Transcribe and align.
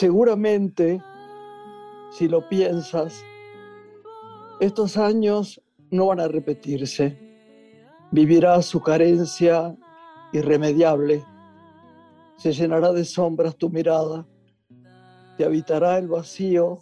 seguramente, 0.00 1.02
si 2.10 2.26
lo 2.26 2.48
piensas, 2.48 3.22
estos 4.58 4.96
años 4.96 5.60
no 5.90 6.06
van 6.06 6.20
a 6.20 6.28
repetirse. 6.28 7.18
Vivirá 8.10 8.62
su 8.62 8.80
carencia 8.80 9.76
irremediable. 10.32 11.22
Se 12.38 12.50
llenará 12.50 12.92
de 12.92 13.04
sombras 13.04 13.54
tu 13.56 13.68
mirada. 13.68 14.26
Te 15.36 15.44
habitará 15.44 15.98
el 15.98 16.08
vacío 16.08 16.80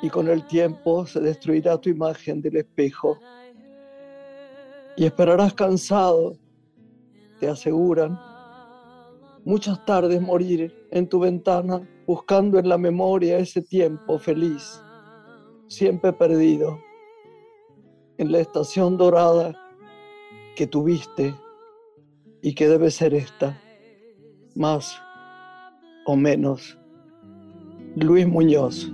y 0.00 0.08
con 0.08 0.28
el 0.28 0.46
tiempo 0.46 1.06
se 1.06 1.20
destruirá 1.20 1.76
tu 1.76 1.90
imagen 1.90 2.40
del 2.40 2.56
espejo. 2.56 3.18
Y 4.96 5.04
esperarás 5.04 5.52
cansado, 5.52 6.38
te 7.40 7.46
aseguran, 7.46 8.18
muchas 9.46 9.82
tardes 9.86 10.20
morir 10.20 10.74
en 10.90 11.08
tu 11.08 11.20
ventana 11.20 11.88
buscando 12.04 12.58
en 12.58 12.68
la 12.68 12.76
memoria 12.76 13.38
ese 13.38 13.62
tiempo 13.62 14.18
feliz, 14.18 14.82
siempre 15.68 16.12
perdido, 16.12 16.80
en 18.18 18.32
la 18.32 18.40
estación 18.40 18.98
dorada 18.98 19.54
que 20.56 20.66
tuviste 20.66 21.32
y 22.42 22.54
que 22.54 22.68
debe 22.68 22.90
ser 22.90 23.14
esta, 23.14 23.62
más 24.56 25.00
o 26.06 26.16
menos. 26.16 26.76
Luis 27.94 28.26
Muñoz. 28.26 28.90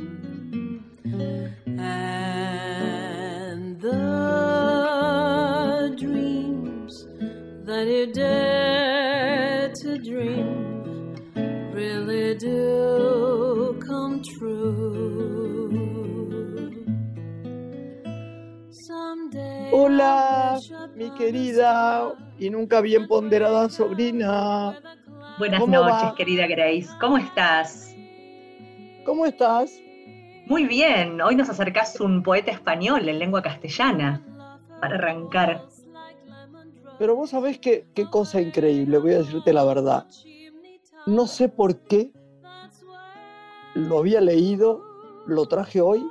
Hola, 19.85 20.61
mi 20.95 21.11
querida 21.11 22.15
y 22.39 22.51
nunca 22.51 22.81
bien 22.81 23.09
ponderada 23.09 23.69
sobrina. 23.69 24.79
Buenas 25.41 25.59
¿Cómo 25.59 25.75
noches, 25.75 26.11
va? 26.11 26.15
querida 26.15 26.47
Grace. 26.47 26.87
¿Cómo 27.01 27.19
estás? 27.19 27.97
¿Cómo 29.05 29.27
estás? 29.27 29.83
Muy 30.47 30.67
bien. 30.67 31.21
Hoy 31.21 31.35
nos 31.35 31.49
acercás 31.49 32.01
un 32.01 32.23
poeta 32.23 32.53
español 32.53 33.09
en 33.09 33.19
lengua 33.19 33.43
castellana 33.43 34.25
para 34.81 34.95
arrancar. 34.95 35.67
Pero 37.01 37.17
vos 37.17 37.31
sabés 37.31 37.59
que, 37.59 37.89
qué 37.93 38.09
cosa 38.09 38.41
increíble, 38.41 38.99
voy 38.99 39.15
a 39.15 39.19
decirte 39.19 39.53
la 39.53 39.65
verdad. 39.65 40.07
No 41.07 41.27
sé 41.27 41.49
por 41.49 41.81
qué 41.89 42.13
lo 43.75 43.99
había 43.99 44.21
leído, 44.21 44.81
lo 45.27 45.45
traje 45.47 45.81
hoy 45.81 46.09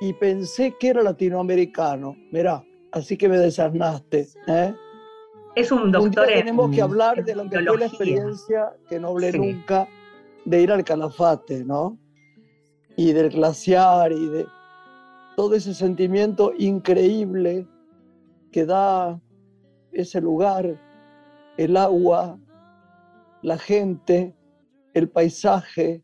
y 0.00 0.12
pensé 0.12 0.76
que 0.78 0.90
era 0.90 1.02
latinoamericano. 1.02 2.14
Mirá, 2.30 2.62
así 2.94 3.16
que 3.16 3.28
me 3.28 3.38
desasnaste. 3.38 4.28
¿eh? 4.46 4.74
Es 5.54 5.70
un 5.70 5.82
Un 5.82 5.90
día 5.92 6.00
doctor 6.00 6.30
en 6.30 6.38
tenemos 6.38 6.70
que 6.74 6.82
hablar 6.82 7.24
de 7.24 7.34
lo 7.34 7.48
que 7.48 7.60
fue 7.62 7.78
la 7.78 7.86
experiencia 7.86 8.72
que 8.88 8.98
no 8.98 9.08
hablé 9.08 9.32
Sí. 9.32 9.38
nunca 9.38 9.88
de 10.44 10.62
ir 10.62 10.72
al 10.72 10.84
Calafate, 10.84 11.64
¿no? 11.64 11.98
Y 12.96 13.12
del 13.12 13.30
glaciar 13.30 14.12
y 14.12 14.26
de 14.28 14.46
todo 15.36 15.54
ese 15.54 15.74
sentimiento 15.74 16.52
increíble 16.56 17.66
que 18.52 18.64
da 18.64 19.20
ese 19.92 20.20
lugar, 20.20 20.80
el 21.56 21.76
agua, 21.76 22.38
la 23.42 23.58
gente, 23.58 24.34
el 24.92 25.08
paisaje. 25.08 26.02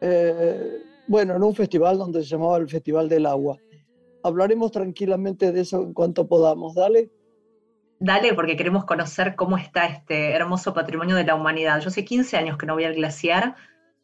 Eh, 0.00 0.82
bueno, 1.06 1.36
en 1.36 1.42
un 1.42 1.54
festival 1.54 1.98
donde 1.98 2.22
se 2.22 2.28
llamaba 2.30 2.56
el 2.58 2.68
Festival 2.68 3.08
del 3.08 3.26
Agua. 3.26 3.56
Hablaremos 4.28 4.70
tranquilamente 4.70 5.52
de 5.52 5.60
eso 5.60 5.82
en 5.82 5.92
cuanto 5.92 6.28
podamos, 6.28 6.74
¿dale? 6.74 7.10
Dale, 8.00 8.32
porque 8.34 8.56
queremos 8.56 8.84
conocer 8.84 9.34
cómo 9.34 9.58
está 9.58 9.86
este 9.86 10.32
hermoso 10.32 10.72
patrimonio 10.72 11.16
de 11.16 11.24
la 11.24 11.34
humanidad. 11.34 11.80
Yo 11.80 11.88
hace 11.88 12.04
15 12.04 12.36
años 12.36 12.56
que 12.56 12.66
no 12.66 12.74
voy 12.74 12.84
al 12.84 12.94
glaciar 12.94 13.56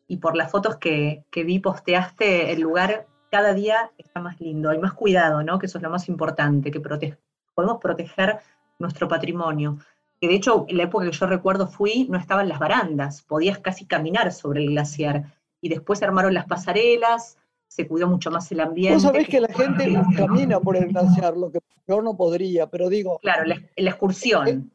y 0.09 0.17
por 0.17 0.37
las 0.37 0.51
fotos 0.51 0.77
que, 0.79 1.25
que 1.31 1.45
vi 1.45 1.61
posteaste, 1.61 2.53
el 2.53 2.61
lugar 2.61 3.07
cada 3.31 3.55
día 3.55 3.91
está 3.99 4.21
más 4.21 4.41
lindo, 4.41 4.71
hay 4.71 4.79
más 4.79 4.93
cuidado, 4.95 5.43
¿no? 5.43 5.59
Que 5.59 5.67
eso 5.67 5.79
es 5.79 5.83
lo 5.83 5.91
más 5.91 6.09
importante, 6.09 6.71
que 6.71 6.81
podemos 6.81 7.79
proteger 7.81 8.39
nuestro 8.79 9.09
patrimonio. 9.09 9.79
Que 10.21 10.29
de 10.29 10.35
hecho, 10.35 10.67
en 10.69 10.77
la 10.77 10.85
época 10.85 11.07
que 11.07 11.13
yo 11.13 11.27
recuerdo 11.27 11.67
fui, 11.67 12.07
no 12.09 12.17
estaban 12.17 12.49
las 12.49 12.59
barandas, 12.59 13.23
podías 13.23 13.59
casi 13.59 13.87
caminar 13.87 14.33
sobre 14.33 14.63
el 14.63 14.71
glaciar. 14.71 15.35
Y 15.61 15.69
después 15.69 15.99
se 15.99 16.05
armaron 16.05 16.33
las 16.33 16.47
pasarelas, 16.47 17.37
se 17.75 17.89
cuidó 17.89 18.07
mucho 18.07 18.31
más 18.31 18.51
el 18.53 18.61
ambiente. 18.61 18.95
Vos 18.95 19.03
sabés 19.03 19.27
que 19.29 19.41
la 19.41 19.49
gente 19.49 19.93
camina 20.17 20.61
por 20.61 20.77
el 20.77 20.87
glaciar, 20.87 21.37
lo 21.37 21.51
que 21.51 21.59
yo 21.89 22.01
no 22.03 22.17
podría, 22.17 22.69
pero 22.69 22.89
digo, 22.89 23.19
Claro, 23.21 23.45
la, 23.45 23.61
la 23.77 23.91
excursión. 23.91 24.71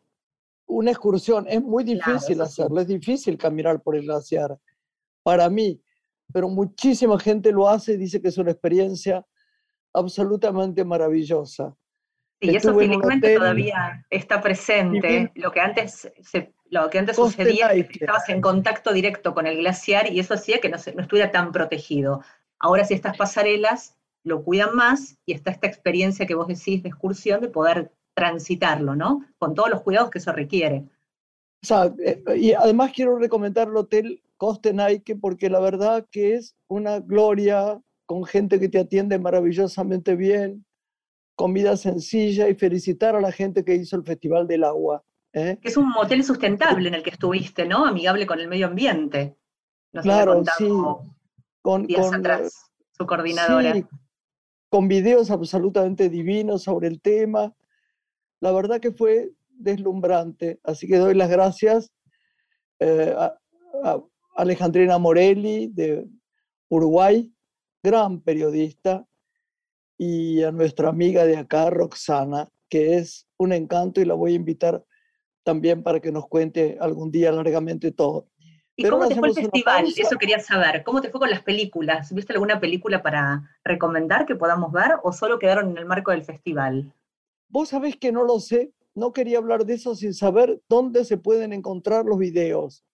una 0.65 0.91
excursión 0.91 1.45
es 1.47 1.61
muy 1.61 1.85
Claro, 1.85 2.11
difícil 2.13 2.35
sí. 2.35 2.41
hacerlo, 2.41 2.81
es 2.81 2.87
difícil 2.87 3.37
caminar 3.37 3.81
por 3.81 3.95
el 3.95 4.03
glaciar, 4.03 4.57
para 5.23 5.49
mí, 5.49 5.81
pero 6.33 6.49
muchísima 6.49 7.17
gente 7.17 7.53
lo 7.53 7.69
hace 7.69 7.93
y 7.93 7.97
dice 7.97 8.21
que 8.21 8.27
es 8.27 8.37
una 8.37 8.51
experiencia 8.51 9.25
absolutamente 9.93 10.83
maravillosa. 10.83 11.75
Y 12.41 12.55
eso 12.55 12.73
felizmente 12.77 13.35
todavía 13.35 14.05
está 14.09 14.41
presente. 14.41 15.31
Lo 15.35 15.51
que 15.51 15.59
antes, 15.61 16.09
se- 16.21 16.53
lo 16.69 16.89
que 16.89 16.99
antes 16.99 17.15
sucedía 17.15 17.67
es 17.73 17.87
que 17.87 17.99
estabas 18.05 18.29
en 18.29 18.39
contacto 18.41 18.93
directo 18.93 19.33
con 19.33 19.45
el 19.47 19.57
glaciar 19.57 20.11
y 20.11 20.19
eso 20.19 20.33
hacía 20.35 20.59
que 20.59 20.69
no, 20.69 20.77
no 20.95 21.01
estuviera 21.01 21.31
tan 21.31 21.51
protegido. 21.51 22.21
Ahora 22.59 22.83
si 22.83 22.93
estas 22.93 23.17
pasarelas 23.17 23.95
lo 24.23 24.43
cuidan 24.43 24.75
más 24.75 25.17
y 25.25 25.33
está 25.33 25.51
esta 25.51 25.67
experiencia 25.67 26.25
que 26.25 26.35
vos 26.35 26.47
decís 26.47 26.83
de 26.83 26.89
excursión 26.89 27.41
de 27.41 27.47
poder 27.47 27.91
transitarlo, 28.13 28.95
¿no? 28.95 29.25
Con 29.37 29.55
todos 29.55 29.69
los 29.69 29.81
cuidados 29.81 30.09
que 30.09 30.17
eso 30.17 30.31
requiere. 30.31 30.85
O 31.61 31.65
sea, 31.65 31.93
eh, 32.05 32.21
y 32.37 32.53
además 32.53 32.91
quiero 32.93 33.17
recomendar 33.17 33.67
el 33.67 33.77
hotel 33.77 34.21
Coste 34.37 34.73
Nike 34.73 35.15
porque 35.15 35.49
la 35.49 35.59
verdad 35.59 36.05
que 36.11 36.35
es 36.35 36.55
una 36.67 36.99
gloria 36.99 37.81
con 38.05 38.25
gente 38.25 38.59
que 38.59 38.69
te 38.69 38.79
atiende 38.79 39.19
maravillosamente 39.19 40.15
bien, 40.15 40.65
comida 41.35 41.77
sencilla 41.77 42.49
y 42.49 42.55
felicitar 42.55 43.15
a 43.15 43.21
la 43.21 43.31
gente 43.31 43.63
que 43.63 43.75
hizo 43.75 43.95
el 43.95 44.03
Festival 44.03 44.47
del 44.47 44.63
Agua. 44.63 45.03
¿eh? 45.33 45.57
Que 45.61 45.67
es 45.67 45.77
un 45.77 45.89
motel 45.89 46.23
sustentable 46.23 46.87
en 46.87 46.95
el 46.95 47.03
que 47.03 47.11
estuviste, 47.11 47.65
¿no? 47.65 47.85
Amigable 47.85 48.25
con 48.25 48.39
el 48.39 48.47
medio 48.47 48.67
ambiente. 48.67 49.35
Nos 49.93 50.03
Claro, 50.03 50.43
sí. 50.57 50.67
Con, 51.61 51.87
días 51.87 52.05
con, 52.05 52.15
eh, 52.15 52.17
atrás 52.17 52.53
su 52.91 53.05
coordinadora. 53.05 53.73
sí, 53.73 53.85
con 54.69 54.87
videos 54.87 55.31
absolutamente 55.31 56.09
divinos 56.09 56.63
sobre 56.63 56.87
el 56.87 57.01
tema. 57.01 57.53
La 58.39 58.51
verdad 58.51 58.79
que 58.79 58.91
fue 58.91 59.31
deslumbrante, 59.49 60.59
así 60.63 60.87
que 60.87 60.97
doy 60.97 61.15
las 61.15 61.29
gracias 61.29 61.91
eh, 62.79 63.13
a, 63.17 63.37
a 63.83 64.01
Alejandrina 64.35 64.97
Morelli 64.97 65.67
de 65.67 66.07
Uruguay, 66.69 67.33
gran 67.83 68.21
periodista, 68.21 69.05
y 69.99 70.43
a 70.43 70.51
nuestra 70.51 70.87
amiga 70.87 71.25
de 71.25 71.35
acá, 71.35 71.69
Roxana, 71.69 72.47
que 72.69 72.95
es 72.95 73.27
un 73.37 73.51
encanto 73.51 73.99
y 73.99 74.05
la 74.05 74.13
voy 74.13 74.31
a 74.31 74.35
invitar 74.35 74.85
también 75.43 75.83
para 75.83 75.99
que 75.99 76.11
nos 76.11 76.27
cuente 76.27 76.77
algún 76.79 77.11
día 77.11 77.33
largamente 77.33 77.91
todo. 77.91 78.28
¿Y 78.79 78.83
Pero 78.83 78.95
cómo 78.97 79.09
te 79.09 79.15
fue 79.15 79.27
el 79.27 79.33
festival? 79.33 79.93
Eso 79.97 80.17
quería 80.17 80.39
saber. 80.39 80.85
¿Cómo 80.85 81.01
te 81.01 81.09
fue 81.09 81.19
con 81.19 81.29
las 81.29 81.43
películas? 81.43 82.13
¿Viste 82.13 82.31
alguna 82.31 82.61
película 82.61 83.03
para 83.03 83.43
recomendar 83.61 84.25
que 84.25 84.37
podamos 84.37 84.71
ver 84.71 84.93
o 85.03 85.11
solo 85.11 85.37
quedaron 85.37 85.71
en 85.71 85.77
el 85.79 85.85
marco 85.85 86.11
del 86.11 86.23
festival? 86.23 86.93
Vos 87.49 87.67
sabés 87.67 87.97
que 87.97 88.13
no 88.13 88.23
lo 88.23 88.39
sé, 88.39 88.71
no 88.95 89.11
quería 89.11 89.39
hablar 89.39 89.65
de 89.65 89.73
eso 89.73 89.95
sin 89.95 90.13
saber 90.13 90.61
dónde 90.69 91.03
se 91.03 91.17
pueden 91.17 91.51
encontrar 91.51 92.05
los 92.05 92.17
videos. 92.17 92.85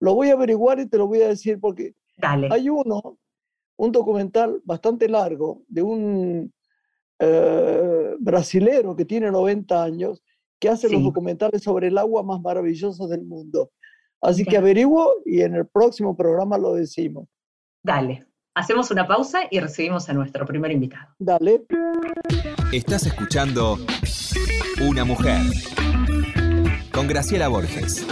Lo 0.00 0.16
voy 0.16 0.30
a 0.30 0.32
averiguar 0.32 0.80
y 0.80 0.88
te 0.88 0.98
lo 0.98 1.06
voy 1.06 1.22
a 1.22 1.28
decir 1.28 1.60
porque 1.60 1.94
Dale. 2.16 2.48
hay 2.50 2.68
uno, 2.68 3.16
un 3.76 3.92
documental 3.92 4.62
bastante 4.64 5.08
largo 5.08 5.62
de 5.68 5.82
un 5.82 6.52
eh, 7.20 8.16
brasilero 8.18 8.96
que 8.96 9.04
tiene 9.04 9.30
90 9.30 9.80
años 9.80 10.24
que 10.58 10.68
hace 10.68 10.90
los 10.90 11.04
documentales 11.04 11.62
sobre 11.62 11.86
el 11.86 11.98
agua 11.98 12.24
más 12.24 12.40
maravillosos 12.40 13.08
del 13.08 13.22
mundo. 13.22 13.70
Así 14.24 14.44
que 14.44 14.56
averiguo 14.56 15.16
y 15.26 15.42
en 15.42 15.54
el 15.54 15.66
próximo 15.66 16.16
programa 16.16 16.56
lo 16.56 16.74
decimos. 16.74 17.28
Dale. 17.82 18.26
Hacemos 18.56 18.90
una 18.90 19.06
pausa 19.06 19.40
y 19.50 19.60
recibimos 19.60 20.08
a 20.08 20.14
nuestro 20.14 20.46
primer 20.46 20.70
invitado. 20.70 21.08
Dale. 21.18 21.64
Estás 22.72 23.06
escuchando 23.06 23.78
Una 24.88 25.04
mujer 25.04 25.42
con 26.92 27.06
Graciela 27.06 27.48
Borges. 27.48 28.06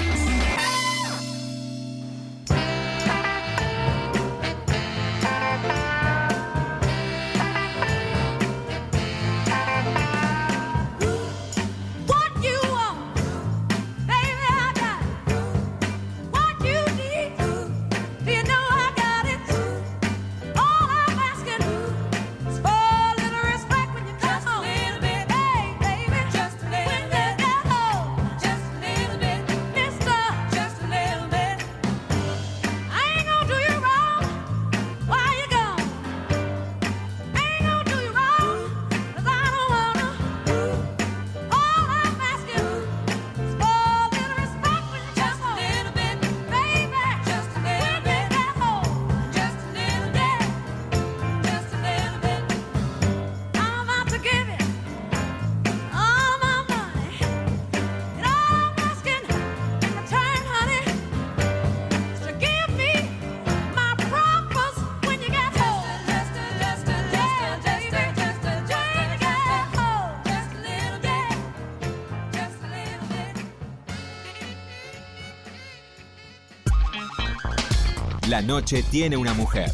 Noche 78.46 78.82
tiene 78.90 79.16
una 79.16 79.34
mujer. 79.34 79.70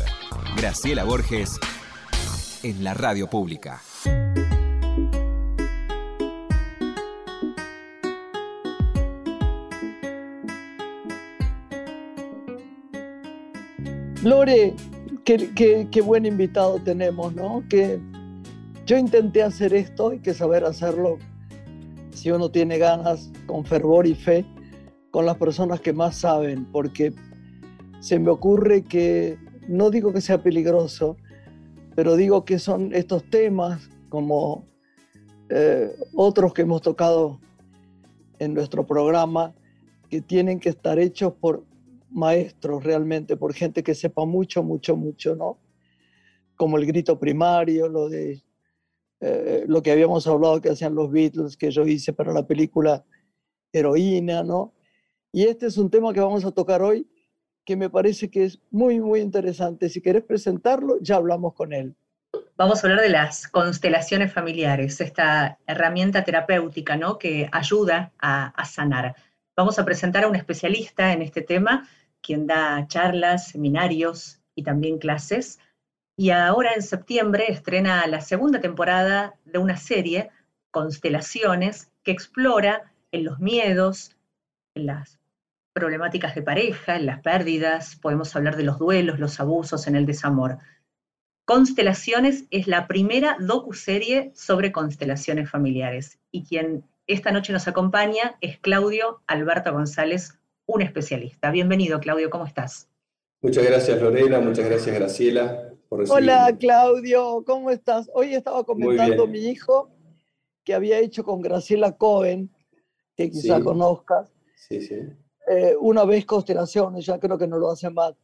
Graciela 0.57 1.05
Borges 1.05 1.59
en 2.63 2.85
la 2.85 2.95
radio 2.95 3.29
pública. 3.29 3.81
Lore, 14.23 14.75
qué, 15.25 15.51
qué- 15.55 15.89
qué 15.91 16.01
buen 16.01 16.27
invitado 16.27 16.79
tenemos, 16.81 17.35
¿no? 17.35 17.63
Que 17.69 18.01
yo 18.87 18.97
intenté 18.99 19.43
hacer 19.43 19.75
esto, 19.75 20.11
hay 20.11 20.19
que 20.19 20.35
saber 20.35 20.65
hacerlo 20.65 21.19
si 22.13 22.31
uno 22.31 22.51
tiene 22.51 22.79
ganas, 22.79 23.31
con 23.47 23.65
fervor 23.65 24.07
y 24.07 24.15
fe, 24.15 24.45
con 25.13 25.25
las 25.25 25.37
personas 25.37 25.81
que 25.81 25.93
más 25.93 26.17
saben, 26.17 26.65
porque 26.73 27.13
se 28.01 28.19
me 28.19 28.31
ocurre 28.31 28.83
que, 28.83 29.39
no 29.69 29.91
digo 29.91 30.13
que 30.13 30.21
sea 30.21 30.43
peligroso, 30.43 31.17
pero 31.95 32.17
digo 32.17 32.45
que 32.45 32.59
son 32.59 32.95
estos 32.95 33.29
temas 33.29 33.91
como 34.09 34.65
eh, 35.51 35.91
otros 36.15 36.55
que 36.55 36.63
hemos 36.63 36.83
tocado 36.83 37.41
en 38.39 38.55
nuestro 38.55 38.87
programa, 38.87 39.55
que 40.09 40.21
tienen 40.21 40.61
que 40.61 40.69
estar 40.69 40.99
hechos 40.99 41.35
por 41.35 41.65
maestros 42.11 42.85
realmente, 42.85 43.37
por 43.37 43.53
gente 43.53 43.83
que 43.83 43.95
sepa 43.95 44.25
mucho, 44.25 44.63
mucho, 44.63 44.97
mucho, 44.97 45.35
¿no? 45.37 45.59
Como 46.57 46.79
el 46.79 46.87
grito 46.87 47.19
primario, 47.19 47.89
lo 47.89 48.09
de 48.09 48.43
eh, 49.21 49.65
lo 49.67 49.83
que 49.83 49.91
habíamos 49.91 50.27
hablado 50.27 50.61
que 50.61 50.71
hacían 50.71 50.95
los 50.95 51.11
Beatles, 51.11 51.57
que 51.57 51.71
yo 51.71 51.87
hice 51.87 52.13
para 52.13 52.33
la 52.33 52.47
película 52.47 53.05
Heroína, 53.73 54.43
¿no? 54.43 54.73
Y 55.33 55.45
este 55.45 55.67
es 55.67 55.77
un 55.77 55.91
tema 55.91 56.13
que 56.13 56.21
vamos 56.21 56.45
a 56.45 56.53
tocar 56.53 56.83
hoy, 56.83 57.07
que 57.69 57.77
me 57.77 57.91
parece 57.91 58.31
que 58.31 58.47
es 58.47 58.59
muy, 58.71 58.99
muy 58.99 59.21
interesante. 59.21 59.91
Si 59.91 60.01
querés 60.01 60.25
presentarlo, 60.25 60.97
ya 61.03 61.17
hablamos 61.17 61.53
con 61.53 61.75
él. 61.75 61.95
Vamos 62.57 62.83
a 62.83 62.87
hablar 62.87 63.03
de 63.03 63.11
las 63.11 63.47
constelaciones 63.47 64.33
familiares, 64.33 65.03
esta 65.03 65.59
herramienta 65.67 66.25
terapéutica 66.25 66.97
¿no? 66.97 67.19
que 67.19 67.47
ayuda 67.53 68.11
a, 68.19 68.47
a 68.47 68.65
sanar. 68.65 69.15
Vamos 69.55 69.79
a 69.79 69.85
presentar 69.85 70.25
a 70.25 70.29
un 70.29 70.35
especialista 70.35 71.13
en 71.13 71.21
este 71.21 71.43
tema, 71.43 71.87
quien 72.23 72.47
da 72.47 72.87
charlas, 72.89 73.49
seminarios 73.49 74.41
y 74.55 74.63
también 74.63 74.97
clases. 74.97 75.59
Y 76.17 76.31
ahora 76.31 76.73
en 76.73 76.81
septiembre 76.81 77.53
estrena 77.53 78.07
la 78.07 78.23
segunda 78.23 78.63
temporada 78.63 79.35
de 79.45 79.59
una 79.59 79.77
serie, 79.77 80.31
Constelaciones, 80.71 81.93
que 82.03 82.13
explora 82.13 82.95
en 83.13 83.25
los 83.25 83.41
miedos, 83.41 84.17
en 84.75 84.87
las 84.87 85.18
problemáticas 85.73 86.35
de 86.35 86.43
pareja, 86.43 86.97
en 86.97 87.07
las 87.07 87.21
pérdidas, 87.21 87.97
podemos 87.97 88.35
hablar 88.35 88.57
de 88.57 88.65
los 88.65 88.79
duelos, 88.79 89.19
los 89.19 89.39
abusos, 89.41 89.87
en 89.87 89.97
el 89.97 90.07
desamor. 90.07 90.59
Constelaciones 91.45 92.45
es 92.51 92.67
la 92.67 92.87
primera 92.87 93.37
docuserie 93.41 94.33
sobre 94.35 94.73
constelaciones 94.73 95.51
familiares 95.51 96.19
y 96.31 96.45
quien 96.45 96.85
esta 97.07 97.33
noche 97.33 97.55
nos 97.55 97.67
acompaña 97.69 98.37
es 98.43 98.59
Claudio 98.59 99.23
Alberto 99.27 99.73
González, 99.73 100.39
un 100.67 100.83
especialista. 100.83 101.51
Bienvenido, 101.51 102.01
Claudio, 102.01 102.29
¿cómo 102.29 102.45
estás? 102.45 102.89
Muchas 103.41 103.65
gracias 103.65 104.03
Lorena, 104.03 104.41
muchas 104.41 104.67
gracias 104.67 104.95
Graciela 104.95 105.73
por 105.89 106.01
recibirme. 106.01 106.33
Hola, 106.33 106.57
Claudio, 106.59 107.45
¿cómo 107.47 107.71
estás? 107.71 108.11
Hoy 108.13 108.35
estaba 108.35 108.65
comentando 108.65 109.27
mi 109.27 109.39
hijo 109.49 109.91
que 110.65 110.75
había 110.75 110.99
hecho 110.99 111.25
con 111.25 111.41
Graciela 111.41 111.93
Cohen, 111.97 112.51
que 113.17 113.31
quizás 113.31 113.59
Sí. 113.59 113.65
conozcas, 113.65 114.31
Sí, 114.57 114.83
sí. 114.83 114.97
Eh, 115.51 115.75
una 115.81 116.05
vez 116.05 116.25
constelaciones, 116.27 117.07
ya 117.07 117.19
creo 117.19 117.39
que 117.39 117.47
no 117.47 117.59
lo 117.59 117.71
hace 117.71 117.91
más, 117.91 118.15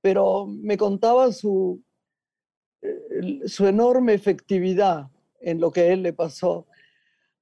pero 0.00 0.46
me 0.46 0.76
contaba 0.76 1.32
su, 1.32 1.82
eh, 2.82 3.40
su 3.46 3.66
enorme 3.66 4.14
efectividad 4.14 5.08
en 5.40 5.60
lo 5.60 5.70
que 5.70 5.80
a 5.82 5.86
él 5.92 6.02
le 6.02 6.12
pasó. 6.12 6.66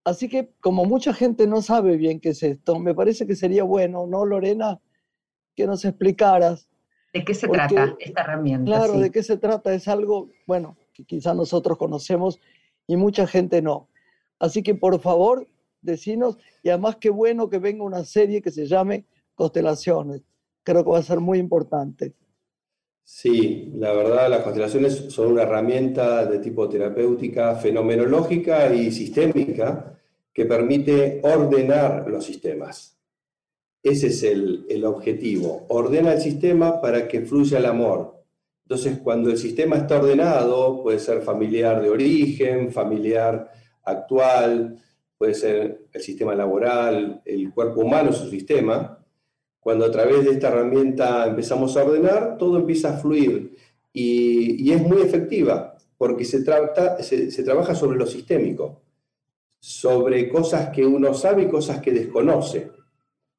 Así 0.05 0.29
que 0.29 0.53
como 0.61 0.85
mucha 0.85 1.13
gente 1.15 1.47
no 1.47 1.63
sabe 1.63 1.97
bien 1.97 2.21
qué 2.21 2.31
es 2.31 2.43
esto, 2.43 2.79
me 2.79 2.95
parece 2.95 3.27
que 3.27 3.37
sería 3.37 3.63
bueno, 3.65 4.07
¿no, 4.07 4.25
Lorena? 4.25 4.81
Que 5.55 5.67
nos 5.67 5.85
explicaras, 5.85 6.69
¿De 7.13 7.25
qué 7.27 7.35
se 7.35 7.47
Porque- 7.47 7.75
trata 7.75 7.95
esta 8.01 8.23
herramienta? 8.23 8.65
claro, 8.65 8.95
Sí. 8.95 9.01
de 9.01 9.11
qué 9.11 9.23
se 9.23 9.37
trata. 9.37 9.75
Es 9.75 9.87
algo, 9.87 10.31
bueno, 10.47 10.79
que 10.95 11.05
quizá 11.05 11.35
nosotros 11.35 11.77
conocemos 11.77 12.41
y 12.87 12.97
mucha 12.97 13.27
gente 13.27 13.61
no. 13.61 13.89
Así 14.39 14.63
que 14.63 14.75
por 14.75 14.99
favor, 14.99 15.47
decinos, 15.83 16.39
y 16.63 16.71
además 16.71 16.97
qué 16.97 17.11
bueno 17.11 17.51
que 17.51 17.59
venga 17.59 17.85
una 17.85 18.05
serie 18.05 18.41
que 18.41 18.51
se 18.51 18.65
llame 18.67 19.05
Constelaciones. 19.43 20.23
Creo 20.63 20.85
que 20.85 20.91
va 20.91 20.99
a 20.99 21.03
ser 21.03 21.19
muy 21.19 21.41
importante. 21.41 22.15
Sí, 23.03 23.73
la 23.75 23.93
verdad 23.93 24.31
las 24.31 24.43
constelaciones 24.43 25.13
son 25.13 25.33
una 25.33 25.43
herramienta 25.43 26.25
de 26.27 26.39
tipo 26.39 26.69
terapéutica, 26.69 27.57
fenomenológica 27.57 28.73
y 28.73 28.93
sistémica 28.93 29.99
que 30.33 30.47
permite 30.47 31.21
ordenar 31.25 32.09
los 32.09 32.25
sistemas. 32.25 32.97
Ese 33.83 34.07
es 34.07 34.23
el, 34.23 34.65
el 34.69 34.85
objetivo, 34.85 35.67
ordena 35.71 36.13
el 36.13 36.21
sistema 36.21 36.81
para 36.81 37.09
que 37.09 37.23
fluya 37.23 37.59
el 37.59 37.67
amor. 37.67 38.23
Entonces, 38.63 39.01
cuando 39.03 39.29
el 39.29 39.39
sistema 39.39 39.75
está 39.75 39.99
ordenado, 39.99 40.85
puede 40.85 41.01
ser 41.01 41.21
familiar 41.23 41.83
de 41.83 41.91
origen, 41.91 42.71
familiar 42.71 43.51
actual, 43.83 44.79
puede 45.19 45.35
ser 45.35 45.87
el 45.93 46.01
sistema 46.01 46.33
laboral, 46.37 47.23
el 47.25 47.53
cuerpo 47.53 47.81
humano 47.81 48.11
es 48.11 48.21
un 48.21 48.31
sistema, 48.31 49.02
cuando 49.63 49.85
a 49.85 49.91
través 49.93 50.25
de 50.25 50.33
esta 50.33 50.49
herramienta 50.49 51.25
empezamos 51.25 51.77
a 51.77 51.85
ordenar, 51.85 52.37
todo 52.37 52.59
empieza 52.59 52.91
a 52.91 52.99
fluir 52.99 53.57
y, 53.93 54.73
es 54.73 54.83
muy 54.83 55.03
efectiva 55.03 55.77
porque 55.97 56.25
se, 56.25 56.43
trata, 56.43 57.01
se, 57.01 57.45
trabaja 57.45 57.73
sobre 57.77 57.97
lo 57.97 58.05
sistémico, 58.05 58.83
sobre 59.61 60.29
cosas 60.29 60.71
que 60.71 60.85
uno 60.85 61.15
sabe 61.15 61.45
y 61.45 61.49
cosas 61.49 61.81
que 61.81 61.93
desconoce. 61.93 62.73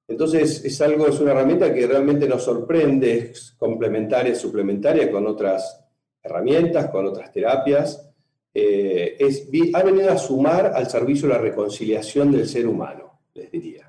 Entonces 0.08 0.64
es 0.64 0.80
algo, 0.80 1.08
es 1.08 1.20
una 1.20 1.32
herramienta 1.32 1.74
que 1.74 1.86
realmente 1.86 2.26
nos 2.26 2.44
sorprende, 2.44 3.32
es 3.32 3.52
complementaria, 3.58 4.34
suplementaria 4.34 5.12
con 5.12 5.28
otras 5.28 5.84
herramientas, 6.22 6.90
con 6.90 7.06
otras 7.06 7.34
terapias. 7.34 8.10
Eh, 8.54 9.18
es, 9.20 9.50
ha 9.74 9.84
venido 9.84 10.10
a 10.10 10.18
sumar 10.18 10.68
al 10.68 10.90
servicio 10.90 11.28
la 11.28 11.38
reconciliación 11.38 12.32
del 12.32 12.48
ser 12.48 12.66
humano, 12.66 13.20
les 13.34 13.52
diría. 13.52 13.83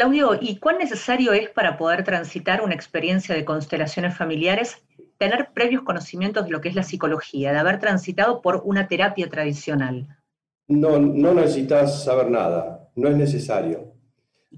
Claudio, 0.00 0.32
¿y 0.38 0.58
cuán 0.58 0.76
necesario 0.76 1.32
es 1.32 1.48
para 1.48 1.78
poder 1.78 2.04
transitar 2.04 2.60
una 2.60 2.74
experiencia 2.74 3.34
de 3.34 3.46
constelaciones 3.46 4.14
familiares 4.14 4.82
tener 5.16 5.48
previos 5.54 5.84
conocimientos 5.84 6.44
de 6.44 6.50
lo 6.50 6.60
que 6.60 6.68
es 6.68 6.74
la 6.74 6.82
psicología, 6.82 7.50
de 7.50 7.58
haber 7.58 7.80
transitado 7.80 8.42
por 8.42 8.60
una 8.66 8.88
terapia 8.88 9.30
tradicional? 9.30 10.06
No, 10.68 10.98
no 10.98 11.32
necesitas 11.32 12.04
saber 12.04 12.30
nada, 12.30 12.90
no 12.94 13.08
es 13.08 13.16
necesario. 13.16 13.94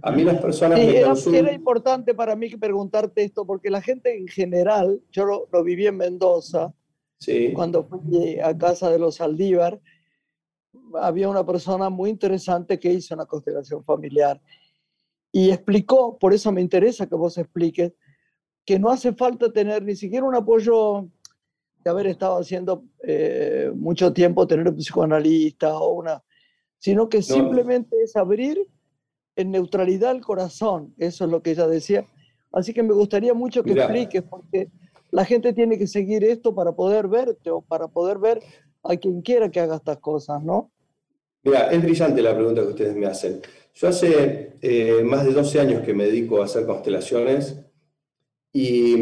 A 0.02 0.10
mí 0.10 0.24
las 0.24 0.38
personas 0.38 0.80
Sí, 0.80 0.86
me 0.86 0.96
era, 0.96 1.06
consultan- 1.10 1.38
era 1.46 1.52
importante 1.52 2.14
para 2.16 2.34
mí 2.34 2.50
que 2.50 2.58
preguntarte 2.58 3.22
esto, 3.22 3.46
porque 3.46 3.70
la 3.70 3.80
gente 3.80 4.18
en 4.18 4.26
general, 4.26 5.00
yo 5.12 5.24
lo, 5.24 5.48
lo 5.52 5.62
viví 5.62 5.86
en 5.86 5.98
Mendoza, 5.98 6.74
Sí, 7.20 7.52
cuando 7.52 7.84
fui 7.84 8.40
a 8.40 8.58
casa 8.58 8.90
de 8.90 8.98
los 8.98 9.20
Aldívar, 9.20 9.80
había 10.94 11.28
una 11.28 11.46
persona 11.46 11.90
muy 11.90 12.10
interesante 12.10 12.76
que 12.80 12.92
hizo 12.92 13.14
una 13.14 13.26
constelación 13.26 13.84
familiar 13.84 14.40
y 15.32 15.50
explicó, 15.50 16.18
por 16.18 16.32
eso 16.32 16.52
me 16.52 16.60
interesa 16.60 17.06
que 17.06 17.14
vos 17.14 17.36
expliques, 17.38 17.92
que 18.64 18.78
no 18.78 18.90
hace 18.90 19.12
falta 19.12 19.52
tener 19.52 19.82
ni 19.82 19.96
siquiera 19.96 20.26
un 20.26 20.34
apoyo 20.34 21.08
de 21.84 21.90
haber 21.90 22.06
estado 22.06 22.38
haciendo 22.38 22.84
eh, 23.02 23.70
mucho 23.74 24.12
tiempo, 24.12 24.46
tener 24.46 24.68
un 24.68 24.76
psicoanalista 24.76 25.78
o 25.78 25.94
una, 25.94 26.22
sino 26.78 27.08
que 27.08 27.22
simplemente 27.22 27.96
es 28.02 28.16
abrir 28.16 28.58
en 29.36 29.50
neutralidad 29.52 30.12
el 30.12 30.20
corazón, 30.20 30.94
eso 30.98 31.24
es 31.24 31.30
lo 31.30 31.42
que 31.42 31.52
ella 31.52 31.66
decía. 31.66 32.06
Así 32.52 32.72
que 32.72 32.82
me 32.82 32.92
gustaría 32.92 33.34
mucho 33.34 33.62
que 33.62 33.70
Mirá. 33.70 33.84
expliques, 33.84 34.22
porque 34.22 34.68
la 35.10 35.24
gente 35.24 35.52
tiene 35.52 35.78
que 35.78 35.86
seguir 35.86 36.24
esto 36.24 36.54
para 36.54 36.72
poder 36.72 37.08
verte 37.08 37.50
o 37.50 37.60
para 37.60 37.88
poder 37.88 38.18
ver 38.18 38.40
a 38.82 38.96
quien 38.96 39.22
quiera 39.22 39.50
que 39.50 39.60
haga 39.60 39.76
estas 39.76 39.98
cosas, 39.98 40.42
¿no? 40.42 40.70
Mira, 41.42 41.70
es 41.70 41.82
brillante 41.82 42.20
la 42.20 42.34
pregunta 42.34 42.62
que 42.62 42.68
ustedes 42.68 42.96
me 42.96 43.06
hacen. 43.06 43.40
Yo 43.80 43.86
hace 43.86 44.54
eh, 44.60 45.02
más 45.04 45.24
de 45.24 45.32
12 45.32 45.60
años 45.60 45.82
que 45.82 45.94
me 45.94 46.06
dedico 46.06 46.42
a 46.42 46.46
hacer 46.46 46.66
constelaciones 46.66 47.54
y, 48.52 48.96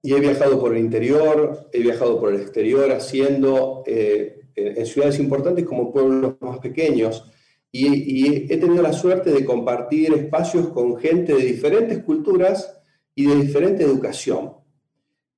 y 0.00 0.14
he 0.14 0.20
viajado 0.20 0.60
por 0.60 0.76
el 0.76 0.78
interior, 0.78 1.68
he 1.72 1.80
viajado 1.80 2.20
por 2.20 2.32
el 2.32 2.40
exterior 2.40 2.92
haciendo 2.92 3.82
eh, 3.86 4.42
en 4.54 4.86
ciudades 4.86 5.18
importantes 5.18 5.64
como 5.64 5.92
pueblos 5.92 6.36
más 6.40 6.60
pequeños 6.60 7.24
y, 7.72 7.88
y 7.88 8.46
he 8.48 8.58
tenido 8.58 8.84
la 8.84 8.92
suerte 8.92 9.32
de 9.32 9.44
compartir 9.44 10.14
espacios 10.14 10.68
con 10.68 10.96
gente 10.98 11.34
de 11.34 11.42
diferentes 11.42 12.04
culturas 12.04 12.80
y 13.16 13.26
de 13.26 13.34
diferente 13.34 13.82
educación. 13.82 14.52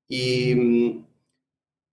Y, 0.07 1.03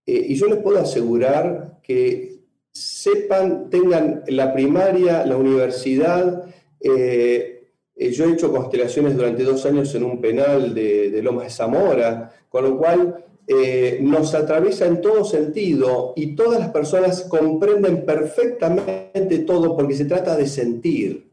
eh, 0.05 0.25
y 0.27 0.35
yo 0.35 0.47
les 0.47 0.59
puedo 0.59 0.79
asegurar 0.79 1.79
que 1.81 2.41
sepan, 2.73 3.69
tengan 3.69 4.23
la 4.27 4.51
primaria, 4.51 5.25
la 5.25 5.37
universidad, 5.37 6.46
eh, 6.79 7.57
Eh, 7.99 8.11
yo 8.11 8.25
he 8.25 8.33
hecho 8.33 8.51
constelaciones 8.51 9.15
durante 9.15 9.43
dos 9.43 9.65
años 9.65 9.93
en 9.95 10.03
un 10.03 10.21
penal 10.21 10.73
de, 10.73 11.09
de 11.09 11.23
Lomas 11.23 11.45
de 11.45 11.49
Zamora, 11.49 12.31
con 12.47 12.63
lo 12.63 12.77
cual 12.77 13.25
eh, 13.47 13.97
nos 14.01 14.35
atraviesa 14.35 14.85
en 14.85 15.01
todo 15.01 15.23
sentido 15.25 16.13
y 16.15 16.35
todas 16.35 16.59
las 16.59 16.69
personas 16.69 17.23
comprenden 17.23 18.05
perfectamente 18.05 19.39
todo 19.39 19.75
porque 19.75 19.95
se 19.95 20.05
trata 20.05 20.37
de 20.37 20.45
sentir. 20.45 21.31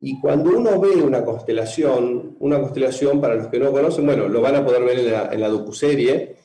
Y 0.00 0.20
cuando 0.20 0.50
uno 0.50 0.80
ve 0.80 1.02
una 1.02 1.24
constelación, 1.24 2.36
una 2.38 2.60
constelación 2.60 3.20
para 3.20 3.34
los 3.34 3.48
que 3.48 3.58
no 3.58 3.72
conocen, 3.72 4.06
bueno, 4.06 4.28
lo 4.28 4.40
van 4.40 4.56
a 4.56 4.64
poder 4.64 4.84
ver 4.84 4.98
en 5.00 5.10
la, 5.10 5.28
en 5.32 5.40
la 5.40 5.48
docuserie, 5.48 6.36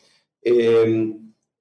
eh, 0.41 1.13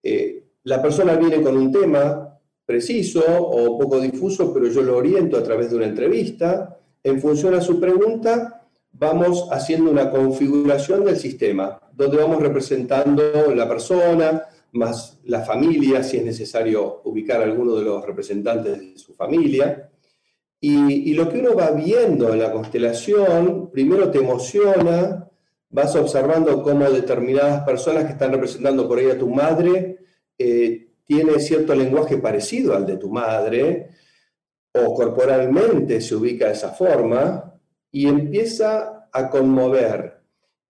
eh, 0.02 0.42
la 0.64 0.80
persona 0.80 1.16
viene 1.16 1.42
con 1.42 1.56
un 1.56 1.70
tema 1.70 2.33
preciso 2.66 3.22
o 3.26 3.78
poco 3.78 4.00
difuso, 4.00 4.52
pero 4.52 4.68
yo 4.68 4.82
lo 4.82 4.96
oriento 4.96 5.36
a 5.36 5.42
través 5.42 5.70
de 5.70 5.76
una 5.76 5.86
entrevista. 5.86 6.78
En 7.02 7.20
función 7.20 7.54
a 7.54 7.60
su 7.60 7.78
pregunta, 7.78 8.64
vamos 8.92 9.48
haciendo 9.50 9.90
una 9.90 10.10
configuración 10.10 11.04
del 11.04 11.16
sistema, 11.16 11.78
donde 11.92 12.16
vamos 12.16 12.40
representando 12.40 13.54
la 13.54 13.68
persona, 13.68 14.44
más 14.72 15.18
la 15.24 15.42
familia, 15.42 16.02
si 16.02 16.16
es 16.16 16.24
necesario 16.24 17.02
ubicar 17.04 17.40
a 17.40 17.44
alguno 17.44 17.74
de 17.76 17.84
los 17.84 18.04
representantes 18.04 18.78
de 18.78 18.98
su 18.98 19.14
familia. 19.14 19.90
Y, 20.60 21.12
lo 21.12 21.28
que 21.28 21.40
uno 21.40 21.54
va 21.54 21.72
viendo 21.72 22.32
en 22.32 22.38
la 22.38 22.50
constelación, 22.50 23.70
primero 23.70 24.10
te 24.10 24.18
emociona, 24.18 25.28
vas 25.68 25.94
observando 25.94 26.62
cómo 26.62 26.90
determinadas 26.90 27.64
personas 27.64 28.06
que 28.06 28.12
están 28.12 28.32
representando 28.32 28.88
por 28.88 28.98
ahí 28.98 29.10
a 29.10 29.18
tu 29.18 29.28
madre, 29.28 29.98
eh, 30.38 30.83
tiene 31.06 31.38
cierto 31.40 31.74
lenguaje 31.74 32.18
parecido 32.18 32.74
al 32.74 32.86
de 32.86 32.96
tu 32.96 33.10
madre, 33.10 33.90
o 34.72 34.94
corporalmente 34.94 36.00
se 36.00 36.16
ubica 36.16 36.46
de 36.46 36.52
esa 36.52 36.70
forma, 36.70 37.54
y 37.90 38.06
empieza 38.06 39.08
a 39.12 39.30
conmover. 39.30 40.22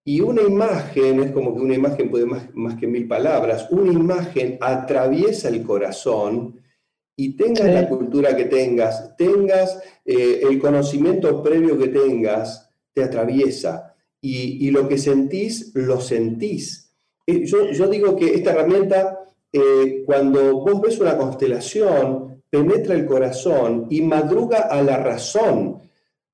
Y 0.04 0.20
una 0.20 0.42
imagen, 0.42 1.20
es 1.20 1.32
como 1.32 1.54
que 1.54 1.62
una 1.62 1.74
imagen 1.74 2.10
puede 2.10 2.26
más, 2.26 2.54
más 2.54 2.74
que 2.78 2.86
mil 2.86 3.08
palabras, 3.08 3.68
una 3.70 3.90
imagen 3.90 4.58
atraviesa 4.60 5.48
el 5.48 5.62
corazón 5.62 6.60
y 7.16 7.36
tengas 7.36 7.72
la 7.72 7.88
cultura 7.88 8.36
que 8.36 8.44
tengas, 8.44 9.16
tengas 9.16 9.80
eh, 10.04 10.40
el 10.42 10.58
conocimiento 10.58 11.42
previo 11.42 11.78
que 11.78 11.88
tengas, 11.88 12.68
te 12.92 13.04
atraviesa. 13.04 13.94
Y, 14.20 14.66
y 14.66 14.70
lo 14.70 14.88
que 14.88 14.98
sentís, 14.98 15.72
lo 15.74 16.00
sentís. 16.00 16.92
Eh, 17.26 17.44
yo, 17.44 17.70
yo, 17.70 17.88
digo 17.88 18.16
que 18.16 18.34
esta 18.34 18.52
herramienta, 18.52 19.23
eh, 19.56 20.02
cuando 20.04 20.60
vos 20.60 20.80
ves 20.80 20.98
una 20.98 21.16
constelación, 21.16 22.42
penetra 22.50 22.96
el 22.96 23.06
corazón 23.06 23.86
y 23.88 24.02
madruga 24.02 24.62
a 24.62 24.82
la 24.82 24.96
razón 24.96 25.80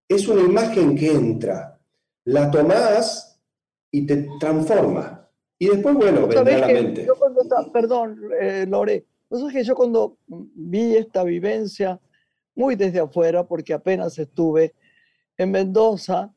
es 0.08 0.26
una 0.26 0.40
imagen 0.40 0.96
que 0.96 1.12
entra, 1.12 1.78
la 2.24 2.50
tomás 2.50 3.38
y 3.90 4.06
te 4.06 4.26
transforma. 4.40 5.28
Y 5.58 5.68
después, 5.68 5.94
bueno, 5.94 6.26
vendrá 6.26 6.58
la 6.58 6.66
mente. 6.68 7.06
Cuando, 7.18 7.42
perdón, 7.70 8.18
eh, 8.40 8.64
Lore, 8.66 9.04
que 9.52 9.64
yo 9.64 9.74
cuando 9.74 10.16
vi 10.26 10.96
esta 10.96 11.22
vivencia, 11.22 12.00
muy 12.54 12.74
desde 12.74 13.00
afuera, 13.00 13.46
porque 13.46 13.74
apenas 13.74 14.18
estuve 14.18 14.74
en 15.36 15.50
Mendoza, 15.50 16.32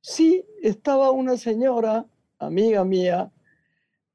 sí 0.00 0.42
estaba 0.62 1.10
una 1.10 1.36
señora, 1.36 2.06
amiga 2.38 2.82
mía, 2.82 3.30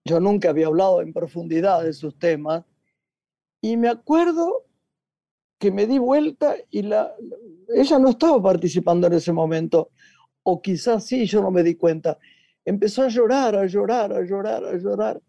yo 0.05 0.19
nunca 0.19 0.49
había 0.49 0.67
hablado 0.67 1.01
en 1.01 1.13
profundidad 1.13 1.83
de 1.83 1.93
sus 1.93 2.17
temas, 2.17 2.63
y 3.61 3.77
me 3.77 3.87
acuerdo 3.87 4.65
que 5.59 5.71
me 5.71 5.85
di 5.85 5.99
vuelta 5.99 6.55
y 6.71 6.81
la, 6.81 7.13
ella 7.75 7.99
no 7.99 8.09
estaba 8.09 8.41
participando 8.41 9.07
en 9.07 9.13
ese 9.13 9.31
momento, 9.31 9.91
o 10.43 10.59
quizás 10.59 11.05
sí, 11.05 11.25
yo 11.27 11.41
no 11.41 11.51
me 11.51 11.61
di 11.61 11.75
cuenta. 11.75 12.17
Empezó 12.65 13.03
a 13.03 13.09
llorar, 13.09 13.55
a 13.55 13.65
llorar, 13.67 14.11
a 14.11 14.21
llorar, 14.23 14.65
a 14.65 14.75
llorar. 14.75 15.21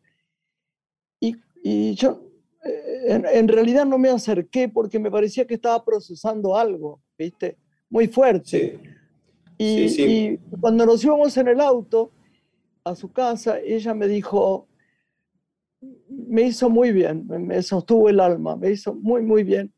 Y, 1.20 1.36
y 1.62 1.94
yo 1.94 2.22
eh, 2.64 3.04
en, 3.08 3.26
en, 3.26 3.48
realidad 3.48 3.84
no 3.84 3.98
me 3.98 4.08
acerqué 4.08 4.70
porque 4.70 4.98
me 4.98 5.10
parecía 5.10 5.46
que 5.46 5.54
estaba 5.54 5.84
procesando 5.84 6.56
algo, 6.56 7.02
¿viste? 7.18 7.58
Muy 7.90 8.08
fuerte. 8.08 8.48
Sí. 8.48 8.88
Y, 9.58 9.88
Sí, 9.88 9.88
sí. 9.90 10.02
y 10.02 10.56
cuando 10.58 10.86
nos 10.86 11.04
íbamos 11.04 11.36
en 11.36 11.48
el 11.48 11.60
auto 11.60 12.10
a 12.84 12.94
su 12.94 13.12
casa, 13.12 13.58
ella 13.60 13.94
me 13.94 14.08
dijo, 14.08 14.66
me 16.08 16.42
hizo 16.42 16.68
muy 16.70 16.92
bien, 16.92 17.26
me- 17.26 17.62
sostuvo 17.62 18.08
el 18.08 18.20
alma, 18.20 18.56
me 18.56 18.70
hizo 18.70 18.94
muy, 18.94 19.22
muy 19.22 19.42
bien, 19.44 19.72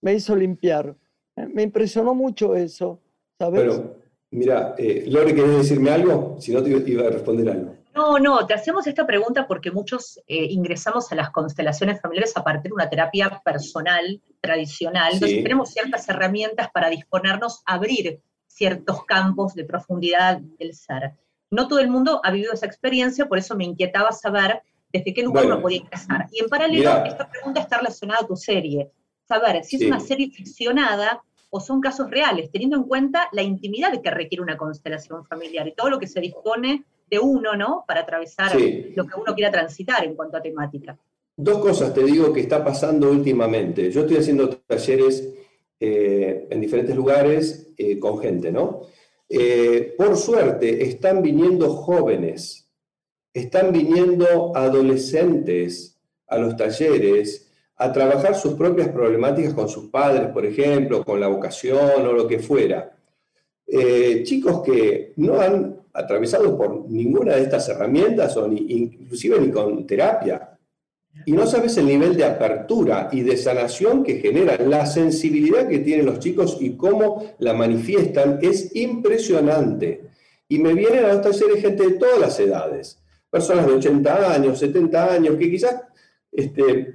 me 0.00 0.14
hizo 0.14 0.34
limpiar. 0.36 0.94
Eh, 1.36 1.46
Me 1.46 1.62
impresionó 1.62 2.14
mucho 2.14 2.54
eso, 2.54 3.00
¿sabes? 3.38 3.66
Bueno, 3.66 3.90
mira, 4.30 4.74
eh, 4.78 5.04
Lore, 5.08 5.34
¿querés 5.34 5.56
decirme 5.58 5.90
algo? 5.90 6.36
Si 6.40 6.52
no, 6.52 6.62
te 6.62 6.70
iba 6.70 7.06
a 7.06 7.10
responder 7.10 7.48
algo. 7.50 7.76
No, 7.94 8.18
no, 8.18 8.46
te 8.46 8.52
hacemos 8.52 8.86
esta 8.86 9.06
pregunta 9.06 9.46
porque 9.46 9.70
muchos 9.70 10.18
eh, 10.26 10.44
ingresamos 10.50 11.10
a 11.12 11.14
las 11.14 11.30
constelaciones 11.30 11.98
familiares 12.00 12.36
a 12.36 12.44
partir 12.44 12.70
de 12.70 12.74
una 12.74 12.90
terapia 12.90 13.40
personal, 13.42 14.20
tradicional. 14.42 15.14
Entonces 15.14 15.42
tenemos 15.42 15.70
ciertas 15.70 16.06
herramientas 16.10 16.68
para 16.72 16.90
disponernos 16.90 17.62
a 17.64 17.74
abrir 17.74 18.20
ciertos 18.46 19.04
campos 19.06 19.54
de 19.54 19.64
profundidad 19.64 20.40
del 20.58 20.74
ser. 20.74 21.14
No 21.56 21.68
todo 21.68 21.78
el 21.78 21.88
mundo 21.88 22.20
ha 22.22 22.30
vivido 22.30 22.52
esa 22.52 22.66
experiencia, 22.66 23.26
por 23.26 23.38
eso 23.38 23.56
me 23.56 23.64
inquietaba 23.64 24.12
saber 24.12 24.60
desde 24.92 25.14
qué 25.14 25.22
lugar 25.22 25.44
Bueno, 25.44 25.54
uno 25.54 25.62
podía 25.62 25.78
ingresar. 25.78 26.26
Y 26.30 26.42
en 26.42 26.50
paralelo, 26.50 26.90
esta 27.06 27.30
pregunta 27.30 27.60
está 27.62 27.78
relacionada 27.78 28.20
a 28.24 28.26
tu 28.26 28.36
serie. 28.36 28.90
Saber 29.26 29.64
si 29.64 29.76
es 29.76 29.82
Sí. 29.82 29.88
una 29.88 29.98
serie 29.98 30.30
ficcionada 30.30 31.22
o 31.48 31.58
son 31.58 31.80
casos 31.80 32.10
reales, 32.10 32.50
teniendo 32.50 32.76
en 32.76 32.82
cuenta 32.82 33.28
la 33.32 33.42
intimidad 33.42 33.98
que 34.02 34.10
requiere 34.10 34.42
una 34.42 34.58
constelación 34.58 35.24
familiar 35.24 35.66
y 35.66 35.72
todo 35.74 35.88
lo 35.88 35.98
que 35.98 36.06
se 36.06 36.20
dispone 36.20 36.84
de 37.08 37.18
uno, 37.18 37.56
¿no? 37.56 37.84
Para 37.88 38.00
atravesar 38.00 38.50
Sí. 38.50 38.92
lo 38.94 39.06
que 39.06 39.18
uno 39.18 39.34
quiera 39.34 39.50
transitar 39.50 40.04
en 40.04 40.14
cuanto 40.14 40.36
a 40.36 40.42
temática. 40.42 40.98
Dos 41.38 41.58
cosas 41.60 41.94
te 41.94 42.02
digo 42.04 42.34
que 42.34 42.40
está 42.40 42.62
pasando 42.62 43.10
últimamente. 43.10 43.90
Yo 43.90 44.02
estoy 44.02 44.18
haciendo 44.18 44.50
talleres 44.50 45.32
eh, 45.80 46.48
en 46.50 46.60
diferentes 46.60 46.94
lugares 46.94 47.72
eh, 47.78 47.98
con 47.98 48.18
gente, 48.18 48.50
¿no? 48.52 48.82
Eh, 49.28 49.94
por 49.98 50.16
suerte, 50.16 50.84
están 50.84 51.22
viniendo 51.22 51.70
jóvenes, 51.70 52.68
están 53.34 53.72
viniendo 53.72 54.56
adolescentes 54.56 55.98
a 56.26 56.38
los 56.38 56.56
talleres 56.56 57.50
a 57.76 57.92
trabajar 57.92 58.34
sus 58.34 58.54
propias 58.54 58.88
problemáticas 58.88 59.52
con 59.52 59.68
sus 59.68 59.88
padres, 59.88 60.28
por 60.28 60.46
ejemplo, 60.46 61.04
con 61.04 61.20
la 61.20 61.28
vocación 61.28 62.06
o 62.06 62.12
lo 62.12 62.26
que 62.26 62.38
fuera. 62.38 62.96
Eh, 63.66 64.22
chicos 64.24 64.62
que 64.62 65.12
no 65.16 65.40
han 65.40 65.80
atravesado 65.92 66.56
por 66.56 66.88
ninguna 66.88 67.34
de 67.34 67.42
estas 67.42 67.68
herramientas 67.68 68.36
o 68.36 68.46
ni, 68.46 68.58
inclusive 68.68 69.40
ni 69.40 69.50
con 69.50 69.86
terapia. 69.86 70.55
Y 71.24 71.32
no 71.32 71.46
sabes 71.46 71.76
el 71.76 71.86
nivel 71.86 72.16
de 72.16 72.24
apertura 72.24 73.08
y 73.10 73.22
de 73.22 73.36
sanación 73.36 74.04
que 74.04 74.20
genera, 74.20 74.56
la 74.58 74.86
sensibilidad 74.86 75.68
que 75.68 75.80
tienen 75.80 76.06
los 76.06 76.18
chicos 76.18 76.58
y 76.60 76.76
cómo 76.76 77.34
la 77.38 77.52
manifiestan 77.52 78.38
es 78.42 78.74
impresionante. 78.76 80.02
Y 80.48 80.58
me 80.58 80.74
vienen 80.74 81.04
a 81.04 81.14
los 81.14 81.22
talleres 81.22 81.62
gente 81.62 81.84
de 81.84 81.94
todas 81.94 82.20
las 82.20 82.38
edades, 82.38 83.02
personas 83.30 83.66
de 83.66 83.72
80 83.72 84.32
años, 84.32 84.58
70 84.58 85.12
años, 85.14 85.36
que 85.36 85.50
quizás 85.50 85.82
este, 86.30 86.94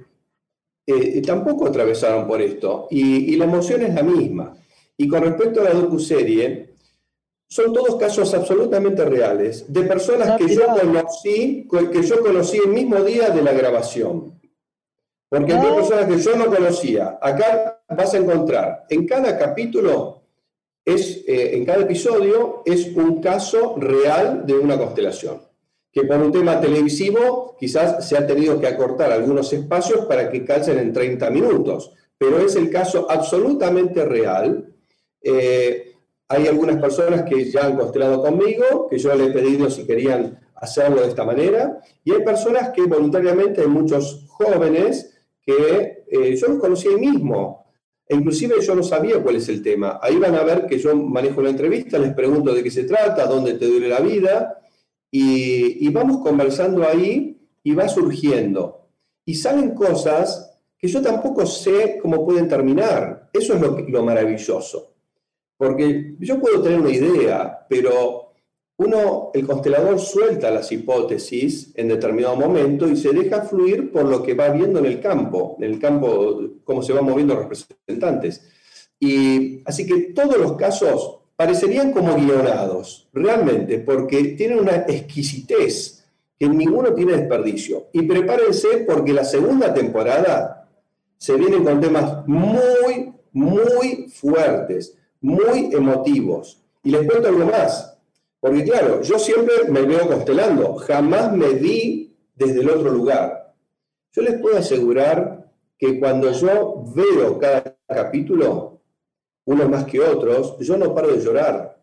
eh, 0.86 1.22
tampoco 1.22 1.66
atravesaron 1.66 2.26
por 2.26 2.40
esto. 2.40 2.86
Y, 2.90 3.34
y 3.34 3.36
la 3.36 3.44
emoción 3.44 3.82
es 3.82 3.94
la 3.94 4.02
misma. 4.02 4.56
Y 4.96 5.08
con 5.08 5.22
respecto 5.22 5.60
a 5.60 5.64
la 5.64 5.74
docuserie, 5.74 6.71
son 7.52 7.70
todos 7.70 7.96
casos 7.96 8.32
absolutamente 8.32 9.04
reales 9.04 9.70
de 9.70 9.82
personas 9.82 10.30
Ah, 10.30 10.36
que 10.38 10.48
yo 10.54 10.62
conocí, 10.68 11.68
que 11.92 12.02
yo 12.02 12.22
conocí 12.22 12.56
el 12.56 12.70
mismo 12.70 12.96
día 13.02 13.28
de 13.28 13.42
la 13.42 13.52
grabación. 13.52 14.40
Porque 15.28 15.52
hay 15.52 15.66
Ah. 15.70 15.74
personas 15.76 16.06
que 16.06 16.16
yo 16.18 16.34
no 16.34 16.46
conocía. 16.46 17.18
Acá 17.20 17.82
vas 17.90 18.14
a 18.14 18.16
encontrar, 18.16 18.86
en 18.88 19.06
cada 19.06 19.36
capítulo, 19.36 20.22
es, 20.82 21.24
eh, 21.28 21.54
en 21.56 21.66
cada 21.66 21.82
episodio, 21.82 22.62
es 22.64 22.86
un 22.96 23.20
caso 23.20 23.74
real 23.76 24.46
de 24.46 24.54
una 24.54 24.78
constelación. 24.78 25.42
Que 25.92 26.04
por 26.04 26.16
un 26.22 26.32
tema 26.32 26.58
televisivo 26.58 27.54
quizás 27.60 28.08
se 28.08 28.16
ha 28.16 28.26
tenido 28.26 28.58
que 28.58 28.66
acortar 28.66 29.12
algunos 29.12 29.52
espacios 29.52 30.06
para 30.06 30.30
que 30.30 30.42
calcen 30.42 30.78
en 30.78 30.90
30 30.90 31.28
minutos. 31.28 31.92
Pero 32.16 32.38
es 32.38 32.56
el 32.56 32.70
caso 32.70 33.06
absolutamente 33.10 34.06
real. 34.06 34.72
Eh, 35.20 35.91
hay 36.32 36.46
algunas 36.46 36.80
personas 36.80 37.24
que 37.24 37.44
ya 37.44 37.66
han 37.66 37.76
constelado 37.76 38.22
conmigo, 38.22 38.88
que 38.88 38.98
yo 38.98 39.14
les 39.14 39.28
he 39.28 39.32
pedido 39.32 39.68
si 39.68 39.86
querían 39.86 40.40
hacerlo 40.54 41.02
de 41.02 41.08
esta 41.08 41.24
manera, 41.24 41.78
y 42.02 42.12
hay 42.12 42.24
personas 42.24 42.70
que 42.70 42.84
voluntariamente, 42.84 43.60
hay 43.60 43.66
muchos 43.66 44.24
jóvenes 44.28 45.14
que 45.42 46.04
eh, 46.10 46.34
yo 46.36 46.48
los 46.48 46.58
conocí 46.58 46.88
ahí 46.88 46.96
mismo, 46.96 47.66
e 48.08 48.14
inclusive 48.14 48.54
yo 48.62 48.74
no 48.74 48.82
sabía 48.82 49.22
cuál 49.22 49.36
es 49.36 49.48
el 49.50 49.62
tema. 49.62 50.00
Ahí 50.00 50.16
van 50.16 50.34
a 50.34 50.42
ver 50.42 50.64
que 50.64 50.78
yo 50.78 50.96
manejo 50.96 51.40
una 51.40 51.50
entrevista, 51.50 51.98
les 51.98 52.14
pregunto 52.14 52.54
de 52.54 52.62
qué 52.62 52.70
se 52.70 52.84
trata, 52.84 53.26
dónde 53.26 53.52
te 53.54 53.66
duele 53.66 53.88
la 53.88 54.00
vida, 54.00 54.58
y, 55.10 55.86
vamos 55.90 56.22
conversando 56.22 56.88
ahí 56.88 57.46
y 57.62 57.74
va 57.74 57.90
surgiendo. 57.90 58.88
Y 59.26 59.34
salen 59.34 59.74
cosas 59.74 60.58
que 60.78 60.88
yo 60.88 61.02
tampoco 61.02 61.44
sé 61.44 61.98
cómo 62.00 62.24
pueden 62.24 62.48
terminar. 62.48 63.28
Eso 63.34 63.52
es 63.52 63.90
lo 63.90 64.02
maravilloso. 64.02 64.91
Porque 65.62 66.16
yo 66.18 66.40
puedo 66.40 66.60
tener 66.60 66.80
una 66.80 66.90
idea, 66.90 67.64
pero 67.68 68.32
uno, 68.78 69.30
el 69.32 69.46
constelador 69.46 70.00
suelta 70.00 70.50
las 70.50 70.72
hipótesis 70.72 71.70
en 71.76 71.86
determinado 71.86 72.34
momento 72.34 72.88
y 72.88 72.96
se 72.96 73.12
deja 73.12 73.42
fluir 73.42 73.92
por 73.92 74.06
lo 74.06 74.24
que 74.24 74.34
va 74.34 74.48
viendo 74.48 74.80
en 74.80 74.86
el 74.86 74.98
campo, 74.98 75.56
en 75.60 75.70
el 75.70 75.78
campo, 75.78 76.40
cómo 76.64 76.82
se 76.82 76.92
van 76.92 77.04
moviendo 77.04 77.36
los 77.36 77.44
representantes. 77.44 78.42
Y 78.98 79.62
así 79.64 79.86
que 79.86 80.12
todos 80.12 80.36
los 80.36 80.54
casos 80.54 81.20
parecerían 81.36 81.92
como 81.92 82.16
guionados, 82.16 83.08
realmente, 83.12 83.78
porque 83.78 84.34
tienen 84.36 84.58
una 84.58 84.78
exquisitez 84.88 86.04
que 86.40 86.48
ninguno 86.48 86.92
tiene 86.92 87.12
desperdicio. 87.12 87.86
Y 87.92 88.02
prepárense 88.02 88.78
porque 88.78 89.12
la 89.12 89.22
segunda 89.22 89.72
temporada 89.72 90.68
se 91.18 91.36
viene 91.36 91.62
con 91.62 91.80
temas 91.80 92.26
muy, 92.26 93.12
muy 93.30 94.08
fuertes, 94.08 94.96
muy 95.22 95.70
emotivos. 95.72 96.62
Y 96.84 96.90
les 96.90 97.06
cuento 97.06 97.28
algo 97.28 97.46
más, 97.46 97.96
porque 98.40 98.64
claro, 98.64 99.00
yo 99.02 99.18
siempre 99.18 99.54
me 99.68 99.82
veo 99.82 100.06
constelando, 100.08 100.74
jamás 100.74 101.32
me 101.32 101.50
vi 101.50 102.16
desde 102.34 102.60
el 102.60 102.70
otro 102.70 102.90
lugar. 102.90 103.54
Yo 104.12 104.22
les 104.22 104.40
puedo 104.40 104.58
asegurar 104.58 105.50
que 105.78 105.98
cuando 105.98 106.30
yo 106.32 106.84
veo 106.94 107.38
cada 107.38 107.76
capítulo, 107.86 108.80
unos 109.44 109.68
más 109.68 109.84
que 109.84 110.00
otros, 110.00 110.58
yo 110.58 110.76
no 110.76 110.94
paro 110.94 111.08
de 111.08 111.20
llorar. 111.20 111.80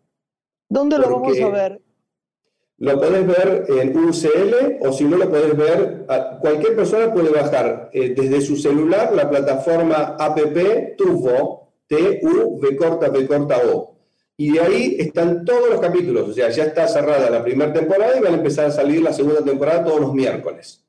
¿Dónde 0.68 0.98
lo 0.98 1.10
vamos 1.10 1.40
a 1.40 1.48
ver? 1.48 1.80
Lo 2.80 2.98
podés 2.98 3.26
ver 3.26 3.66
en 3.68 3.94
UCL 3.94 4.78
o 4.80 4.92
si 4.92 5.04
no 5.04 5.18
lo 5.18 5.28
podés 5.28 5.54
ver, 5.54 6.06
cualquier 6.40 6.74
persona 6.74 7.12
puede 7.12 7.28
bajar 7.28 7.90
eh, 7.92 8.14
desde 8.16 8.40
su 8.40 8.56
celular 8.56 9.12
la 9.14 9.28
plataforma 9.28 10.16
app 10.18 10.38
TUVO, 10.96 11.59
T-U-V 11.90 12.76
corta, 12.76 13.10
V 13.10 13.26
corta 13.26 13.60
O. 13.66 13.96
Y 14.36 14.52
de 14.52 14.60
ahí 14.60 14.96
están 14.98 15.44
todos 15.44 15.68
los 15.68 15.80
capítulos, 15.80 16.28
o 16.30 16.32
sea, 16.32 16.48
ya 16.48 16.64
está 16.64 16.86
cerrada 16.88 17.28
la 17.28 17.42
primera 17.42 17.72
temporada 17.72 18.16
y 18.16 18.22
van 18.22 18.34
a 18.34 18.36
empezar 18.36 18.66
a 18.66 18.70
salir 18.70 19.02
la 19.02 19.12
segunda 19.12 19.44
temporada 19.44 19.84
todos 19.84 20.00
los 20.00 20.14
miércoles. 20.14 20.86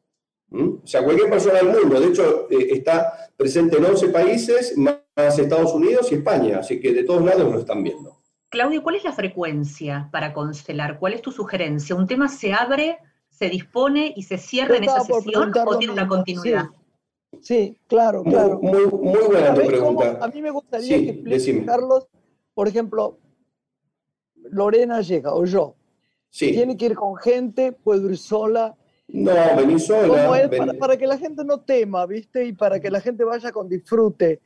¿Mm? 0.49 0.69
O 0.83 0.87
sea, 0.87 1.03
cualquier 1.03 1.29
persona 1.29 1.55
del 1.55 1.67
mundo, 1.67 1.99
de 1.99 2.07
hecho, 2.07 2.47
eh, 2.49 2.67
está 2.71 3.11
presente 3.35 3.77
en 3.77 3.85
11 3.85 4.09
países, 4.09 4.77
más 4.77 5.39
Estados 5.39 5.73
Unidos 5.73 6.11
y 6.11 6.15
España, 6.15 6.59
así 6.59 6.79
que 6.79 6.93
de 6.93 7.03
todos 7.03 7.25
lados 7.25 7.51
lo 7.51 7.59
están 7.59 7.83
viendo. 7.83 8.21
Claudio, 8.49 8.83
¿cuál 8.83 8.95
es 8.95 9.03
la 9.03 9.11
frecuencia 9.11 10.07
para 10.11 10.33
constelar? 10.33 10.99
¿Cuál 10.99 11.13
es 11.13 11.21
tu 11.21 11.31
sugerencia? 11.31 11.95
¿Un 11.95 12.07
tema 12.07 12.29
se 12.29 12.53
abre, 12.53 12.99
se 13.29 13.49
dispone 13.49 14.13
y 14.15 14.23
se 14.23 14.37
cierra 14.37 14.77
en 14.77 14.83
esa 14.83 15.01
sesión 15.01 15.51
o 15.65 15.77
tiene 15.77 15.93
una 15.93 16.07
continuidad? 16.07 16.65
Sí, 16.65 16.80
claro, 17.87 18.23
claro. 18.23 18.59
Muy, 18.61 18.85
muy, 18.85 19.25
buena 19.25 19.53
tu 19.53 19.65
pregunta. 19.65 20.19
a 20.21 20.27
mí 20.27 20.41
me 20.41 20.51
gustaría 20.51 20.97
que 20.97 21.09
explique, 21.09 21.65
Carlos, 21.65 22.07
por 22.53 22.67
ejemplo, 22.67 23.17
Lorena 24.35 25.01
llega 25.01 25.33
o 25.33 25.45
yo. 25.45 25.75
Sí. 26.29 26.51
Tiene 26.51 26.77
que 26.77 26.85
ir 26.85 26.95
con 26.95 27.15
gente, 27.17 27.73
puedo 27.73 28.09
ir 28.09 28.17
sola, 28.17 28.75
no, 29.13 29.33
vení 29.57 29.79
sola. 29.79 30.49
Para, 30.79 30.97
que 30.97 31.05
la 31.05 31.17
gente 31.17 31.43
no 31.43 31.59
tema, 31.61 32.05
¿viste? 32.05 32.45
Y 32.45 32.53
para 32.53 32.79
que 32.79 32.89
la 32.89 33.01
gente 33.01 33.23
vaya 33.23 33.51
con 33.51 33.67
disfrute. 33.67 34.39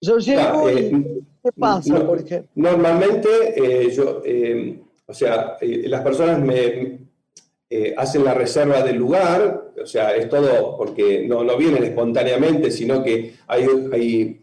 Yo 0.00 0.18
llego 0.18 0.70
y, 0.70 0.74
eh, 0.74 1.22
¿qué 1.42 1.52
pasa, 1.52 2.06
por 2.06 2.20
ejemplo? 2.20 2.50
Normalmente, 2.54 3.28
eh, 3.56 3.90
yo, 3.90 4.20
eh, 4.24 4.82
o 5.06 5.14
sea, 5.14 5.56
las 5.60 6.00
personas 6.02 6.40
me 6.40 6.98
hacen 7.96 8.24
la 8.24 8.34
reserva 8.34 8.82
del 8.82 8.96
lugar, 8.96 9.72
o 9.82 9.86
sea, 9.86 10.14
es 10.14 10.28
todo 10.28 10.76
porque 10.76 11.26
no, 11.26 11.42
no 11.42 11.56
vienen 11.56 11.84
espontáneamente, 11.84 12.70
sino 12.70 13.02
que 13.02 13.34
hay, 13.46 13.66
hay 13.92 14.40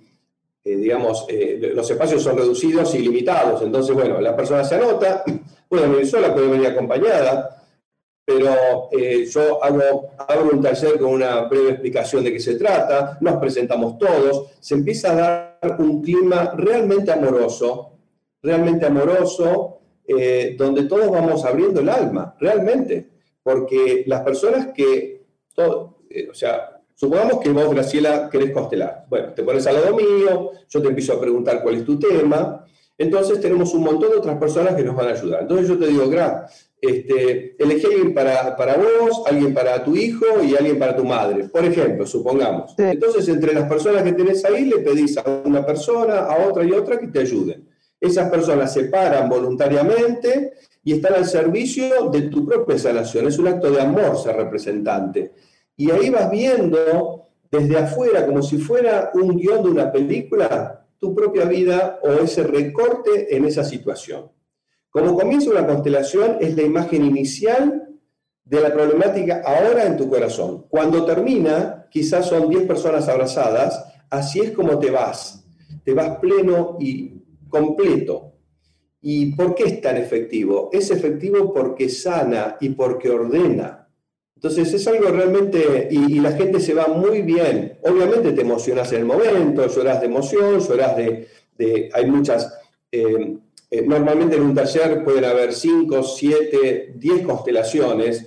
digamos, 0.63 1.28
los 1.74 1.89
espacios 1.89 2.24
son 2.24 2.38
reducidos 2.38 2.94
y 2.96 3.00
limitados. 3.00 3.62
Entonces, 3.62 3.96
bueno, 3.96 4.20
la 4.20 4.36
persona 4.36 4.63
se 4.63 4.76
anota, 4.76 5.24
puede 5.70 5.88
venir 5.88 6.08
sola, 6.08 6.34
puede 6.34 6.48
venir 6.48 6.68
acompañada 6.68 7.60
pero 8.30 8.89
eh, 8.92 9.26
yo 9.26 9.63
hago, 9.63 10.12
abro 10.20 10.52
un 10.54 10.62
taller 10.62 11.00
con 11.00 11.13
una 11.13 11.42
breve 11.46 11.72
explicación 11.72 12.24
de 12.24 12.32
qué 12.32 12.39
se 12.39 12.60
trata, 12.60 13.18
nos 13.22 13.38
presentamos 13.38 13.98
todos, 13.98 14.52
se 14.60 14.76
empieza 14.76 15.12
a 15.12 15.15
dar 15.60 15.76
un 15.80 16.04
clima 16.04 16.54
realmente 16.56 17.12
amoroso, 17.12 17.94
realmente 18.44 18.86
amoroso, 18.86 19.80
eh, 20.08 20.56
donde 20.56 20.84
todos 20.84 21.10
vamos 21.10 21.44
abriendo 21.44 21.82
el 21.82 21.89
alma, 21.89 22.36
realmente, 22.39 23.08
porque 23.43 24.04
las 24.08 24.21
personas 24.21 24.67
que, 24.73 25.23
eh, 26.10 26.28
o 26.30 26.34
sea, 26.34 26.82
supongamos 26.95 27.39
que 27.39 27.49
vos, 27.49 27.69
Graciela, 27.73 28.30
querés 28.30 28.52
constelar, 28.52 29.06
bueno, 29.10 29.34
te 29.34 29.43
pones 29.43 29.65
al 29.67 29.75
lado 29.75 29.95
mío, 29.95 30.52
yo 30.67 30.82
te 30.82 30.88
empiezo 30.88 31.13
a 31.13 31.21
preguntar 31.21 31.62
cuál 31.62 31.75
es 31.75 31.86
tu 31.86 31.97
tema, 31.97 32.65
entonces 32.97 33.39
tenemos 33.39 33.73
un 33.73 33.84
montón 33.84 34.12
de 34.12 34.17
otras 34.17 34.38
personas 34.38 34.75
que 34.75 34.84
nos 34.84 34.95
van 34.95 35.08
a 35.08 35.12
ayudar. 35.12 35.43
Entonces 35.43 35.69
yo 35.69 35.80
te 35.80 35.88
digo, 35.88 36.10
Gra, 36.10 36.47
este, 36.82 37.56
elegí 37.58 37.86
alguien 37.86 38.13
para, 38.13 38.56
para, 38.58 38.75
vos, 38.75 39.23
alguien 39.25 39.54
para 39.54 39.84
tu 39.84 39.95
hijo 39.95 40.25
y 40.43 40.56
alguien 40.56 40.78
para 40.78 40.95
tu 40.95 41.06
madre, 41.06 41.47
por 41.49 41.63
ejemplo, 41.63 42.06
supongamos. 42.06 42.73
Entonces, 42.78 43.28
entre 43.30 43.54
las 43.54 43.67
personas 43.69 44.04
que 44.04 44.13
tenés 44.13 44.43
ahí, 44.45 44.65
le 44.65 44.80
pedís 44.80 45.17
a 45.17 45.41
una 45.45 45.65
persona, 45.65 46.19
a 46.19 46.45
otra 46.47 46.63
y 46.65 46.71
otra 46.71 46.99
que 46.99 47.08
te 47.08 47.19
ayuden. 47.19 47.67
Esas 47.99 48.30
personas 48.30 48.73
se 48.73 48.86
paran 48.86 49.28
voluntariamente 49.28 50.54
y 50.84 50.94
están 50.94 51.15
al 51.15 51.26
servicio 51.26 52.10
de 52.10 52.24
tu 52.24 52.46
propia 52.46 52.78
sanación. 52.78 53.28
Es 53.28 53.38
un 53.38 53.48
acto 53.48 53.70
de 53.72 53.82
amor 53.82 54.18
ser 54.18 54.36
representante. 54.36 55.34
Y 55.76 55.92
ahí 55.92 56.10
vas 56.10 56.30
viendo 56.32 57.30
desde 57.52 57.78
afuera, 57.78 58.26
como 58.26 58.42
si 58.42 58.58
fuera 58.58 59.12
un 59.13 59.38
guion 59.38 59.63
de 59.63 59.70
una 59.70 59.92
película, 59.92 60.86
tu 61.00 61.15
propia 61.15 61.46
vida 61.46 62.00
o 62.04 62.12
ese 62.12 62.44
recorte 62.44 63.36
en 63.36 63.46
esa 63.46 63.63
situación. 63.63 64.32
Como 64.89 65.15
comienza 65.15 65.52
una 65.52 65.65
constelación 65.65 66.38
es 66.39 66.56
la 66.56 66.63
imagen 66.63 67.06
inicial 67.06 67.89
de 68.44 68.62
la 68.62 68.74
problemática 68.74 69.44
ahora 69.46 69.86
en 69.86 69.96
tu 69.96 70.10
corazón. 70.10 70.65
Cuando 70.70 71.06
termina, 71.06 71.88
quizás 71.92 72.26
son 72.26 72.50
10 72.50 72.63
personas 72.63 73.08
abrazadas, 73.08 73.86
así 74.10 74.39
es 74.39 74.52
como 74.52 74.80
te 74.80 74.89
vas. 74.89 75.46
Te 75.84 75.94
vas 75.94 76.18
pleno 76.18 76.78
y 76.80 77.24
completo. 77.48 78.34
¿Y 79.01 79.33
por 79.33 79.55
qué 79.55 79.63
es 79.63 79.81
tan 79.81 79.97
efectivo? 79.97 80.69
Es 80.73 80.91
efectivo 80.91 81.53
porque 81.53 81.89
sana 81.89 82.57
y 82.59 82.69
porque 82.69 83.09
ordena. 83.09 83.88
Entonces 84.35 84.73
es 84.73 84.88
algo 84.88 85.09
realmente, 85.09 85.88
y, 85.91 86.19
la 86.19 86.31
gente 86.31 86.59
se 86.59 86.73
va 86.73 86.88
muy 86.88 87.21
bien. 87.21 87.77
Obviamente 87.83 88.31
te 88.31 88.41
emocionas 88.41 88.91
en 88.93 88.99
el 88.99 89.05
momento, 89.05 89.67
lloras 89.67 89.99
de 89.99 90.05
emoción, 90.05 90.59
lloras 90.59 90.95
de, 90.95 91.27
hay 91.93 92.09
muchas 92.09 92.53
eh, 92.91 93.38
eh, 93.71 93.83
normalmente 93.85 94.35
en 94.35 94.43
un 94.43 94.55
taller 94.55 95.03
pueden 95.03 95.25
haber 95.25 95.53
5, 95.53 96.01
7, 96.01 96.93
10 96.95 97.25
constelaciones 97.25 98.25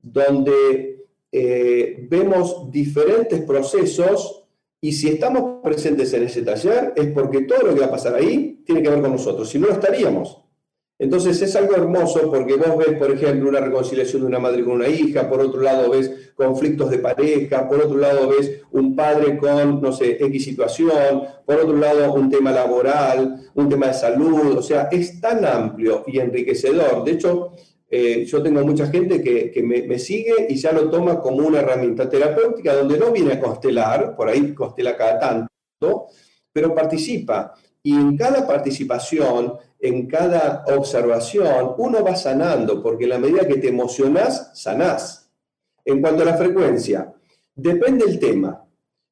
donde 0.00 1.06
eh, 1.32 2.06
vemos 2.08 2.70
diferentes 2.70 3.40
procesos 3.42 4.43
y 4.84 4.92
si 4.92 5.08
estamos 5.08 5.62
presentes 5.62 6.12
en 6.12 6.24
ese 6.24 6.42
taller 6.42 6.92
es 6.94 7.06
porque 7.12 7.44
todo 7.44 7.68
lo 7.68 7.74
que 7.74 7.80
va 7.80 7.86
a 7.86 7.90
pasar 7.90 8.16
ahí 8.16 8.62
tiene 8.66 8.82
que 8.82 8.90
ver 8.90 9.00
con 9.00 9.12
nosotros, 9.12 9.48
si 9.48 9.58
no, 9.58 9.68
estaríamos. 9.68 10.42
Entonces 10.98 11.40
es 11.40 11.56
algo 11.56 11.74
hermoso 11.74 12.30
porque 12.30 12.56
vos 12.56 12.76
ves, 12.76 12.98
por 12.98 13.10
ejemplo, 13.10 13.48
una 13.48 13.60
reconciliación 13.60 14.20
de 14.20 14.28
una 14.28 14.38
madre 14.38 14.62
con 14.62 14.74
una 14.74 14.88
hija, 14.88 15.30
por 15.30 15.40
otro 15.40 15.62
lado 15.62 15.88
ves 15.88 16.34
conflictos 16.34 16.90
de 16.90 16.98
pareja, 16.98 17.66
por 17.66 17.80
otro 17.80 17.96
lado 17.96 18.28
ves 18.28 18.60
un 18.72 18.94
padre 18.94 19.38
con, 19.38 19.80
no 19.80 19.90
sé, 19.90 20.22
X 20.22 20.44
situación, 20.44 21.22
por 21.46 21.56
otro 21.56 21.78
lado 21.78 22.12
un 22.12 22.28
tema 22.28 22.52
laboral, 22.52 23.40
un 23.54 23.70
tema 23.70 23.86
de 23.86 23.94
salud, 23.94 24.58
o 24.58 24.62
sea, 24.62 24.90
es 24.92 25.18
tan 25.18 25.46
amplio 25.46 26.04
y 26.06 26.18
enriquecedor. 26.18 27.04
De 27.04 27.12
hecho, 27.12 27.52
eh, 27.90 28.24
yo 28.24 28.42
tengo 28.42 28.64
mucha 28.64 28.86
gente 28.88 29.22
que, 29.22 29.62
me, 29.62 29.98
sigue 29.98 30.46
y 30.48 30.56
ya 30.56 30.72
lo 30.72 30.90
toma 30.90 31.20
como 31.20 31.46
una 31.46 31.60
herramienta 31.60 32.08
terapéutica 32.08 32.74
donde 32.74 32.98
no 32.98 33.12
viene 33.12 33.34
a 33.34 33.40
constelar, 33.40 34.16
por 34.16 34.28
ahí 34.28 34.54
constela 34.54 34.96
cada 34.96 35.18
tanto, 35.18 36.06
pero 36.52 36.74
participa. 36.74 37.54
Y 37.82 37.94
en 37.94 38.16
cada 38.16 38.46
participación 38.46 39.58
en 39.84 40.06
cada 40.06 40.64
observación, 40.78 41.74
uno 41.76 42.02
va 42.02 42.16
sanando, 42.16 42.82
porque 42.82 43.04
en 43.04 43.10
la 43.10 43.18
medida 43.18 43.46
que 43.46 43.58
te 43.58 43.68
emocionás, 43.68 44.50
sanás. 44.54 45.30
En 45.84 46.00
cuanto 46.00 46.22
a 46.22 46.24
la 46.24 46.38
frecuencia, 46.38 47.12
depende 47.54 48.06
del 48.06 48.18
tema. 48.18 48.66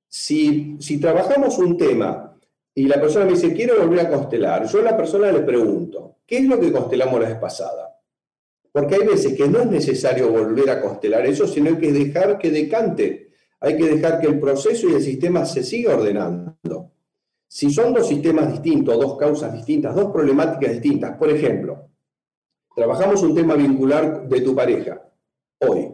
Si, 0.08 0.78
si 0.80 0.98
trabajamos 0.98 1.58
un 1.58 1.76
tema 1.76 2.38
y 2.74 2.86
la 2.86 2.98
persona 2.98 3.26
me 3.26 3.32
dice, 3.32 3.52
quiero 3.52 3.78
volver 3.78 4.06
a 4.06 4.08
constelar, 4.08 4.66
yo 4.66 4.80
a 4.80 4.82
la 4.84 4.96
persona 4.96 5.30
le 5.30 5.40
pregunto, 5.40 6.16
¿qué 6.26 6.38
es 6.38 6.44
lo 6.44 6.58
que 6.58 6.72
constelamos 6.72 7.20
la 7.20 7.28
vez 7.28 7.38
pasada? 7.38 7.91
Porque 8.72 8.94
hay 8.94 9.06
veces 9.06 9.34
que 9.34 9.46
no 9.48 9.60
es 9.60 9.66
necesario 9.66 10.30
volver 10.30 10.70
a 10.70 10.80
constelar 10.80 11.26
eso, 11.26 11.46
sino 11.46 11.70
hay 11.70 11.76
que 11.76 11.92
dejar 11.92 12.38
que 12.38 12.50
decante, 12.50 13.30
hay 13.60 13.76
que 13.76 13.84
dejar 13.84 14.20
que 14.20 14.28
el 14.28 14.40
proceso 14.40 14.88
y 14.88 14.94
el 14.94 15.02
sistema 15.02 15.44
se 15.44 15.62
siga 15.62 15.94
ordenando. 15.94 16.90
Si 17.46 17.70
son 17.70 17.92
dos 17.92 18.08
sistemas 18.08 18.50
distintos, 18.50 18.98
dos 18.98 19.18
causas 19.18 19.52
distintas, 19.52 19.94
dos 19.94 20.10
problemáticas 20.10 20.72
distintas, 20.72 21.16
por 21.18 21.30
ejemplo, 21.30 21.90
trabajamos 22.74 23.22
un 23.22 23.34
tema 23.34 23.54
vincular 23.54 24.26
de 24.26 24.40
tu 24.40 24.54
pareja 24.54 25.02
hoy 25.58 25.91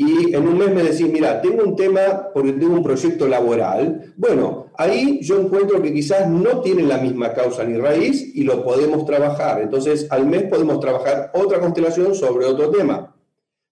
y 0.00 0.34
en 0.34 0.48
un 0.48 0.56
mes 0.56 0.74
me 0.74 0.82
decís, 0.82 1.10
mira, 1.12 1.42
tengo 1.42 1.62
un 1.62 1.76
tema 1.76 2.28
porque 2.32 2.52
tengo 2.54 2.74
un 2.74 2.82
proyecto 2.82 3.28
laboral, 3.28 4.14
bueno, 4.16 4.68
ahí 4.78 5.20
yo 5.20 5.38
encuentro 5.38 5.82
que 5.82 5.92
quizás 5.92 6.26
no 6.28 6.62
tiene 6.62 6.84
la 6.84 6.96
misma 6.96 7.34
causa 7.34 7.64
ni 7.64 7.76
raíz 7.78 8.34
y 8.34 8.44
lo 8.44 8.64
podemos 8.64 9.04
trabajar. 9.04 9.60
Entonces, 9.60 10.06
al 10.10 10.26
mes 10.26 10.44
podemos 10.44 10.80
trabajar 10.80 11.30
otra 11.34 11.60
constelación 11.60 12.14
sobre 12.14 12.46
otro 12.46 12.70
tema, 12.70 13.14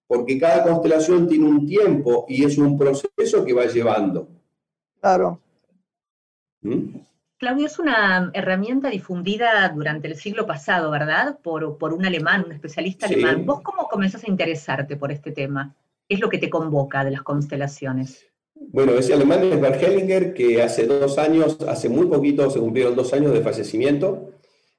porque 0.05 0.37
cada 0.39 0.63
constelación 0.63 1.27
tiene 1.27 1.45
un 1.45 1.65
tiempo 1.65 2.25
y 2.29 2.45
es 2.45 2.59
un 2.59 2.77
proceso 2.77 3.43
que 3.43 3.53
va 3.53 3.65
llevando. 3.65 4.27
Claro. 5.01 5.39
¿Mm? 6.61 6.97
Claudio, 7.37 7.65
es 7.67 7.79
una 7.79 8.29
herramienta 8.33 8.89
difundida 8.89 9.69
durante 9.69 10.07
el 10.09 10.15
siglo 10.15 10.45
pasado, 10.45 10.91
¿verdad? 10.91 11.39
Por, 11.41 11.77
por 11.77 11.93
un 11.93 12.05
alemán, 12.05 12.43
un 12.45 12.51
especialista 12.51 13.07
Sí. 13.07 13.13
alemán. 13.15 13.45
¿Vos 13.45 13.61
cómo 13.61 13.87
comenzás 13.87 14.25
a 14.25 14.29
interesarte 14.29 14.95
por 14.97 15.11
este 15.11 15.31
tema? 15.31 15.73
¿Qué 16.09 16.15
es 16.15 16.21
lo 16.21 16.29
que 16.29 16.39
te 16.39 16.49
convoca 16.49 17.05
de 17.05 17.11
las 17.11 17.21
constelaciones? 17.21 18.25
Bueno, 18.55 18.93
ese 18.93 19.13
alemán 19.13 19.43
es 19.43 19.61
Bert 19.61 19.81
Hellinger, 19.81 20.33
que 20.33 20.59
hace 20.59 20.87
dos 20.87 21.19
años, 21.19 21.59
hace 21.67 21.87
muy 21.87 22.07
poquito, 22.07 22.49
se 22.49 22.59
cumplieron 22.59 22.95
dos 22.95 23.13
años 23.13 23.31
de 23.31 23.41
fallecimiento. 23.41 24.31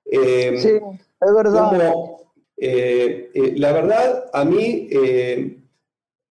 Eh, 0.04 0.58
Sí, 0.58 0.70
es 0.70 1.34
verdad. 1.34 1.70
como, 1.70 2.32
eh, 2.56 3.30
eh, 3.32 3.54
la 3.56 3.72
verdad, 3.72 4.24
a 4.32 4.44
mí, 4.44 4.88
eh, 4.90 5.56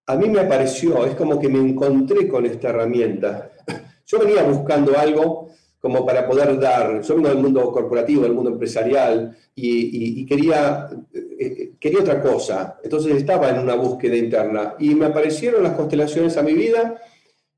a 0.06 0.16
mí 0.16 0.28
me 0.28 0.40
apareció, 0.40 1.06
es 1.06 1.14
como 1.14 1.40
que 1.40 1.48
me 1.48 1.60
encontré 1.60 2.28
con 2.28 2.44
esta 2.44 2.68
herramienta. 2.68 3.52
Yo 4.06 4.18
venía 4.18 4.42
buscando 4.42 4.98
algo 4.98 5.48
como 5.80 6.04
para 6.04 6.28
poder 6.28 6.58
dar, 6.60 7.00
yo 7.02 7.14
vengo 7.14 7.28
del 7.28 7.38
mundo 7.38 7.72
corporativo, 7.72 8.22
del 8.22 8.34
mundo 8.34 8.50
empresarial, 8.50 9.36
y, 9.54 9.68
y- 9.68 10.20
y 10.20 10.26
quería, 10.26 10.88
eh, 11.12 11.72
quería 11.80 12.00
otra 12.00 12.20
cosa. 12.22 12.78
Entonces 12.84 13.16
estaba 13.16 13.48
en 13.50 13.58
una 13.60 13.74
búsqueda 13.74 14.16
interna 14.16 14.74
y 14.78 14.94
me 14.94 15.06
aparecieron 15.06 15.62
las 15.62 15.72
constelaciones 15.74 16.36
a 16.36 16.42
mi 16.42 16.52
vida. 16.54 17.00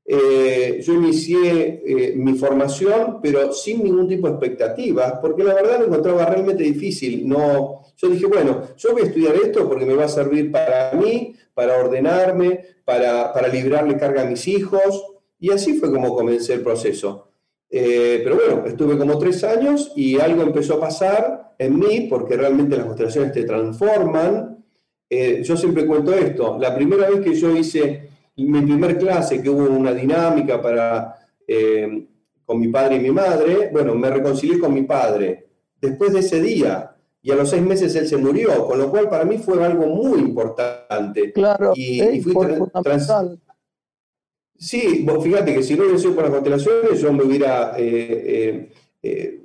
Eh, 0.05 0.81
yo 0.83 0.93
inicié 0.95 1.81
eh, 1.85 2.13
mi 2.15 2.33
formación, 2.35 3.19
pero 3.21 3.53
sin 3.53 3.83
ningún 3.83 4.07
tipo 4.07 4.27
de 4.27 4.33
expectativas, 4.33 5.13
porque 5.21 5.43
la 5.43 5.53
verdad 5.53 5.79
lo 5.79 5.85
encontraba 5.87 6.25
realmente 6.25 6.63
difícil. 6.63 7.27
No, 7.27 7.81
yo 7.97 8.09
dije, 8.09 8.25
bueno, 8.25 8.63
yo 8.77 8.91
voy 8.93 9.03
a 9.03 9.05
estudiar 9.05 9.35
esto 9.35 9.67
porque 9.67 9.85
me 9.85 9.95
va 9.95 10.05
a 10.05 10.09
servir 10.09 10.51
para 10.51 10.91
mí, 10.93 11.35
para 11.53 11.77
ordenarme, 11.77 12.59
para, 12.85 13.31
para 13.33 13.47
librarle 13.47 13.97
carga 13.97 14.23
a 14.23 14.25
mis 14.25 14.47
hijos, 14.47 15.05
y 15.39 15.51
así 15.51 15.73
fue 15.75 15.89
como 15.91 16.13
comencé 16.15 16.53
el 16.53 16.61
proceso. 16.61 17.29
Eh, 17.75 18.21
pero 18.23 18.35
bueno, 18.35 18.67
estuve 18.67 18.97
como 18.99 19.17
tres 19.17 19.43
años 19.43 19.91
y 19.95 20.19
algo 20.19 20.43
empezó 20.43 20.75
a 20.75 20.79
pasar 20.81 21.55
en 21.57 21.79
mí, 21.79 22.05
porque 22.07 22.37
realmente 22.37 22.77
las 22.77 22.85
constelaciones 22.85 23.31
te 23.31 23.45
transforman. 23.45 24.63
Eh, 25.09 25.41
yo 25.43 25.57
siempre 25.57 25.87
cuento 25.87 26.13
esto, 26.13 26.57
la 26.59 26.75
primera 26.75 27.09
vez 27.09 27.21
que 27.21 27.33
yo 27.33 27.49
hice 27.55 28.09
mi 28.37 28.61
primer 28.61 28.97
clase, 28.99 29.41
que 29.41 29.49
hubo 29.49 29.63
una 29.69 29.91
dinámica 29.93 30.61
para, 30.61 31.15
eh, 31.47 32.05
con 32.45 32.59
mi 32.59 32.67
padre 32.67 32.97
y 32.97 32.99
mi 32.99 33.11
madre, 33.11 33.69
bueno, 33.71 33.95
me 33.95 34.09
reconcilié 34.09 34.59
con 34.59 34.71
mi 34.73 34.83
padre 34.83 35.47
después 35.81 36.13
de 36.13 36.19
ese 36.19 36.41
día, 36.41 36.91
y 37.23 37.31
a 37.31 37.35
los 37.35 37.49
seis 37.49 37.61
meses 37.63 37.95
él 37.95 38.07
se 38.07 38.17
murió, 38.17 38.65
con 38.67 38.77
lo 38.77 38.89
cual 38.91 39.09
para 39.09 39.23
mí 39.25 39.37
fue 39.37 39.63
algo 39.63 39.85
muy 39.87 40.19
importante. 40.19 41.31
Claro, 41.31 41.71
Y- 41.75 42.01
y 42.03 42.21
fui 42.21 42.33
tra- 42.33 42.57
fundamental. 42.57 43.39
Sí, 44.63 45.03
vos 45.03 45.21
fíjate 45.21 45.53
que 45.53 45.61
si 45.61 45.75
no 45.75 45.83
hubiera 45.83 45.99
sido 45.99 46.15
por 46.15 46.23
las 46.23 46.31
constelaciones, 46.31 47.01
yo 47.01 47.11
me 47.11 47.23
hubiera. 47.23 47.73
eh, 47.77 48.23
eh, 48.25 48.69
eh, 49.03 49.39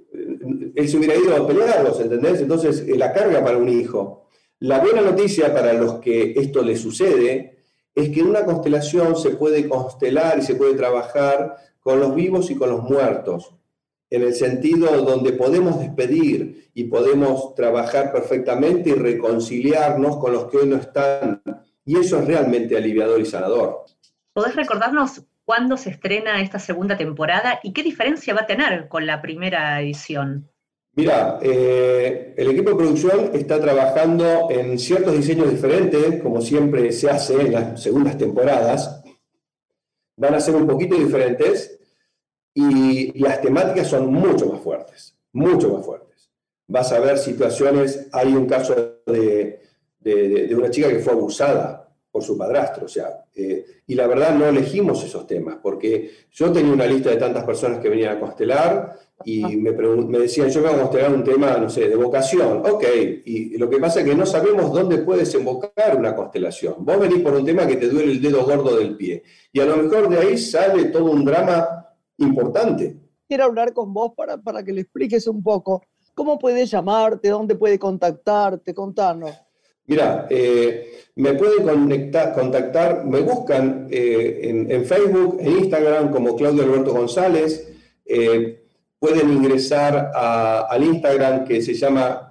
él 0.77 0.89
se 0.89 0.97
hubiera 0.97 1.17
ido 1.17 1.35
a 1.35 1.45
pelearlos, 1.47 2.01
¿entendés? 2.01 2.41
Entonces, 2.41 2.85
eh, 2.87 2.97
la 2.97 3.13
carga 3.13 3.43
para 3.43 3.59
un 3.59 3.69
hijo. 3.69 4.29
La 4.61 4.79
buena 4.79 5.01
noticia 5.03 5.53
para 5.53 5.73
los 5.73 5.95
que 5.95 6.35
esto 6.37 6.63
les 6.63 6.81
sucede 6.81 7.59
es 7.97 8.11
que 8.11 8.21
en 8.21 8.29
una 8.29 8.45
constelación 8.45 9.17
se 9.17 9.31
puede 9.31 9.69
constelar 9.69 10.39
y 10.39 10.43
se 10.43 10.55
puede 10.55 10.75
trabajar 10.75 11.57
con 11.81 11.99
los 11.99 12.15
vivos 12.15 12.49
y 12.51 12.55
con 12.55 12.71
los 12.71 12.83
muertos, 12.85 13.55
en 14.11 14.23
el 14.23 14.35
sentido 14.35 15.03
donde 15.03 15.33
podemos 15.33 15.81
despedir 15.81 16.71
y 16.75 16.85
podemos 16.85 17.57
trabajar 17.57 18.13
perfectamente 18.13 18.91
y 18.91 18.95
reconciliarnos 18.95 20.19
con 20.19 20.33
los 20.33 20.45
que 20.47 20.59
hoy 20.59 20.69
no 20.69 20.77
están. 20.77 21.43
Y 21.85 21.99
eso 21.99 22.19
es 22.19 22.27
realmente 22.27 22.77
aliviador 22.77 23.21
y 23.21 23.27
sanador. 23.27 23.85
¿Podés 24.33 24.55
recordarnos 24.57 25.25
cuándo 25.45 25.77
se 25.77 25.91
estrena 25.91 26.41
esta 26.41 26.59
segunda 26.59 26.97
temporada 26.97 27.61
y 27.63 27.73
qué 27.73 27.83
diferencia 27.83 28.35
va 28.35 28.43
a 28.43 28.47
tener 28.47 28.89
con 28.89 29.07
la 29.07 29.21
primera 29.23 29.81
edición? 29.81 30.51
Mira, 30.95 31.39
eh, 31.43 32.35
el 32.37 32.51
equipo 32.51 32.71
de 32.71 32.77
producción 32.77 33.31
está 33.33 33.61
trabajando 33.61 34.49
en 34.51 34.79
ciertos 34.79 35.15
diseños 35.17 35.51
diferentes, 35.51 36.21
como 36.23 36.41
siempre 36.41 36.91
se 36.93 37.09
hace 37.09 37.41
en 37.41 37.53
las 37.53 37.83
segundas 37.83 38.19
temporadas. 38.19 39.03
Van 40.17 40.35
a 40.35 40.41
ser 40.41 40.57
un 40.57 40.67
poquito 40.67 40.97
diferentes 40.97 41.79
y 42.53 43.17
las 43.21 43.41
temáticas 43.41 43.87
son 43.87 44.13
mucho 44.13 44.47
más 44.47 44.61
fuertes, 44.61 45.17
mucho 45.33 45.73
más 45.77 45.87
fuertes. 45.87 46.31
Vas 46.67 46.91
a 46.93 46.99
ver 46.99 47.17
situaciones, 47.19 48.09
hay 48.13 48.35
un 48.35 48.47
caso 48.47 48.75
de, 49.07 49.63
de- 50.01 50.47
de- 50.49 50.55
una 50.57 50.71
chica 50.71 50.89
que 50.89 50.99
fue 50.99 51.13
abusada 51.13 51.88
por 52.19 52.25
su 52.27 52.37
padrastro, 52.37 52.87
o 52.87 52.89
sea, 52.89 53.25
eh, 53.33 53.65
y 53.87 53.95
la 53.95 54.09
verdad 54.09 54.35
no 54.35 54.47
elegimos 54.47 55.05
esos 55.05 55.25
temas, 55.25 55.59
porque 55.63 56.11
yo 56.33 56.51
tenía 56.51 56.73
una 56.73 56.85
lista 56.85 57.11
de 57.11 57.17
tantas 57.17 57.45
personas 57.45 57.79
que 57.79 57.89
venían 57.89 58.17
a 58.17 58.21
constelar 58.21 58.99
y 59.25 59.45
me, 59.57 59.71
pregun- 59.71 60.09
me 60.09 60.19
decían, 60.19 60.49
yo 60.49 60.61
me 60.61 60.69
voy 60.69 60.77
a 60.77 60.81
constelar 60.83 61.13
un 61.13 61.23
tema, 61.23 61.57
no 61.59 61.71
sé, 61.71 61.89
de 61.89 61.95
vocación, 61.95 62.63
ok, 62.67 62.85
y 63.25 63.57
lo 63.57 63.71
que 63.71 63.79
pasa 63.79 64.01
es 64.01 64.07
que 64.07 64.17
no 64.17 64.27
sabemos 64.27 64.73
dónde 64.73 64.99
puede 64.99 65.21
desembocar 65.21 65.97
una 65.97 66.17
constelación. 66.17 66.75
Vos 66.79 66.99
venís 66.99 67.23
por 67.23 67.35
un 67.35 67.45
tema 67.45 67.69
que 67.69 67.77
te 67.77 67.89
duele 67.89 68.11
el 68.11 68.21
dedo 68.21 68.45
gordo 68.45 68.77
del 68.77 68.97
pie, 68.97 69.23
y 69.53 69.61
a 69.61 69.67
lo 69.67 69.77
mejor 69.77 70.09
de 70.09 70.19
ahí 70.19 70.37
sale 70.37 70.87
todo 70.87 71.05
un 71.05 71.25
drama 71.25 71.87
importante. 72.17 72.97
Quiero 73.29 73.45
hablar 73.45 73.73
con 73.73 73.95
vos 73.95 74.13
para, 74.17 74.39
para 74.39 74.65
que 74.65 74.73
le 74.73 74.81
expliques 74.81 75.29
un 75.29 75.41
poco 75.41 75.83
cómo 76.15 76.37
puede 76.37 76.67
llamarte, 76.67 77.29
dónde 77.29 77.55
puede 77.55 77.79
contactarte, 77.79 78.75
contanos. 78.75 79.31
Mira, 79.89 80.27
eh, 80.29 80.93
me 81.17 81.33
pueden 81.33 81.65
conectar, 81.65 82.35
contactar, 82.35 83.07
me 83.07 83.21
buscan 83.21 83.89
eh, 83.91 84.67
en, 84.69 84.85
Facebook, 84.85 85.39
en 85.41 85.59
Instagram 85.61 86.13
como 86.13 86.37
Claudio 86.37 86.63
Alberto 86.63 86.93
González. 86.93 87.67
eh, 88.05 88.65
pueden 89.01 89.33
ingresar 89.33 90.11
al 90.15 90.83
Instagram 90.83 91.45
que 91.45 91.63
se 91.63 91.73
llama 91.75 92.31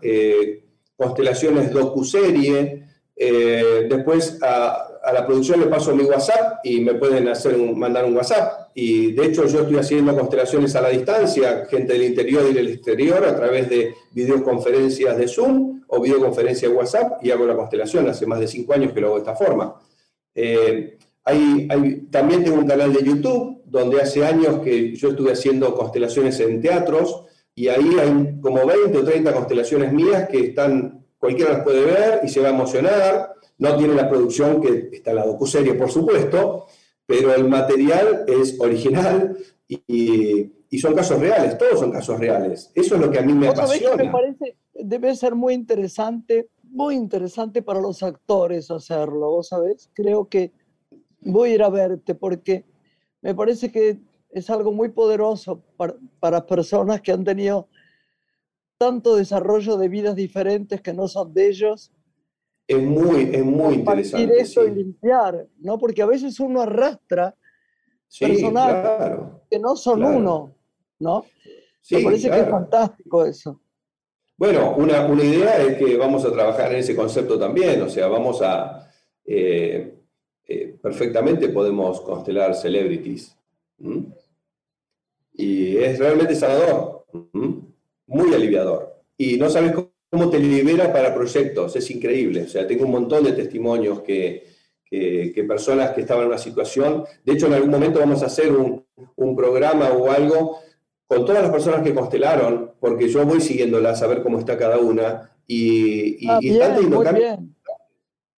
Constelaciones 0.97 1.71
Docuserie. 1.71 2.83
después 3.15 4.37
a, 4.41 4.83
la 5.13 5.25
producción 5.25 5.61
le 5.61 5.67
paso 5.67 5.95
mi 5.95 6.03
WhatsApp 6.03 6.59
y 6.65 6.81
me 6.81 6.95
pueden 6.95 7.29
hacer 7.29 7.57
mandar 7.57 8.03
un 8.03 8.17
WhatsApp. 8.17 8.69
Y 8.75 9.13
de 9.13 9.27
hecho 9.27 9.47
yo 9.47 9.61
estoy 9.61 9.77
haciendo 9.77 10.13
constelaciones 10.13 10.75
a 10.75 10.81
la 10.81 10.89
distancia, 10.89 11.65
gente 11.69 11.93
del 11.93 12.03
interior 12.03 12.45
y 12.49 12.53
del 12.53 12.67
exterior, 12.67 13.23
a 13.25 13.35
través 13.35 13.69
de 13.69 13.93
videoconferencias 14.11 15.17
de 15.17 15.27
Zoom 15.27 15.76
o 15.87 16.01
videoconferencia 16.01 16.67
de 16.69 16.75
WhatsApp 16.75 17.23
y 17.23 17.31
hago 17.31 17.45
la 17.45 17.55
constelación. 17.55 18.07
Hace 18.09 18.25
más 18.25 18.39
de 18.39 18.47
cinco 18.47 18.73
años 18.73 18.91
que 18.93 19.01
lo 19.01 19.07
hago 19.07 19.15
de 19.17 19.21
esta 19.21 19.35
forma. 19.35 19.75
Eh, 20.35 20.97
hay- 21.23 21.67
hay- 21.69 21.95
también 22.11 22.43
tengo 22.43 22.57
un 22.57 22.67
canal 22.67 22.93
de 22.93 23.03
YouTube 23.03 23.61
donde 23.65 24.01
hace 24.01 24.25
años 24.25 24.59
que 24.59 24.95
yo 24.95 25.09
estuve 25.09 25.31
haciendo 25.33 25.73
constelaciones 25.75 26.39
en 26.39 26.61
teatros 26.61 27.23
y 27.55 27.67
ahí 27.69 27.89
hay 27.99 28.39
como 28.41 28.65
20 28.65 28.97
o 28.97 29.03
30 29.03 29.33
constelaciones 29.33 29.91
mías 29.91 30.27
que 30.29 30.39
están, 30.39 31.05
cualquiera 31.17 31.53
las 31.53 31.63
puede 31.63 31.83
ver 31.83 32.21
y 32.23 32.29
se 32.29 32.39
va 32.39 32.49
a 32.49 32.51
emocionar. 32.51 33.33
No 33.57 33.75
tiene 33.75 33.95
la 33.95 34.07
producción 34.07 34.61
que 34.61 34.89
está 34.93 35.09
en 35.09 35.15
la 35.17 35.25
docuserie, 35.25 35.73
por 35.73 35.89
supuesto, 35.89 36.67
pero 37.05 37.33
el 37.33 37.45
material 37.47 38.25
es 38.27 38.59
original 38.59 39.35
y, 39.67 40.51
son 40.79 40.93
casos 40.93 41.19
reales, 41.19 41.57
todos 41.57 41.79
son 41.79 41.91
casos 41.91 42.19
reales. 42.19 42.71
Eso 42.75 42.95
es 42.95 43.01
lo 43.01 43.09
que 43.09 43.17
a 43.19 43.23
mí 43.23 43.33
me 43.33 43.47
apasiona. 43.47 44.11
parece, 44.11 44.55
debe 44.83 45.15
ser 45.15 45.35
muy 45.35 45.53
interesante, 45.53 46.49
muy 46.63 46.95
interesante 46.95 47.61
para 47.61 47.81
los 47.81 48.03
actores 48.03 48.69
hacerlo, 48.71 49.31
vos 49.31 49.47
sabés. 49.49 49.89
Creo 49.93 50.27
que 50.27 50.51
voy 51.21 51.51
a 51.51 51.53
ir 51.55 51.63
a 51.63 51.69
verte 51.69 52.15
porque 52.15 52.65
me 53.21 53.33
parece 53.33 53.71
que 53.71 53.99
es 54.29 54.49
algo 54.49 54.71
muy 54.71 54.89
poderoso 54.89 55.63
para, 55.77 55.95
para 56.19 56.45
personas 56.45 57.01
que 57.01 57.11
han 57.11 57.23
tenido 57.23 57.67
tanto 58.77 59.15
desarrollo 59.15 59.77
de 59.77 59.89
vidas 59.89 60.15
diferentes 60.15 60.81
que 60.81 60.93
no 60.93 61.07
son 61.07 61.33
de 61.33 61.47
ellos. 61.47 61.91
Es 62.67 62.83
muy, 62.83 63.29
es 63.33 63.45
muy 63.45 63.75
interesante. 63.75 64.39
esto 64.39 64.65
y 64.65 64.69
sí. 64.69 64.75
limpiar, 64.75 65.47
¿no? 65.59 65.77
Porque 65.79 66.01
a 66.01 66.05
veces 66.05 66.39
uno 66.39 66.61
arrastra 66.61 67.35
Sí, 68.09 68.25
personal. 68.25 68.81
claro. 68.81 69.41
que 69.49 69.59
no 69.59 69.75
son 69.75 69.99
Claro. 69.99 70.17
uno, 70.17 70.55
¿no? 70.99 71.25
Sí, 71.81 71.95
me 71.95 72.03
parece 72.03 72.29
que 72.29 72.35
es 72.35 72.43
claro. 72.43 72.51
fantástico 72.51 73.25
eso. 73.25 73.59
Bueno, 74.37 74.75
una, 74.77 75.03
una 75.05 75.23
idea 75.23 75.63
es 75.63 75.77
que 75.77 75.97
vamos 75.97 76.23
a 76.23 76.31
trabajar 76.31 76.71
en 76.71 76.79
ese 76.79 76.95
concepto 76.95 77.39
también, 77.39 77.81
o 77.81 77.89
sea, 77.89 78.07
vamos 78.07 78.39
a, 78.43 78.87
eh, 79.25 79.95
eh, 80.47 80.77
perfectamente 80.79 81.49
podemos 81.49 82.01
constelar 82.01 82.53
celebrities. 82.53 83.35
Y 85.33 85.77
es 85.77 85.97
realmente 85.97 86.35
sanador, 86.35 87.05
muy 88.05 88.33
aliviador. 88.33 89.01
Y 89.17 89.37
no 89.37 89.49
sabes 89.49 89.73
cómo 90.09 90.29
te 90.29 90.39
libera 90.39 90.93
para 90.93 91.15
proyectos, 91.15 91.75
es 91.75 91.89
increíble. 91.89 92.43
O 92.43 92.47
sea, 92.47 92.67
tengo 92.67 92.85
un 92.85 92.91
montón 92.91 93.23
de 93.23 93.33
testimonios 93.33 94.01
que, 94.01 94.45
que, 94.85 95.31
que 95.33 95.43
personas 95.45 95.91
que 95.91 96.01
estaban 96.01 96.23
en 96.23 96.29
una 96.29 96.37
situación. 96.37 97.05
De 97.25 97.33
hecho, 97.33 97.47
en 97.47 97.53
algún 97.53 97.71
momento 97.71 97.99
vamos 97.99 98.21
a 98.21 98.27
hacer 98.27 98.51
un, 98.51 98.85
un 99.15 99.35
programa 99.35 99.89
o 99.89 100.11
algo 100.11 100.59
con 101.07 101.25
todas 101.25 101.41
las 101.41 101.51
personas 101.51 101.81
que 101.81 101.93
constelaron, 101.95 102.71
porque 102.79 103.07
yo 103.07 103.25
voy 103.25 103.39
siguiéndolas 103.41 104.01
a 104.01 104.07
ver 104.07 104.21
cómo 104.21 104.39
está 104.39 104.57
cada 104.57 104.77
una. 104.77 105.31
Y, 105.47 106.25
y- 106.25 106.27
Ah, 106.29 106.39
y 106.41 106.49
están 106.49 106.73
teniendo 106.75 107.01
cambios. 107.01 107.25
bien. 107.37 107.55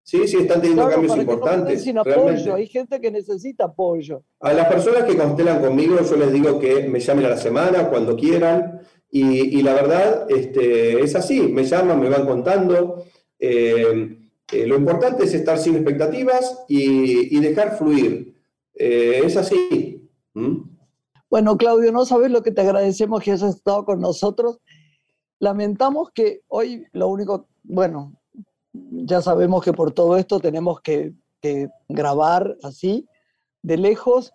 Sí, 0.02 0.26
sí, 0.26 0.36
están 0.38 0.60
teniendo 0.60 0.82
Claro, 0.86 0.96
cambios 1.02 1.16
no 1.16 1.22
importantes. 1.22 1.86
apoyo. 1.96 2.54
Hay 2.54 2.66
gente 2.66 2.98
que 3.00 3.10
necesita 3.10 3.64
apoyo. 3.64 4.22
A 4.40 4.52
las 4.54 4.66
personas 4.68 5.04
que 5.04 5.16
constelan 5.16 5.60
conmigo, 5.60 5.96
yo 6.02 6.16
les 6.16 6.32
digo 6.32 6.58
que 6.58 6.88
me 6.88 6.98
llamen 7.00 7.26
a 7.26 7.30
la 7.30 7.36
semana, 7.36 7.88
cuando 7.90 8.16
quieran, 8.16 8.80
y, 9.10 9.58
y 9.58 9.62
la 9.62 9.74
verdad 9.74 10.26
este, 10.30 11.00
es 11.02 11.14
así, 11.14 11.40
me 11.42 11.64
llaman, 11.64 12.00
me 12.00 12.08
van 12.08 12.26
contando. 12.26 13.04
Eh, 13.38 14.18
eh, 14.52 14.66
lo 14.66 14.76
importante 14.76 15.24
es 15.24 15.34
estar 15.34 15.58
sin 15.58 15.74
expectativas 15.76 16.64
y, 16.68 17.36
y 17.36 17.40
dejar 17.40 17.76
fluir. 17.76 18.34
Eh, 18.74 19.20
es 19.24 19.36
así. 19.36 20.08
¿Mm? 20.32 20.56
Bueno, 21.30 21.58
Claudio, 21.58 21.92
no 21.92 22.06
sabes 22.06 22.30
lo 22.30 22.42
que 22.42 22.50
te 22.50 22.62
agradecemos 22.62 23.22
que 23.22 23.32
hayas 23.32 23.56
estado 23.56 23.84
con 23.84 24.00
nosotros. 24.00 24.58
Lamentamos 25.38 26.10
que 26.12 26.40
hoy 26.48 26.86
lo 26.92 27.08
único, 27.08 27.46
bueno, 27.62 28.14
ya 28.72 29.20
sabemos 29.20 29.62
que 29.62 29.72
por 29.72 29.92
todo 29.92 30.16
esto 30.16 30.40
tenemos 30.40 30.80
que, 30.80 31.12
que 31.40 31.68
grabar 31.88 32.56
así, 32.62 33.06
de 33.62 33.76
lejos, 33.76 34.32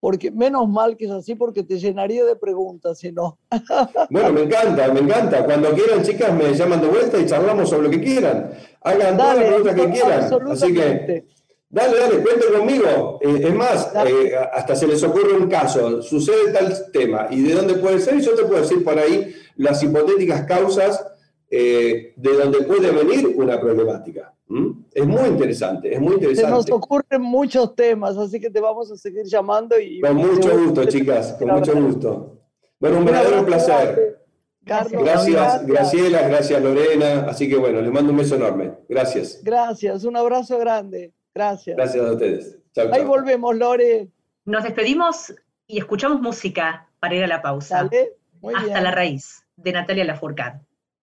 porque 0.00 0.30
menos 0.30 0.68
mal 0.68 0.96
que 0.96 1.06
es 1.06 1.10
así, 1.10 1.34
porque 1.34 1.62
te 1.62 1.78
llenaría 1.78 2.24
de 2.24 2.36
preguntas, 2.36 2.98
si 2.98 3.10
no. 3.10 3.38
Bueno, 4.10 4.32
me 4.32 4.42
encanta, 4.42 4.92
me 4.92 5.00
encanta. 5.00 5.44
Cuando 5.44 5.72
quieran, 5.72 6.02
chicas, 6.02 6.32
me 6.32 6.54
llaman 6.54 6.80
de 6.80 6.88
vuelta 6.88 7.18
y 7.18 7.26
charlamos 7.26 7.68
sobre 7.68 7.84
lo 7.84 7.90
que 7.90 8.00
quieran. 8.00 8.50
Hagan 8.82 9.16
todas 9.16 9.36
las 9.38 9.46
preguntas 9.46 9.74
que 9.74 9.90
quieran. 9.90 10.50
Así 10.50 10.74
que. 10.74 11.37
Dale, 11.70 11.98
dale, 11.98 12.22
cuenten 12.22 12.52
conmigo. 12.52 13.18
Eh, 13.22 13.40
es 13.44 13.54
más, 13.54 13.92
eh, 14.06 14.32
hasta 14.52 14.74
se 14.74 14.86
les 14.86 15.02
ocurre 15.02 15.32
un 15.34 15.48
caso, 15.48 16.02
sucede 16.02 16.52
tal 16.52 16.90
tema, 16.92 17.28
y 17.30 17.42
de 17.42 17.54
dónde 17.54 17.74
puede 17.74 17.98
ser, 18.00 18.16
y 18.16 18.22
yo 18.22 18.34
te 18.34 18.44
puedo 18.44 18.62
decir 18.62 18.82
por 18.84 18.98
ahí 18.98 19.34
las 19.56 19.82
hipotéticas 19.82 20.44
causas 20.44 21.04
eh, 21.50 22.12
de 22.16 22.32
donde 22.32 22.62
puede 22.62 22.90
venir 22.90 23.34
una 23.36 23.60
problemática. 23.60 24.34
¿Mm? 24.48 24.70
Es 24.92 25.06
muy 25.06 25.28
interesante, 25.28 25.92
es 25.92 26.00
muy 26.00 26.14
Se 26.14 26.20
nos 26.20 26.30
interesante. 26.30 26.72
ocurren 26.72 27.22
muchos 27.22 27.74
temas, 27.74 28.16
así 28.16 28.40
que 28.40 28.50
te 28.50 28.60
vamos 28.60 28.90
a 28.90 28.96
seguir 28.96 29.24
llamando 29.26 29.78
y... 29.78 30.00
Con 30.00 30.16
mucho 30.16 30.58
gusto, 30.58 30.84
chicas, 30.86 31.34
con 31.38 31.48
mucho 31.48 31.74
gusto. 31.74 32.38
Bueno, 32.80 32.98
un 32.98 33.04
verdadero 33.04 33.44
placer. 33.44 34.18
Carlos, 34.64 35.02
Gracias, 35.02 35.66
Graciela, 35.66 36.28
gracias 36.28 36.62
Lorena. 36.62 37.26
Así 37.28 37.48
que 37.48 37.56
bueno, 37.56 37.80
les 37.80 37.90
mando 37.90 38.12
un 38.12 38.18
beso 38.18 38.34
enorme. 38.36 38.74
Gracias. 38.88 39.40
Gracias, 39.42 40.04
un 40.04 40.16
abrazo 40.16 40.58
grande. 40.58 41.14
Gracias. 41.38 41.76
Gracias 41.76 42.04
a 42.04 42.12
ustedes. 42.12 42.58
Chao, 42.74 42.86
Ahí 42.92 43.00
chao. 43.02 43.08
volvemos, 43.08 43.56
Lore. 43.56 44.08
Nos 44.44 44.64
despedimos 44.64 45.32
y 45.68 45.78
escuchamos 45.78 46.20
música 46.20 46.88
para 46.98 47.14
ir 47.14 47.22
a 47.22 47.28
la 47.28 47.40
pausa. 47.42 47.84
Dale. 47.84 48.14
Muy 48.40 48.54
Hasta 48.54 48.66
bien. 48.66 48.82
la 48.82 48.90
raíz, 48.90 49.44
de 49.56 49.72
Natalia 49.72 50.04
Lafourcade. 50.04 50.60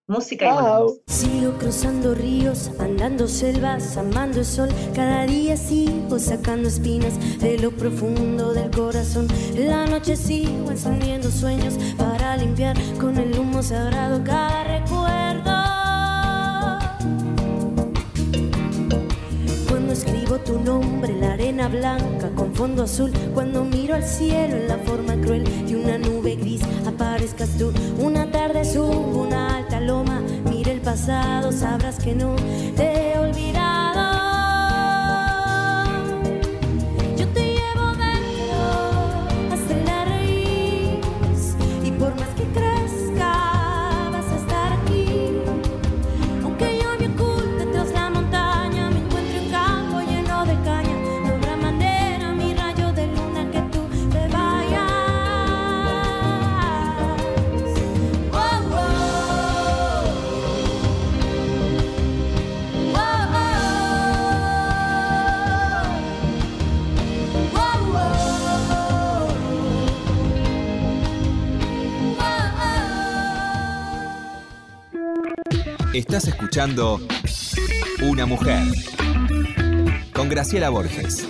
Música 0.07 0.45
y 0.45 0.49
Chao. 0.49 0.61
volvemos. 0.83 1.01
Sigo 1.07 1.51
cruzando 1.57 2.13
ríos, 2.13 2.69
andando 2.79 3.27
selvas, 3.29 3.95
amando 3.97 4.39
el 4.39 4.45
sol. 4.45 4.69
Cada 4.93 5.25
día 5.25 5.55
sigo 5.55 6.19
sacando 6.19 6.67
espinas 6.67 7.15
de 7.39 7.57
lo 7.57 7.71
profundo 7.71 8.53
del 8.53 8.69
corazón. 8.71 9.27
La 9.55 9.85
noche 9.85 10.17
sigo 10.17 10.69
encendiendo 10.69 11.31
sueños 11.31 11.75
para 11.97 12.35
limpiar 12.35 12.75
con 12.99 13.17
el 13.17 13.39
humo 13.39 13.63
sagrado 13.63 14.21
cada 14.23 14.63
recuerdo. 14.65 15.54
Nombre 20.65 21.13
la 21.13 21.33
arena 21.33 21.67
blanca 21.67 22.31
con 22.35 22.53
fondo 22.55 22.83
azul, 22.83 23.11
cuando 23.35 23.63
miro 23.63 23.93
al 23.93 24.03
cielo 24.03 24.55
en 24.55 24.67
la 24.67 24.77
forma 24.79 25.13
cruel 25.15 25.43
de 25.67 25.75
una 25.75 25.99
nube 25.99 26.35
gris, 26.35 26.61
aparezcas 26.87 27.49
tú. 27.57 27.71
Una 27.99 28.31
tarde 28.31 28.65
subo 28.65 29.21
una 29.21 29.57
alta 29.57 29.79
loma, 29.79 30.23
mire 30.49 30.71
el 30.71 30.81
pasado, 30.81 31.51
sabrás 31.51 31.99
que 31.99 32.15
no 32.15 32.35
te 32.75 32.94
Estás 75.95 76.27
escuchando 76.27 76.99
Una 78.03 78.25
mujer 78.25 78.67
con 80.13 80.27
Graciela 80.27 80.69
Borges. 80.69 81.25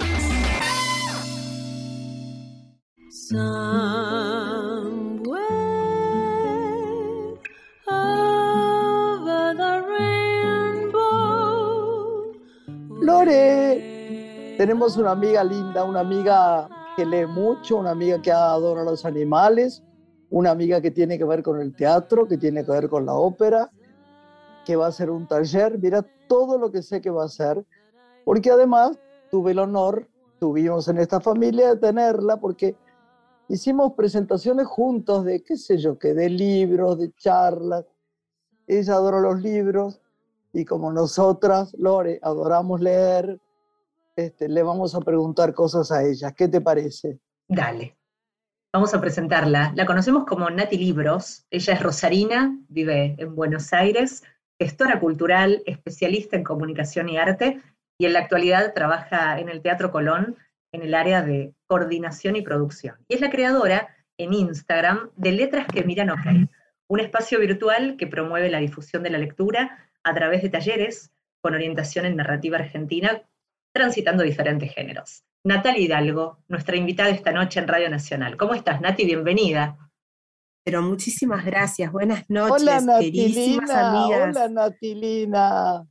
Lore, 13.02 14.56
tenemos 14.58 14.98
una 14.98 15.12
amiga 15.12 15.44
linda, 15.44 15.84
una 15.84 16.00
amiga 16.00 16.68
que 16.98 17.06
lee 17.06 17.28
mucho, 17.28 17.78
una 17.78 17.92
amiga 17.92 18.20
que 18.20 18.32
adora 18.32 18.84
los 18.84 19.06
animales, 19.06 19.84
una 20.32 20.50
amiga 20.50 20.82
que 20.82 20.90
tiene 20.90 21.20
que 21.20 21.24
ver 21.24 21.44
con 21.44 21.62
el 21.62 21.76
teatro, 21.76 22.28
que 22.28 22.40
tiene 22.40 22.66
que 22.66 22.72
ver 22.72 22.90
con 22.90 23.06
la 23.06 23.14
ópera, 23.14 23.70
que 24.66 24.76
va 24.76 24.86
a 24.86 24.90
hacer 24.90 25.10
un 25.10 25.28
taller. 25.28 25.80
Mira 25.80 26.06
todo 26.28 26.58
lo 26.58 26.72
que 26.72 26.82
sé 26.82 27.00
que 27.02 27.10
va 27.10 27.24
a 27.24 27.28
hacer, 27.28 27.64
porque 28.26 28.52
además 28.52 29.00
tuve 29.32 29.52
el 29.52 29.60
honor, 29.60 30.08
tuvimos 30.40 30.88
en 30.88 30.98
esta 30.98 31.22
familia 31.22 31.70
de 31.70 31.78
tenerla, 31.78 32.38
porque 32.38 32.76
hicimos 33.48 33.94
presentaciones 33.94 34.68
juntos 34.68 35.24
de, 35.24 35.44
qué 35.44 35.56
sé 35.56 35.78
yo, 35.78 35.98
que 35.98 36.14
de 36.14 36.30
libros, 36.30 36.98
de 36.98 37.14
charlas. 37.14 37.86
Ella 38.68 38.94
adora 38.96 39.20
los 39.20 39.42
libros 39.42 40.02
y 40.52 40.66
como 40.66 40.92
nosotras, 40.92 41.74
Lore, 41.78 42.20
adoramos 42.22 42.82
leer, 42.82 43.40
este, 44.16 44.48
le 44.48 44.64
vamos 44.64 44.96
a 44.96 45.02
preguntar 45.02 45.54
cosas 45.54 45.92
a 45.92 46.04
ella. 46.04 46.32
¿Qué 46.32 46.48
te 46.48 46.62
parece? 46.62 47.20
Dale. 47.48 47.98
Vamos 48.74 48.94
a 48.94 49.00
presentarla. 49.00 49.72
La 49.76 49.86
conocemos 49.86 50.26
como 50.26 50.50
Nati 50.50 50.78
Libros. 50.78 51.46
Ella 51.50 51.74
es 51.74 51.82
rosarina, 51.82 52.58
vive 52.68 53.16
en 53.18 53.36
Buenos 53.36 53.72
Aires, 53.72 54.24
gestora 54.60 55.00
cultural, 55.00 55.62
especialista 55.66 56.36
en 56.36 56.44
comunicación 56.44 57.10
y 57.10 57.18
arte, 57.18 57.62
y 57.98 58.06
en 58.06 58.14
la 58.14 58.20
actualidad 58.20 58.74
trabaja 58.74 59.40
en 59.40 59.50
el 59.50 59.62
Teatro 59.62 59.92
Colón 59.92 60.36
en 60.74 60.82
el 60.82 60.94
área 60.94 61.22
de 61.22 61.54
coordinación 61.68 62.36
y 62.36 62.42
producción. 62.42 62.98
Y 63.08 63.16
es 63.16 63.22
la 63.22 63.30
creadora 63.30 63.96
en 64.18 64.34
Instagram 64.34 65.10
de 65.16 65.32
Letras 65.32 65.68
que 65.68 65.84
Miran 65.84 66.10
OK, 66.10 66.50
un 66.88 67.00
espacio 67.00 67.40
virtual 67.40 67.96
que 67.98 68.08
promueve 68.08 68.50
la 68.50 68.60
difusión 68.60 69.04
de 69.04 69.10
la 69.10 69.18
lectura 69.18 69.90
a 70.04 70.14
través 70.14 70.42
de 70.42 70.50
talleres 70.50 71.12
con 71.42 71.56
orientación 71.56 72.06
en 72.06 72.16
narrativa 72.16 72.58
argentina, 72.58 73.22
transitando 73.74 74.24
diferentes 74.24 74.74
géneros. 74.74 75.24
Natalia 75.44 75.82
Hidalgo, 75.82 76.40
nuestra 76.48 76.76
invitada 76.76 77.10
esta 77.10 77.32
noche 77.32 77.60
en 77.60 77.68
Radio 77.68 77.90
Nacional. 77.90 78.36
¿Cómo 78.36 78.54
estás, 78.54 78.82
Nati? 78.82 79.06
Bienvenida. 79.06 79.85
Pero 80.66 80.82
muchísimas 80.82 81.46
gracias, 81.46 81.92
buenas 81.92 82.28
noches, 82.28 82.64
Hola 82.64 83.00
queridísimas 83.00 83.70
amigas. 83.70 84.36
hola 84.36 84.50
Natilina. 84.50 85.88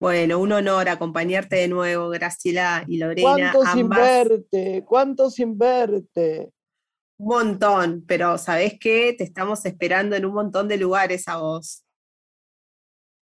Bueno, 0.00 0.38
un 0.38 0.52
honor 0.52 0.88
acompañarte 0.88 1.56
de 1.56 1.68
nuevo, 1.68 2.08
Graciela 2.08 2.84
y 2.88 2.96
Lorena, 2.96 3.52
¿Cuánto 3.52 3.70
sin 3.72 3.80
ambas. 3.82 3.98
verte? 3.98 4.84
¿Cuánto 4.86 5.30
sin 5.30 5.58
verte? 5.58 6.50
Un 7.18 7.26
montón, 7.28 8.04
pero 8.06 8.38
¿sabés 8.38 8.78
qué? 8.80 9.12
Te 9.18 9.24
estamos 9.24 9.66
esperando 9.66 10.16
en 10.16 10.24
un 10.24 10.32
montón 10.32 10.66
de 10.66 10.78
lugares 10.78 11.28
a 11.28 11.36
vos. 11.36 11.84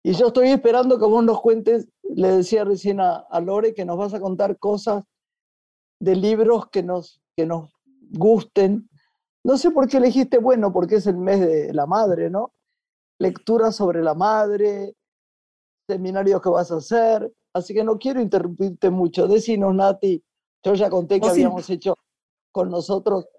Y 0.04 0.14
yo 0.14 0.28
estoy 0.28 0.50
esperando 0.50 1.00
que 1.00 1.06
vos 1.06 1.24
nos 1.24 1.42
cuentes, 1.42 1.88
le 2.04 2.28
decía 2.28 2.64
recién 2.64 3.00
a, 3.00 3.16
a 3.16 3.42
Lore, 3.42 3.74
que 3.74 3.86
nos 3.86 3.98
vas 3.98 4.14
a 4.14 4.20
contar 4.20 4.60
cosas 4.60 5.04
de 6.00 6.16
libros 6.16 6.70
que 6.70 6.84
nos, 6.84 7.24
que 7.36 7.48
nos 7.48 7.72
gusten. 8.12 8.88
No 9.48 9.58
sé 9.58 9.72
por 9.72 9.88
qué 9.88 9.96
elegiste, 9.96 10.40
bueno, 10.40 10.74
porque 10.74 10.96
es 10.96 11.08
el 11.08 11.16
mes 11.16 11.40
de 11.40 11.74
la 11.74 11.86
madre, 11.86 12.30
¿no? 12.30 12.52
Lecturas 13.18 13.78
sobre 13.78 14.04
la 14.04 14.14
madre, 14.14 14.94
seminarios 15.90 16.42
que 16.42 16.50
vas 16.50 16.70
a 16.70 16.76
hacer. 16.76 17.34
así 17.54 17.74
que 17.74 17.86
no 17.86 17.98
quiero 17.98 18.20
interrumpirte 18.20 18.90
mucho. 18.90 19.26
Decinos, 19.26 19.74
Nati, 19.74 20.22
yo 20.66 20.74
ya 20.74 20.90
conté 20.90 21.22
que 21.22 21.28
sí. 21.28 21.32
habíamos 21.32 21.70
hecho 21.70 21.96
con 22.52 22.70
nosotros 22.70 23.30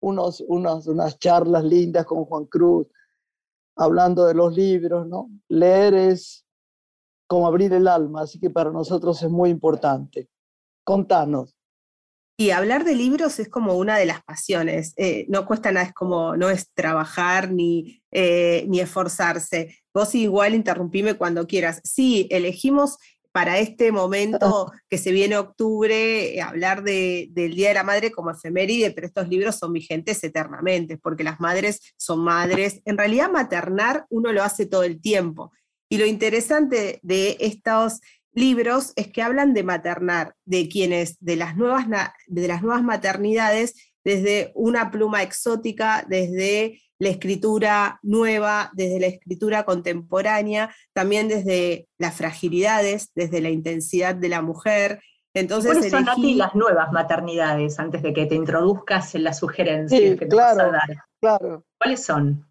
unos, 0.00 0.42
unas, 0.48 0.86
unas 0.86 1.18
charlas 1.18 1.64
lindas 1.64 2.06
con 2.06 2.24
Juan 2.24 2.46
Cruz, 2.46 2.86
hablando 3.76 4.24
de 4.24 4.32
los 4.32 4.56
libros, 4.56 5.06
¿no? 5.06 5.28
Leer 5.50 5.92
es 5.92 6.46
como 7.26 7.46
abrir 7.46 7.74
el 7.74 7.88
alma, 7.88 8.22
así 8.22 8.40
que 8.40 8.48
para 8.48 8.70
nosotros 8.70 9.22
es 9.22 9.28
muy 9.28 9.50
importante. 9.50 10.30
Contanos. 10.82 11.57
Y 12.40 12.50
hablar 12.50 12.84
de 12.84 12.94
libros 12.94 13.40
es 13.40 13.48
como 13.48 13.74
una 13.76 13.98
de 13.98 14.06
las 14.06 14.22
pasiones. 14.22 14.94
eh, 14.96 15.26
no 15.28 15.44
cuesta 15.44 15.72
nada, 15.72 15.86
es 15.86 15.92
como, 15.92 16.36
no 16.36 16.50
es 16.50 16.70
trabajar 16.72 17.50
ni, 17.52 18.00
eh, 18.12 18.64
ni 18.68 18.78
esforzarse. 18.80 19.76
Vos 19.92 20.14
igual 20.14 20.54
interrumpime 20.54 21.14
cuando 21.14 21.48
quieras. 21.48 21.80
Sí, 21.82 22.28
elegimos 22.30 22.96
para 23.32 23.58
este 23.58 23.90
momento 23.90 24.70
que 24.88 24.98
se 24.98 25.10
viene 25.10 25.36
octubre 25.36 26.36
eh, 26.36 26.40
hablar 26.40 26.84
de- 26.84 27.26
del 27.32 27.56
Día 27.56 27.68
de 27.68 27.74
la 27.74 27.82
Madre 27.82 28.12
como 28.12 28.30
efeméride, 28.30 28.92
pero 28.92 29.08
estos 29.08 29.28
libros 29.28 29.56
son 29.56 29.72
vigentes 29.72 30.22
eternamente, 30.22 30.96
porque 30.96 31.24
las 31.24 31.40
madres 31.40 31.80
son 31.96 32.20
madres. 32.20 32.80
En 32.84 32.98
realidad 32.98 33.30
maternar 33.32 34.06
uno 34.10 34.32
lo 34.32 34.44
hace 34.44 34.64
todo 34.66 34.84
el 34.84 35.00
tiempo. 35.00 35.50
Y 35.90 35.98
lo 35.98 36.06
interesante 36.06 37.00
de 37.02 37.36
estos 37.40 38.00
libros 38.38 38.92
es 38.96 39.08
que 39.08 39.22
hablan 39.22 39.52
de 39.54 39.62
maternar, 39.64 40.34
de 40.44 40.68
quienes, 40.68 41.16
de 41.20 41.36
las 41.36 41.56
nuevas, 41.56 41.86
de 42.26 42.48
las 42.48 42.62
nuevas 42.62 42.82
maternidades, 42.82 43.74
desde 44.04 44.52
una 44.54 44.90
pluma 44.90 45.22
exótica, 45.22 46.04
desde 46.08 46.80
la 47.00 47.10
escritura 47.10 48.00
nueva, 48.02 48.70
desde 48.74 48.98
la 49.00 49.06
escritura 49.06 49.64
contemporánea, 49.64 50.74
también 50.92 51.28
desde 51.28 51.86
las 51.98 52.14
fragilidades, 52.16 53.10
desde 53.14 53.40
la 53.40 53.50
intensidad 53.50 54.14
de 54.14 54.28
la 54.28 54.42
mujer. 54.42 55.00
Entonces, 55.34 55.72
¿Cuáles 55.72 55.90
son, 55.92 56.04
elegí- 56.04 56.06
Nati, 56.06 56.34
las 56.34 56.54
nuevas 56.54 56.90
maternidades 56.90 57.78
antes 57.78 58.02
de 58.02 58.12
que 58.12 58.26
te 58.26 58.34
introduzcas 58.34 59.14
en 59.14 59.24
las 59.24 59.38
sugerencias 59.38 60.00
Sí, 60.00 60.16
que 60.18 60.26
te 60.26 60.34
vas 60.34 60.52
a 60.52 60.54
claro. 60.54 60.72
dar? 60.72 60.96
Claro, 61.20 61.64
¿Cuáles 61.78 62.04
son? 62.04 62.46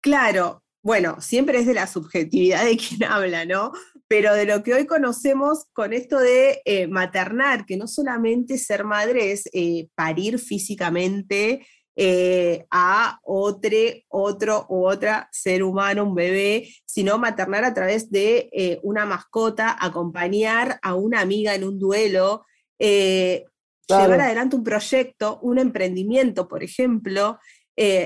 Claro, 0.00 0.62
bueno, 0.82 1.20
siempre 1.20 1.58
es 1.58 1.66
de 1.66 1.74
la 1.74 1.86
subjetividad 1.86 2.64
de 2.64 2.76
quien 2.76 3.04
habla, 3.04 3.44
¿no? 3.44 3.72
Pero 4.12 4.34
de 4.34 4.44
lo 4.44 4.62
que 4.62 4.74
hoy 4.74 4.84
conocemos 4.84 5.64
con 5.72 5.94
esto 5.94 6.18
de 6.18 6.60
eh, 6.66 6.86
maternar, 6.86 7.64
que 7.64 7.78
no 7.78 7.86
solamente 7.86 8.58
ser 8.58 8.84
madre 8.84 9.32
es 9.32 9.48
eh, 9.54 9.88
parir 9.94 10.38
físicamente 10.38 11.66
eh, 11.96 12.66
a 12.70 13.18
otro, 13.22 13.70
otro 14.10 14.66
u 14.68 14.86
otra 14.86 15.30
ser 15.32 15.62
humano, 15.62 16.04
un 16.04 16.14
bebé, 16.14 16.68
sino 16.84 17.16
maternar 17.16 17.64
a 17.64 17.72
través 17.72 18.10
de 18.10 18.80
una 18.82 19.06
mascota, 19.06 19.78
acompañar 19.80 20.78
a 20.82 20.94
una 20.94 21.20
amiga 21.20 21.54
en 21.54 21.64
un 21.64 21.78
duelo, 21.78 22.44
Claro. 22.78 24.04
llevar 24.04 24.20
adelante 24.20 24.56
un 24.56 24.62
proyecto, 24.62 25.38
un 25.40 25.58
emprendimiento, 25.58 26.48
por 26.48 26.62
ejemplo, 26.62 27.38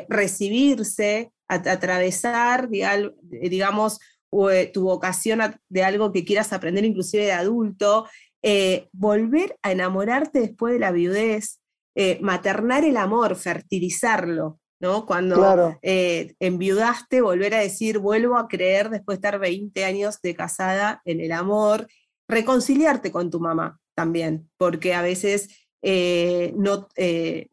recibirse, 0.09 1.33
atravesar, 1.49 2.69
digamos, 2.69 3.99
o, 4.39 4.51
eh, 4.51 4.67
tu 4.67 4.83
vocación 4.83 5.41
a- 5.41 5.59
de 5.71 5.83
algo 5.83 6.13
que 6.13 6.25
quieras 6.27 6.53
aprender 6.53 6.85
inclusive 6.85 7.25
de 7.25 7.33
adulto, 7.33 8.07
eh, 8.43 8.89
volver 8.93 9.57
a 9.63 9.73
enamorarte 9.73 10.41
después 10.41 10.75
de 10.75 10.81
la 10.81 10.93
viudez, 10.93 11.61
eh, 11.95 12.19
maternar 12.21 12.85
el 12.85 12.99
amor, 12.99 13.37
fertilizarlo, 13.37 14.61
¿no? 14.79 15.07
Cuando 15.07 15.37
claro. 15.37 15.79
enviudaste, 15.83 17.23
volver 17.23 17.55
a 17.55 17.61
decir, 17.61 17.99
vuelvo 17.99 18.37
a 18.37 18.47
creer 18.47 18.91
después 18.91 19.17
de 19.17 19.27
estar 19.27 19.41
20 19.41 19.85
años 19.87 20.21
de 20.21 20.35
casada 20.35 21.01
en 21.07 21.21
el 21.21 21.33
amor, 21.33 21.87
reconciliarte 22.29 23.11
con 23.11 23.31
tu 23.31 23.41
mamá 23.41 23.81
también, 23.95 24.51
porque 24.59 24.93
a 24.93 25.01
veces 25.01 25.49
no, 25.83 26.89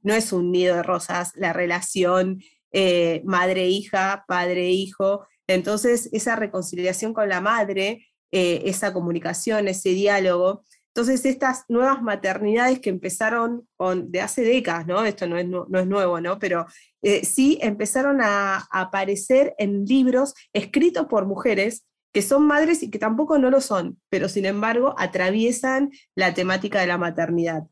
no 0.01 0.13
es 0.13 0.33
un 0.33 0.51
nido 0.51 0.75
de 0.75 0.83
rosas 0.83 1.31
la 1.35 1.53
relación 1.53 2.39
eh, 2.75 3.21
madre-hija, 3.23 4.25
padre-hijo, 4.27 5.27
entonces 5.53 6.09
esa 6.11 6.35
reconciliación 6.35 7.13
con 7.13 7.29
la 7.29 7.41
madre, 7.41 8.07
eh, 8.31 8.63
esa 8.65 8.93
comunicación, 8.93 9.67
ese 9.67 9.89
diálogo, 9.89 10.63
entonces 10.95 11.25
estas 11.25 11.65
nuevas 11.69 12.03
maternidades 12.03 12.79
que 12.79 12.91
empezaron 12.91 13.67
de 14.05 14.21
hace 14.21 14.43
décadas, 14.43 14.85
¿no? 14.85 15.03
Esto 15.03 15.27
no 15.27 15.37
es, 15.37 15.47
no 15.47 15.79
es 15.79 15.87
nuevo, 15.87 16.21
¿no? 16.21 16.37
Pero 16.37 16.67
eh, 17.01 17.25
sí 17.25 17.57
empezaron 17.61 18.21
a 18.21 18.67
aparecer 18.71 19.55
en 19.57 19.85
libros 19.85 20.35
escritos 20.53 21.07
por 21.07 21.25
mujeres 21.25 21.85
que 22.13 22.21
son 22.21 22.45
madres 22.45 22.83
y 22.83 22.91
que 22.91 22.99
tampoco 22.99 23.39
no 23.39 23.49
lo 23.49 23.59
son, 23.59 23.99
pero 24.09 24.29
sin 24.29 24.45
embargo 24.45 24.93
atraviesan 24.97 25.91
la 26.15 26.35
temática 26.35 26.79
de 26.79 26.87
la 26.87 26.99
maternidad. 26.99 27.63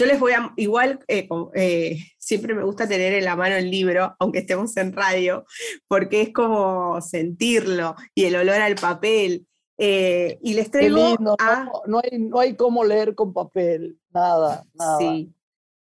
Yo 0.00 0.06
les 0.06 0.18
voy 0.18 0.32
a, 0.32 0.50
igual, 0.56 0.98
eh, 1.08 1.28
eh, 1.54 1.98
siempre 2.18 2.54
me 2.54 2.64
gusta 2.64 2.88
tener 2.88 3.12
en 3.12 3.22
la 3.26 3.36
mano 3.36 3.54
el 3.56 3.70
libro, 3.70 4.16
aunque 4.18 4.38
estemos 4.38 4.74
en 4.78 4.94
radio, 4.94 5.44
porque 5.88 6.22
es 6.22 6.32
como 6.32 6.98
sentirlo 7.02 7.94
y 8.14 8.24
el 8.24 8.36
olor 8.36 8.62
al 8.62 8.76
papel. 8.76 9.46
eh, 9.76 10.38
y 10.42 10.54
les 10.54 10.70
traigo 10.70 10.96
lindo, 10.96 11.36
a... 11.38 11.64
no, 11.64 11.82
no 11.86 12.00
hay, 12.02 12.18
no 12.18 12.38
hay 12.40 12.54
cómo 12.56 12.82
leer 12.82 13.14
con 13.14 13.34
papel, 13.34 13.98
nada, 14.10 14.64
nada. 14.72 14.98
Sí, 14.98 15.34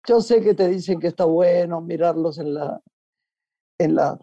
Yo 0.07 0.19
sé 0.21 0.41
que 0.41 0.55
te 0.55 0.67
dicen 0.67 0.99
que 0.99 1.05
está 1.07 1.25
bueno 1.25 1.79
mirarlos 1.79 2.39
en 2.39 2.55
la, 2.55 2.81
en 3.79 3.93
la 3.95 4.19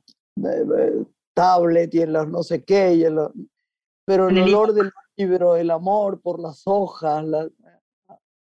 tablet 1.35 1.95
y 1.95 2.01
en 2.03 2.13
los 2.15 2.27
no 2.29 2.43
sé 2.43 2.65
qué, 2.65 2.95
y 2.95 3.05
en 3.05 3.15
lo- 3.15 3.33
pero 4.05 4.29
el 4.29 4.39
olor 4.45 4.73
del 4.75 4.91
libro, 5.17 5.55
el 5.55 5.71
amor 5.71 6.21
por 6.21 6.41
las 6.41 6.63
hojas, 6.67 7.25
la- 7.25 7.49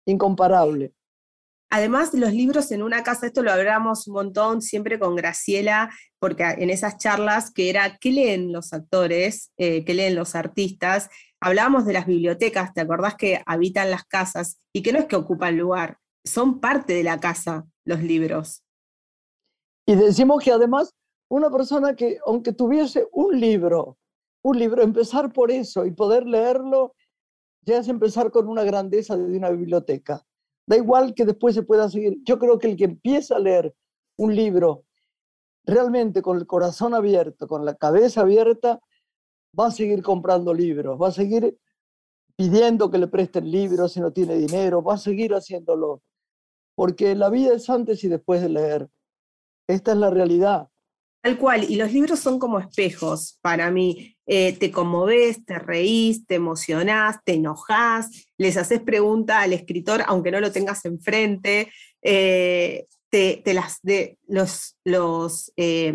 incomparable. 0.05 0.93
Además, 1.75 2.13
los 2.13 2.31
libros 2.33 2.71
en 2.71 2.83
una 2.83 3.01
casa, 3.01 3.25
esto 3.25 3.41
lo 3.41 3.51
hablamos 3.51 4.07
un 4.07 4.13
montón 4.13 4.61
siempre 4.61 4.99
con 4.99 5.15
Graciela, 5.15 5.89
porque 6.19 6.43
en 6.43 6.69
esas 6.69 6.99
charlas 6.99 7.49
que 7.49 7.71
era 7.71 7.97
qué 7.97 8.11
leen 8.11 8.51
los 8.51 8.73
actores, 8.73 9.51
eh, 9.57 9.83
qué 9.83 9.95
leen 9.95 10.13
los 10.13 10.35
artistas, 10.35 11.09
hablábamos 11.41 11.87
de 11.87 11.93
las 11.93 12.05
bibliotecas, 12.05 12.75
¿te 12.75 12.81
acordás 12.81 13.15
que 13.15 13.41
habitan 13.47 13.89
las 13.89 14.05
casas 14.05 14.59
y 14.71 14.83
que 14.83 14.93
no 14.93 14.99
es 14.99 15.05
que 15.05 15.15
ocupan 15.15 15.57
lugar, 15.57 15.97
son 16.23 16.59
parte 16.59 16.93
de 16.93 17.03
la 17.03 17.19
casa 17.19 17.65
los 17.85 18.03
libros. 18.03 18.61
Y 19.87 19.95
decimos 19.95 20.43
que 20.43 20.51
además 20.51 20.93
una 21.27 21.49
persona 21.49 21.95
que, 21.95 22.19
aunque 22.27 22.53
tuviese 22.53 23.07
un 23.11 23.39
libro, 23.39 23.97
un 24.43 24.59
libro, 24.59 24.83
empezar 24.83 25.33
por 25.33 25.49
eso 25.49 25.87
y 25.87 25.91
poder 25.91 26.27
leerlo, 26.27 26.93
ya 27.65 27.79
es 27.79 27.87
empezar 27.87 28.29
con 28.29 28.47
una 28.47 28.63
grandeza 28.63 29.17
de 29.17 29.23
una 29.35 29.49
biblioteca. 29.49 30.23
Da 30.65 30.77
igual 30.77 31.13
que 31.13 31.25
después 31.25 31.55
se 31.55 31.63
pueda 31.63 31.89
seguir. 31.89 32.17
Yo 32.23 32.39
creo 32.39 32.57
que 32.57 32.67
el 32.67 32.77
que 32.77 32.85
empieza 32.85 33.35
a 33.35 33.39
leer 33.39 33.73
un 34.17 34.35
libro 34.35 34.85
realmente 35.65 36.21
con 36.21 36.37
el 36.37 36.47
corazón 36.47 36.93
abierto, 36.93 37.47
con 37.47 37.65
la 37.65 37.75
cabeza 37.75 38.21
abierta, 38.21 38.79
va 39.57 39.67
a 39.67 39.71
seguir 39.71 40.01
comprando 40.01 40.53
libros, 40.53 40.99
va 41.01 41.09
a 41.09 41.11
seguir 41.11 41.57
pidiendo 42.35 42.89
que 42.89 42.97
le 42.97 43.07
presten 43.07 43.49
libros 43.49 43.93
si 43.93 43.99
no 43.99 44.11
tiene 44.11 44.35
dinero, 44.35 44.83
va 44.83 44.95
a 44.95 44.97
seguir 44.97 45.33
haciéndolo. 45.33 46.01
Porque 46.75 47.15
la 47.15 47.29
vida 47.29 47.53
es 47.53 47.69
antes 47.69 48.03
y 48.03 48.07
después 48.07 48.41
de 48.41 48.49
leer. 48.49 48.89
Esta 49.67 49.91
es 49.91 49.97
la 49.97 50.09
realidad. 50.09 50.69
Tal 51.21 51.37
cual, 51.37 51.63
y 51.63 51.75
los 51.75 51.93
libros 51.93 52.19
son 52.19 52.39
como 52.39 52.59
espejos 52.59 53.37
para 53.41 53.71
mí. 53.71 54.12
Eh, 54.25 54.53
te 54.57 54.71
conmoves, 54.71 55.43
te 55.45 55.59
reís, 55.59 56.25
te 56.25 56.35
emocionás, 56.35 57.17
te 57.25 57.33
enojás, 57.33 58.09
les 58.37 58.55
haces 58.55 58.79
pregunta 58.79 59.41
al 59.41 59.51
escritor, 59.51 60.03
aunque 60.07 60.31
no 60.31 60.39
lo 60.39 60.51
tengas 60.51 60.85
enfrente, 60.85 61.69
eh, 62.01 62.85
te, 63.09 63.41
te 63.43 63.53
las 63.53 63.79
de, 63.81 64.17
los, 64.27 64.77
los 64.85 65.51
eh, 65.57 65.93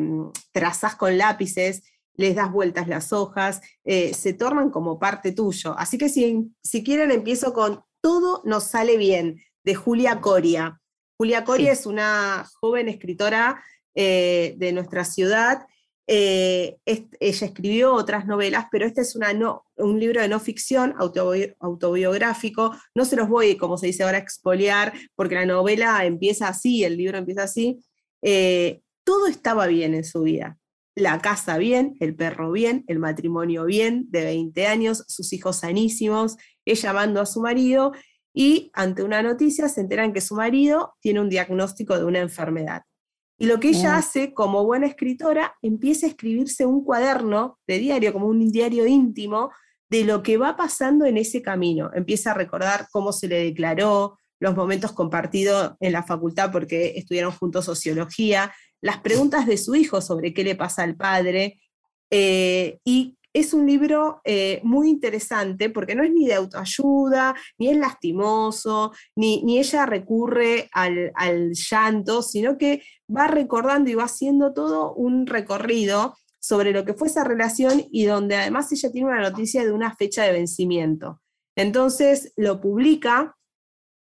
trazás 0.53 0.95
con 0.95 1.17
lápices, 1.17 1.83
les 2.15 2.35
das 2.35 2.53
vueltas 2.53 2.87
las 2.87 3.13
hojas, 3.13 3.61
eh, 3.85 4.13
se 4.13 4.35
tornan 4.35 4.71
como 4.71 4.99
parte 4.99 5.33
tuyo. 5.33 5.75
Así 5.79 5.97
que 5.97 6.09
si, 6.09 6.51
si 6.63 6.85
quieren 6.85 7.11
empiezo 7.11 7.53
con 7.53 7.83
Todo 8.01 8.43
nos 8.45 8.65
sale 8.65 8.97
bien, 8.97 9.43
de 9.65 9.75
Julia 9.75 10.21
Coria. 10.21 10.81
Julia 11.17 11.45
Coria 11.45 11.75
Sí. 11.75 11.81
es 11.81 11.87
una 11.87 12.47
joven 12.61 12.89
escritora 12.89 13.63
de 13.95 14.71
nuestra 14.73 15.05
ciudad. 15.05 15.67
Eh, 16.11 16.79
ella 16.87 17.47
escribió 17.47 17.93
otras 17.93 18.27
novelas, 18.27 18.67
pero 18.73 18.87
este 18.87 19.03
es 19.03 19.15
una 19.15 19.35
no- 19.35 19.65
un 19.77 20.01
libro 20.01 20.23
de 20.23 20.29
no 20.29 20.41
ficción 20.41 20.95
autobi- 20.95 21.55
autobiográfico. 21.61 22.75
No 22.95 23.05
se 23.05 23.15
los 23.17 23.29
voy, 23.29 23.57
como 23.59 23.77
se 23.77 23.89
dice 23.89 24.05
ahora, 24.05 24.17
a 24.17 24.21
expoliar, 24.21 24.95
porque 25.15 25.35
la 25.35 25.45
novela 25.45 26.03
empieza 26.07 26.49
así, 26.49 26.83
el 26.83 26.97
libro 26.97 27.19
empieza 27.19 27.43
así. 27.43 27.79
Eh, 28.23 28.81
todo 29.05 29.27
estaba 29.27 29.67
bien 29.67 29.95
en 29.95 30.05
su 30.05 30.23
vida. 30.23 30.59
La 30.95 31.21
casa 31.21 31.59
bien, 31.59 31.95
el 32.01 32.17
perro 32.17 32.51
bien, 32.53 32.85
el 32.89 32.99
matrimonio 32.99 33.67
bien, 33.67 34.07
de 34.09 34.25
20 34.25 34.67
años, 34.67 35.05
sus 35.09 35.33
hijos 35.35 35.57
sanísimos, 35.57 36.37
ella 36.65 36.91
amando 36.91 37.21
a 37.21 37.27
su 37.27 37.41
marido, 37.41 37.93
y 38.35 38.71
ante 38.73 39.03
una 39.03 39.23
noticia 39.23 39.69
se 39.69 39.81
enteran 39.83 40.13
que 40.13 40.21
su 40.21 40.35
marido 40.35 40.95
tiene 41.01 41.21
un 41.21 41.29
diagnóstico 41.29 41.99
de 41.99 42.05
una 42.05 42.21
enfermedad. 42.21 42.83
Y 43.39 43.47
lo 43.47 43.61
que 43.61 43.69
ella 43.69 43.93
Mm. 43.95 43.99
hace 43.99 44.35
como 44.35 44.65
buena 44.65 44.87
escritora, 44.87 45.55
empieza 45.63 46.07
a 46.07 46.11
escribirse 46.11 46.67
un 46.67 46.85
cuaderno 46.85 47.59
de 47.67 47.79
diario, 47.79 48.13
como 48.13 48.27
un 48.27 48.51
diario 48.51 48.87
íntimo, 48.87 49.51
de 49.91 50.05
lo 50.05 50.23
que 50.23 50.37
va 50.37 50.57
pasando 50.57 51.07
en 51.07 51.17
ese 51.17 51.41
camino. 51.41 51.91
Empieza 51.95 52.33
a 52.33 52.35
recordar 52.35 52.89
cómo 52.91 53.13
se 53.13 53.29
le 53.29 53.45
declaró, 53.45 54.19
los 54.41 54.55
momentos 54.55 54.93
compartidos 54.93 55.73
en 55.81 55.93
la 55.93 56.05
facultad 56.05 56.53
porque 56.53 56.93
estudiaron 56.97 57.33
juntos 57.33 57.65
sociología, 57.65 58.53
las 58.81 58.99
preguntas 58.99 59.47
de 59.47 59.57
su 59.57 59.75
hijo 59.75 60.01
sobre 60.01 60.33
qué 60.33 60.45
le 60.45 60.55
pasa 60.55 60.83
al 60.85 60.95
padre. 60.97 61.61
eh, 62.11 62.79
y 62.85 63.18
es 63.33 63.53
un 63.55 63.67
libro 63.67 64.21
eh, 64.25 64.61
muy 64.65 64.89
interesante 64.89 65.71
porque 65.71 65.95
no 65.95 66.03
es 66.03 66.11
ni 66.11 66.27
de 66.27 66.35
autoayuda, 66.35 67.35
ni 67.59 67.69
es 67.69 67.77
lastimoso, 67.77 68.93
ni, 69.17 69.43
ni 69.43 69.59
ella 69.59 69.87
recurre 69.87 70.69
al, 70.73 71.13
al 71.15 71.53
llanto, 71.53 72.23
sino 72.23 72.59
que 72.59 72.83
va 73.15 73.27
recordando 73.27 73.91
y 73.91 73.95
va 73.95 74.05
haciendo 74.05 74.53
todo 74.53 74.95
un 74.95 75.27
recorrido 75.27 76.15
sobre 76.41 76.73
lo 76.73 76.85
que 76.85 76.95
fue 76.95 77.09
esa 77.09 77.25
relación 77.25 77.85
y 77.91 78.07
donde 78.07 78.37
además 78.37 78.73
ella 78.73 78.91
tiene 78.91 79.09
una 79.09 79.21
noticia 79.21 79.65
de 79.65 79.73
una 79.73 79.95
fecha 79.95 80.25
de 80.25 80.33
vencimiento. 80.33 81.21
Entonces 81.57 82.33
lo 82.37 82.61
publica 82.61 83.37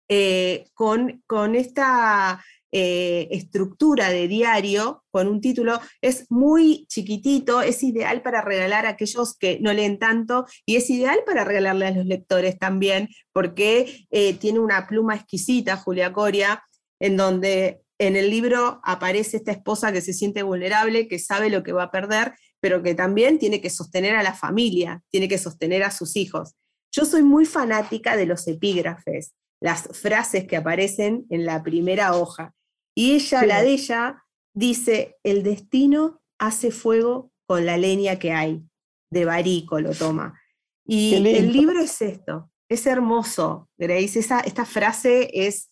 eh, 0.10 0.66
con, 0.74 1.24
con 1.28 1.55
esta 1.55 2.43
eh, 2.72 3.28
estructura 3.32 4.09
de 4.09 4.28
diario, 4.28 5.03
con 5.11 5.28
un 5.28 5.41
título, 5.41 5.80
es 6.01 6.26
muy 6.30 6.86
chiquitito, 6.88 7.61
es 7.61 7.84
ideal 7.84 8.22
para 8.22 8.41
regalar 8.41 8.86
a 8.86 8.89
aquellos 8.89 9.36
que 9.38 9.59
no 9.59 9.74
leen 9.74 9.99
tanto 9.99 10.45
y 10.65 10.76
es 10.76 10.89
ideal 10.89 11.20
para 11.26 11.43
regalarle 11.43 11.88
a 11.88 11.91
los 11.91 12.05
lectores 12.05 12.59
también, 12.59 13.09
porque 13.34 14.05
eh, 14.11 14.34
tiene 14.36 14.59
una 14.59 14.88
pluma 14.88 15.15
exquisita, 15.15 15.78
Julia 15.78 16.13
Coria, 16.13 16.63
en 16.99 17.17
donde 17.17 17.82
en 17.97 18.15
el 18.15 18.30
libro 18.30 18.80
aparece 18.84 19.38
esta 19.38 19.51
esposa 19.51 19.91
que 19.91 20.01
se 20.01 20.13
siente 20.13 20.43
vulnerable, 20.43 21.07
que 21.07 21.20
sabe 21.20 21.49
lo 21.49 21.63
que 21.63 21.74
va 21.74 21.84
a 21.84 21.91
perder, 21.91 22.34
pero 22.61 22.82
que 22.82 22.95
también 22.95 23.39
tiene 23.39 23.61
que 23.61 23.70
sostener 23.70 24.15
a 24.15 24.24
la 24.24 24.34
familia, 24.34 25.01
tiene 25.09 25.28
que 25.28 25.38
sostener 25.38 25.84
a 25.84 25.91
sus 25.91 26.15
hijos. 26.15 26.55
Yo 26.91 27.05
soy 27.05 27.24
muy 27.24 27.45
fanática 27.45 28.15
de 28.15 28.26
los 28.26 28.47
epígrafes, 28.47 29.34
las 29.61 29.89
frases 29.91 30.45
que 30.45 30.57
aparecen 30.57 31.26
en 31.30 31.45
la 31.45 31.61
primera 31.61 32.15
hoja. 32.15 32.53
Y 33.00 33.14
ella, 33.14 33.39
Sí. 33.39 33.45
la 33.47 33.62
de 33.62 33.70
ella, 33.70 34.26
dice, 34.54 35.18
el 35.24 35.41
destino 35.41 36.22
hace 36.38 36.70
fuego 36.70 37.32
con 37.47 37.66
la 37.66 37.78
leña 37.78 38.20
que 38.20 38.34
hay. 38.34 38.62
De 39.10 39.24
Barico 39.24 39.80
lo 39.80 39.93
toma. 39.93 40.38
Y 40.86 41.16
el 41.16 41.54
libro 41.54 41.80
es 41.80 42.02
esto, 42.02 42.52
es 42.68 42.86
hermoso, 42.86 43.70
Grace. 43.78 44.20
Esa, 44.20 44.41
esta 44.41 44.66
frase 44.66 45.30
es 45.34 45.72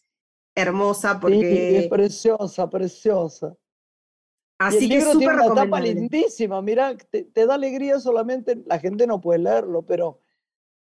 hermosa 0.56 1.16
Sí, 1.16 1.20
porque... 1.22 1.80
es 1.80 1.88
preciosa, 1.90 2.70
preciosa. 2.70 3.56
Y 3.58 4.64
Así 4.64 4.78
el 4.86 4.90
que 4.90 4.96
libro 5.00 5.18
tiene 5.18 5.34
una 5.34 5.54
tapa 5.54 5.82
lindísima, 5.82 6.62
mira, 6.62 6.96
te, 6.96 7.26
te 7.26 7.46
da 7.46 7.56
alegría 7.56 8.00
solamente, 8.00 8.56
la 8.66 8.80
gente 8.80 9.06
no 9.06 9.20
puede 9.20 9.40
leerlo, 9.40 9.86
pero 9.86 10.22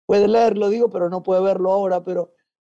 puede 0.07 0.29
leerlo, 0.29 0.71
digo, 0.71 0.89
pero 0.89 1.11
no 1.11 1.23
puede 1.25 1.43
verlo 1.43 1.73
ahora, 1.73 2.05
pero 2.05 2.33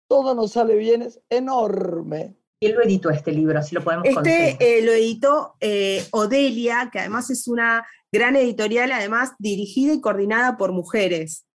todo 0.10 0.34
nos 0.34 0.54
sale 0.54 0.76
bien, 0.78 1.04
es 1.04 1.22
enorme. 1.30 2.41
¿Quién 2.62 2.76
lo 2.76 2.84
editó 2.84 3.10
este 3.10 3.32
libro? 3.32 3.58
Así 3.58 3.74
lo 3.74 3.84
podemos. 3.84 4.06
Este 4.08 4.56
eh, 4.60 4.84
lo 4.84 4.92
editó 4.92 5.56
eh, 5.60 6.06
Odelia, 6.12 6.92
que 6.94 7.00
además 7.00 7.32
es 7.32 7.48
una 7.48 7.88
gran 8.12 8.36
editorial, 8.36 8.92
además 8.92 9.32
dirigida 9.40 9.94
y 9.94 10.00
coordinada 10.00 10.58
por 10.58 10.72
mujeres. 10.72 11.48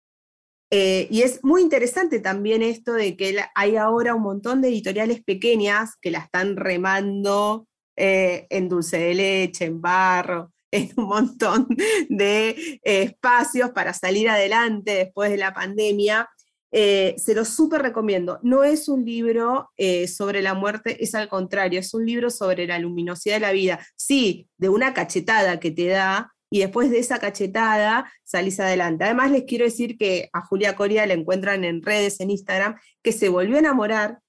Eh, 0.72 1.08
y 1.12 1.22
es 1.22 1.44
muy 1.44 1.62
interesante 1.62 2.20
también 2.20 2.64
esto 2.64 2.94
de 2.94 3.16
que 3.16 3.38
hay 3.54 3.76
ahora 3.76 4.16
un 4.16 4.24
montón 4.24 4.62
de 4.62 4.70
editoriales 4.70 5.24
pequeñas 5.24 5.92
que 6.02 6.10
la 6.10 6.20
están 6.20 6.56
remando 6.56 7.68
en 7.96 8.68
dulce 8.68 8.98
de 8.98 9.14
leche, 9.14 9.66
en 9.66 9.80
barro, 9.80 10.52
en 10.72 10.92
un 10.98 11.06
montón 11.06 11.68
de 12.10 12.80
espacios 12.82 13.70
para 13.70 13.94
salir 13.94 14.28
adelante 14.28 14.96
después 14.96 15.30
de 15.30 15.38
la 15.38 15.54
pandemia. 15.54 16.28
Eh, 16.78 17.16
se 17.18 17.34
lo 17.34 17.46
súper 17.46 17.82
recomiendo. 17.84 18.38
No 18.44 18.66
es 18.66 18.90
un 18.90 19.06
libro 19.06 19.72
eh, 19.78 20.10
sobre 20.10 20.42
la 20.42 20.54
muerte, 20.54 21.02
es 21.02 21.16
al 21.16 21.30
contrario, 21.30 21.80
es 21.80 21.94
un 21.94 22.06
libro 22.06 22.30
sobre 22.30 22.68
la 22.68 22.78
luminosidad 22.80 23.36
de 23.36 23.40
la 23.40 23.54
vida. 23.54 23.80
Sí, 23.96 24.50
de 24.58 24.68
una 24.68 24.94
cachetada 24.94 25.62
que 25.62 25.72
te 25.72 25.88
da 25.88 26.34
y 26.50 26.60
después 26.60 26.92
de 26.92 27.00
esa 27.00 27.18
cachetada 27.18 28.12
salís 28.26 28.60
adelante. 28.60 29.06
Además 29.06 29.32
les 29.32 29.46
quiero 29.46 29.64
decir 29.64 29.98
que 29.98 30.30
a 30.34 30.42
Julia 30.42 30.76
Coria 30.76 31.06
la 31.06 31.14
encuentran 31.14 31.64
en 31.64 31.82
redes, 31.82 32.20
en 32.20 32.30
Instagram, 32.30 32.76
que 33.02 33.14
se 33.14 33.30
volvió 33.30 33.56
a 33.56 33.60
enamorar, 33.60 34.20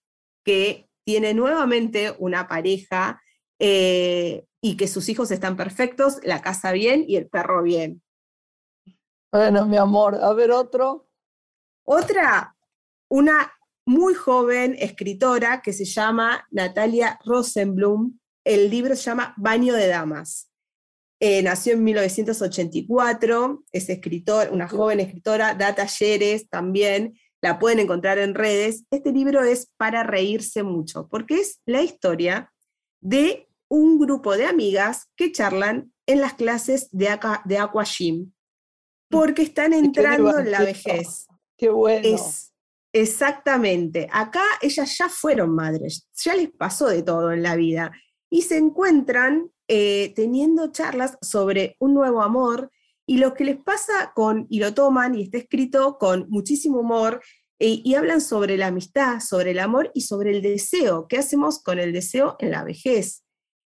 que 0.45 0.89
tiene 1.05 1.35
nuevamente 1.35 2.15
una 2.21 2.47
pareja 2.47 3.21
eh, 3.59 4.45
y 4.61 4.77
que 4.77 4.87
sus 4.87 5.09
hijos 5.09 5.33
están 5.33 5.57
perfectos, 5.57 6.21
la 6.23 6.43
casa 6.43 6.71
bien 6.71 7.05
y 7.09 7.17
el 7.17 7.27
perro 7.27 7.65
bien. 7.65 8.03
Bueno, 9.33 9.67
mi 9.67 9.79
amor, 9.79 10.15
a 10.23 10.33
ver 10.33 10.53
otro. 10.53 11.06
Otra, 11.89 12.57
una 13.09 13.53
muy 13.87 14.15
joven 14.15 14.77
escritora 14.79 15.63
que 15.63 15.73
se 15.73 15.85
llama 15.85 16.45
Natalia 16.51 17.19
Rosenblum. 17.25 18.19
El 18.45 18.71
libro 18.71 18.97
se 18.97 19.05
llama 19.05 19.35
Baño 19.37 19.73
de 19.75 19.87
Damas. 19.87 20.51
Eh, 21.21 21.43
nació 21.43 21.75
en 21.75 21.85
1984, 21.85 23.65
es 23.73 23.89
escritor, 23.89 24.49
una 24.51 24.69
joven 24.69 25.01
escritora, 25.01 25.55
da 25.55 25.75
talleres 25.75 26.49
también, 26.51 27.19
la 27.41 27.59
pueden 27.59 27.79
encontrar 27.79 28.19
en 28.19 28.35
redes. 28.35 28.85
Este 28.91 29.13
libro 29.13 29.43
es 29.45 29.73
para 29.77 30.03
reírse 30.03 30.65
mucho, 30.65 31.09
porque 31.09 31.41
es 31.41 31.63
la 31.65 31.83
historia 31.83 32.53
de 33.01 33.49
un 33.69 33.99
grupo 33.99 34.37
de 34.37 34.47
amigas 34.47 35.07
que 35.17 35.31
charlan 35.31 35.93
en 36.07 36.21
las 36.21 36.35
clases 36.35 36.89
de, 36.91 37.09
aqua, 37.09 37.43
de 37.45 37.59
Aqua 37.59 37.85
Gym, 37.85 38.33
porque 39.09 39.43
están 39.43 39.71
qué 39.71 39.79
entrando 39.79 40.39
en 40.39 40.51
la 40.51 40.61
vejez. 40.63 41.29
Qué 41.57 41.71
bueno. 41.71 42.07
Es 42.07 42.53
exactamente. 42.93 44.09
Acá 44.11 44.43
ellas 44.61 44.97
ya 44.97 45.09
fueron 45.09 45.55
madres, 45.55 46.09
ya 46.15 46.35
les 46.35 46.51
pasó 46.51 46.89
de 46.89 47.03
todo 47.03 47.33
en 47.33 47.43
la 47.43 47.57
vida 47.57 47.93
y 48.31 48.43
se 48.43 48.57
encuentran 48.57 49.51
eh, 49.69 50.13
teniendo 50.15 50.73
charlas 50.73 51.19
sobre 51.21 51.77
un 51.79 51.95
nuevo 51.95 52.23
amor 52.23 52.71
y 53.07 53.19
lo 53.19 53.35
que 53.35 53.45
les 53.45 53.57
pasa 53.57 54.13
con, 54.15 54.47
y 54.51 54.61
lo 54.61 54.75
toman 54.75 55.15
y 55.15 55.23
está 55.23 55.39
escrito 55.39 55.99
con 55.99 56.27
muchísimo 56.29 56.81
humor 56.81 57.23
y 57.59 57.95
hablan 57.95 58.21
sobre 58.21 58.59
la 58.59 58.67
amistad, 58.67 59.21
sobre 59.21 59.53
el 59.53 59.61
amor 59.61 59.91
y 59.95 60.03
sobre 60.03 60.31
el 60.31 60.43
deseo. 60.43 61.07
¿Qué 61.09 61.17
hacemos 61.17 61.63
con 61.63 61.79
el 61.79 61.93
deseo 61.93 62.37
en 62.39 62.51
la 62.51 62.65
vejez? 62.65 63.25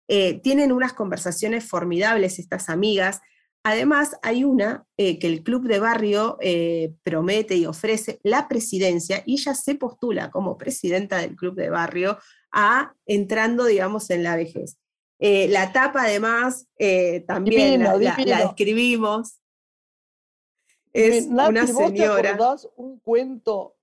Eh, 0.09 0.41
tienen 0.41 0.71
unas 0.71 0.93
conversaciones 0.93 1.65
formidables 1.65 2.39
estas 2.39 2.69
amigas. 2.69 3.21
Además, 3.69 4.15
hay 4.21 4.45
una 4.45 4.85
eh, 4.95 5.19
que 5.19 5.27
el 5.27 5.43
club 5.43 5.67
de 5.67 5.79
barrio 5.79 6.37
eh, 6.39 6.93
promete 7.03 7.57
y 7.57 7.65
ofrece 7.65 8.17
la 8.23 8.47
presidencia 8.47 9.23
y 9.25 9.33
ella 9.33 9.53
se 9.55 9.75
postula 9.75 10.31
como 10.31 10.57
presidenta 10.57 11.17
del 11.17 11.35
club 11.35 11.55
de 11.55 11.69
barrio 11.69 12.17
a 12.49 12.93
entrando, 13.05 13.65
digamos, 13.65 14.09
en 14.09 14.23
la 14.23 14.37
vejez. 14.37 14.77
Eh, 15.19 15.49
la 15.49 15.73
tapa, 15.73 16.03
además, 16.03 16.65
también 17.27 17.71
Divino, 17.71 17.83
la, 17.83 17.97
la- 17.97 17.99
la 17.99 18.15
divino. 18.15 18.37
describimos. 18.45 19.41
Es 20.93 21.27
Nati, 21.27 21.49
una 21.49 21.67
¿vos 21.67 21.75
te 21.75 21.89
señora. 21.89 22.37
un 22.77 22.99
cuento, 22.99 23.75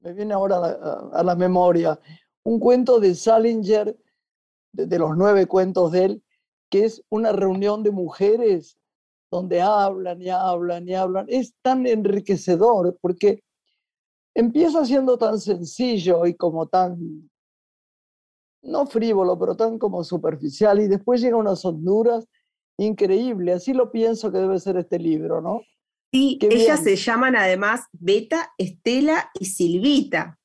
me 0.00 0.12
viene 0.12 0.34
ahora 0.34 0.56
a 0.58 0.60
la, 0.60 0.68
a- 0.68 1.20
a 1.20 1.22
la 1.22 1.34
memoria, 1.36 1.98
un 2.42 2.60
cuento 2.60 3.00
de 3.00 3.14
Salinger, 3.14 3.96
de, 4.72 4.86
de 4.86 4.98
los 4.98 5.16
nueve 5.16 5.46
cuentos 5.46 5.90
de 5.90 6.04
él, 6.04 6.22
que 6.68 6.84
es 6.84 7.02
una 7.08 7.32
reunión 7.32 7.82
de 7.82 7.92
mujeres 7.92 8.76
donde 9.32 9.62
hablan 9.62 10.20
y 10.20 10.28
hablan 10.28 10.86
y 10.86 10.94
hablan. 10.94 11.24
Es 11.28 11.54
tan 11.62 11.86
enriquecedor 11.86 12.98
porque 13.00 13.42
empieza 14.36 14.84
siendo 14.84 15.16
tan 15.16 15.40
sencillo 15.40 16.26
y 16.26 16.34
como 16.34 16.66
tan, 16.68 17.30
no 18.62 18.86
frívolo, 18.86 19.38
pero 19.38 19.56
tan 19.56 19.78
como 19.78 20.04
superficial 20.04 20.80
y 20.80 20.86
después 20.86 21.22
llega 21.22 21.36
a 21.36 21.40
unas 21.40 21.64
honduras 21.64 22.26
increíbles. 22.78 23.56
Así 23.56 23.72
lo 23.72 23.90
pienso 23.90 24.30
que 24.30 24.38
debe 24.38 24.60
ser 24.60 24.76
este 24.76 24.98
libro, 24.98 25.40
¿no? 25.40 25.62
Sí, 26.12 26.36
Qué 26.38 26.48
ellas 26.48 26.84
bien. 26.84 26.96
se 26.98 27.02
llaman 27.02 27.34
además 27.34 27.86
Beta, 27.92 28.52
Estela 28.58 29.30
y 29.40 29.46
Silvita. 29.46 30.38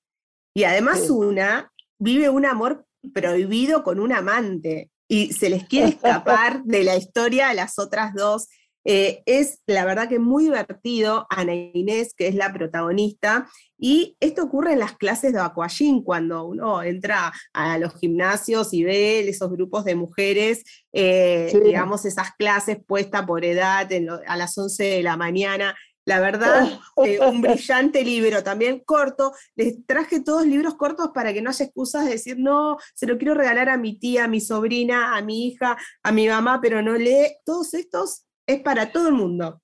Y 0.56 0.64
además 0.64 1.02
Sí. 1.02 1.12
una 1.12 1.74
vive 2.00 2.30
un 2.30 2.46
amor 2.46 2.86
prohibido 3.14 3.84
con 3.84 4.00
un 4.00 4.14
amante 4.14 4.92
y 5.10 5.34
se 5.34 5.50
les 5.50 5.66
quiere 5.68 5.90
escapar 6.24 6.64
de 6.64 6.86
la 6.86 6.96
historia 6.96 7.50
a 7.50 7.54
las 7.54 7.78
otras 7.80 8.14
dos. 8.14 8.48
Eh, 8.90 9.22
es 9.26 9.60
la 9.68 9.84
verdad 9.84 10.08
que 10.08 10.18
muy 10.18 10.46
divertido, 10.46 11.28
Ana 11.30 11.54
Inés, 11.54 12.14
que 12.16 12.30
es 12.30 12.36
la 12.36 12.54
protagonista, 12.54 13.46
y 13.78 14.16
esto 14.22 14.44
ocurre 14.44 14.72
en 14.74 14.80
las 14.80 14.96
clases 14.96 15.34
de 15.34 15.42
aquagym, 15.42 16.04
cuando 16.04 16.46
uno 16.46 16.82
entra 16.82 17.34
a 17.54 17.78
los 17.80 17.96
gimnasios 18.00 18.74
y 18.74 18.86
ve 18.86 19.28
esos 19.28 19.52
grupos 19.52 19.84
de 19.84 19.96
mujeres, 19.96 20.64
eh, 20.94 21.50
Sí. 21.52 21.60
digamos, 21.60 22.06
esas 22.06 22.32
clases 22.40 22.78
puestas 22.88 23.26
por 23.26 23.44
edad 23.44 23.92
en 23.92 24.06
lo- 24.06 24.22
a 24.26 24.38
las 24.38 24.58
11 24.58 24.86
de 24.86 25.04
la 25.04 25.18
mañana. 25.18 25.76
La 26.06 26.22
verdad, 26.22 26.62
eh, 27.06 27.20
un 27.20 27.42
brillante 27.42 28.06
libro, 28.06 28.42
también 28.42 28.80
corto. 28.86 29.34
Les 29.58 29.86
traje 29.86 30.22
todos 30.22 30.48
libros 30.48 30.76
cortos 30.76 31.10
para 31.14 31.34
que 31.34 31.42
no 31.42 31.50
haya 31.50 31.66
excusas 31.66 32.06
de 32.06 32.12
decir, 32.12 32.38
no, 32.40 32.78
se 32.96 33.06
lo 33.06 33.18
quiero 33.18 33.34
regalar 33.34 33.68
a 33.68 33.76
mi 33.78 34.00
tía, 34.00 34.24
a 34.24 34.28
mi 34.30 34.40
sobrina, 34.40 35.18
a 35.18 35.22
mi 35.22 35.48
hija, 35.48 35.76
a 36.04 36.12
mi 36.14 36.30
mamá, 36.30 36.62
pero 36.62 36.82
no 36.82 36.94
lee. 36.94 37.36
Todos 37.44 37.74
estos 37.74 38.24
es 38.48 38.62
para 38.62 38.92
todo 38.92 39.10
el 39.10 39.14
mundo. 39.14 39.62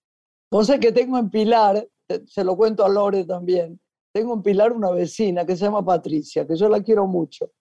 Vos 0.52 0.68
sabés 0.68 0.82
que 0.82 0.92
tengo 0.92 1.18
en 1.18 1.30
Pilar 1.30 1.88
te- 2.06 2.28
se 2.28 2.44
lo 2.44 2.56
cuento 2.56 2.84
a 2.86 2.90
Lore 2.90 3.24
también. 3.26 3.80
Tengo 4.14 4.34
en 4.36 4.44
Pilar 4.44 4.74
una 4.74 4.92
vecina 4.92 5.46
que 5.46 5.56
se 5.56 5.66
llama 5.66 5.84
Patricia, 5.84 6.46
que 6.46 6.56
yo 6.56 6.70
la 6.70 6.84
quiero 6.84 7.08
mucho. 7.08 7.52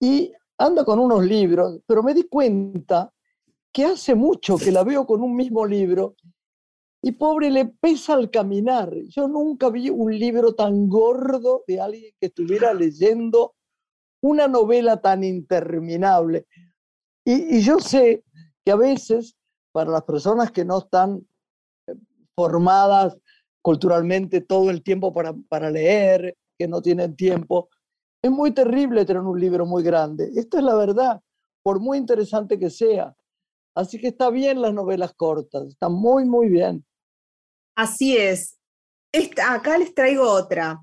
Y 0.00 0.32
anda 0.56 0.84
con 0.84 0.98
unos 0.98 1.24
libros, 1.24 1.80
pero 1.86 2.02
me 2.02 2.14
di 2.14 2.24
cuenta 2.24 3.12
que 3.72 3.84
hace 3.84 4.14
mucho 4.14 4.56
que 4.56 4.72
la 4.72 4.84
veo 4.84 5.06
con 5.06 5.22
un 5.22 5.36
mismo 5.36 5.66
libro 5.66 6.14
y 7.02 7.12
pobre 7.12 7.50
le 7.50 7.66
pesa 7.66 8.14
al 8.14 8.30
caminar. 8.30 8.92
Yo 9.08 9.28
nunca 9.28 9.68
vi 9.68 9.90
un 9.90 10.16
libro 10.16 10.54
tan 10.54 10.88
gordo 10.88 11.64
de 11.66 11.80
alguien 11.80 12.14
que 12.18 12.26
estuviera 12.26 12.72
leyendo 12.72 13.54
una 14.22 14.48
novela 14.48 15.00
tan 15.00 15.22
interminable. 15.22 16.46
Y 17.24 17.60
yo 17.60 17.78
sé 17.78 18.24
que 18.64 18.72
a 18.72 18.76
veces 18.76 19.36
para 19.72 19.90
las 19.90 20.02
personas 20.02 20.50
que 20.50 20.64
no 20.64 20.78
están 20.78 21.26
eh, 21.86 21.94
formadas 22.34 23.16
culturalmente 23.62 24.40
todo 24.40 24.70
el 24.70 24.82
tiempo 24.82 25.12
para, 25.12 25.34
para 25.48 25.70
leer, 25.70 26.36
que 26.58 26.68
no 26.68 26.82
tienen 26.82 27.14
tiempo, 27.16 27.68
es 28.22 28.30
muy 28.30 28.52
terrible 28.52 29.04
tener 29.04 29.22
un 29.22 29.38
libro 29.38 29.64
muy 29.66 29.82
grande. 29.82 30.30
Esta 30.34 30.58
es 30.58 30.64
la 30.64 30.74
verdad, 30.74 31.20
por 31.62 31.80
muy 31.80 31.98
interesante 31.98 32.58
que 32.58 32.70
sea. 32.70 33.14
Así 33.74 34.00
que 34.00 34.08
está 34.08 34.30
bien 34.30 34.60
las 34.60 34.74
novelas 34.74 35.14
cortas, 35.14 35.68
está 35.68 35.88
muy, 35.88 36.24
muy 36.24 36.48
bien. 36.48 36.84
Así 37.76 38.16
es. 38.16 38.58
Esta, 39.12 39.54
acá 39.54 39.78
les 39.78 39.94
traigo 39.94 40.28
otra. 40.28 40.82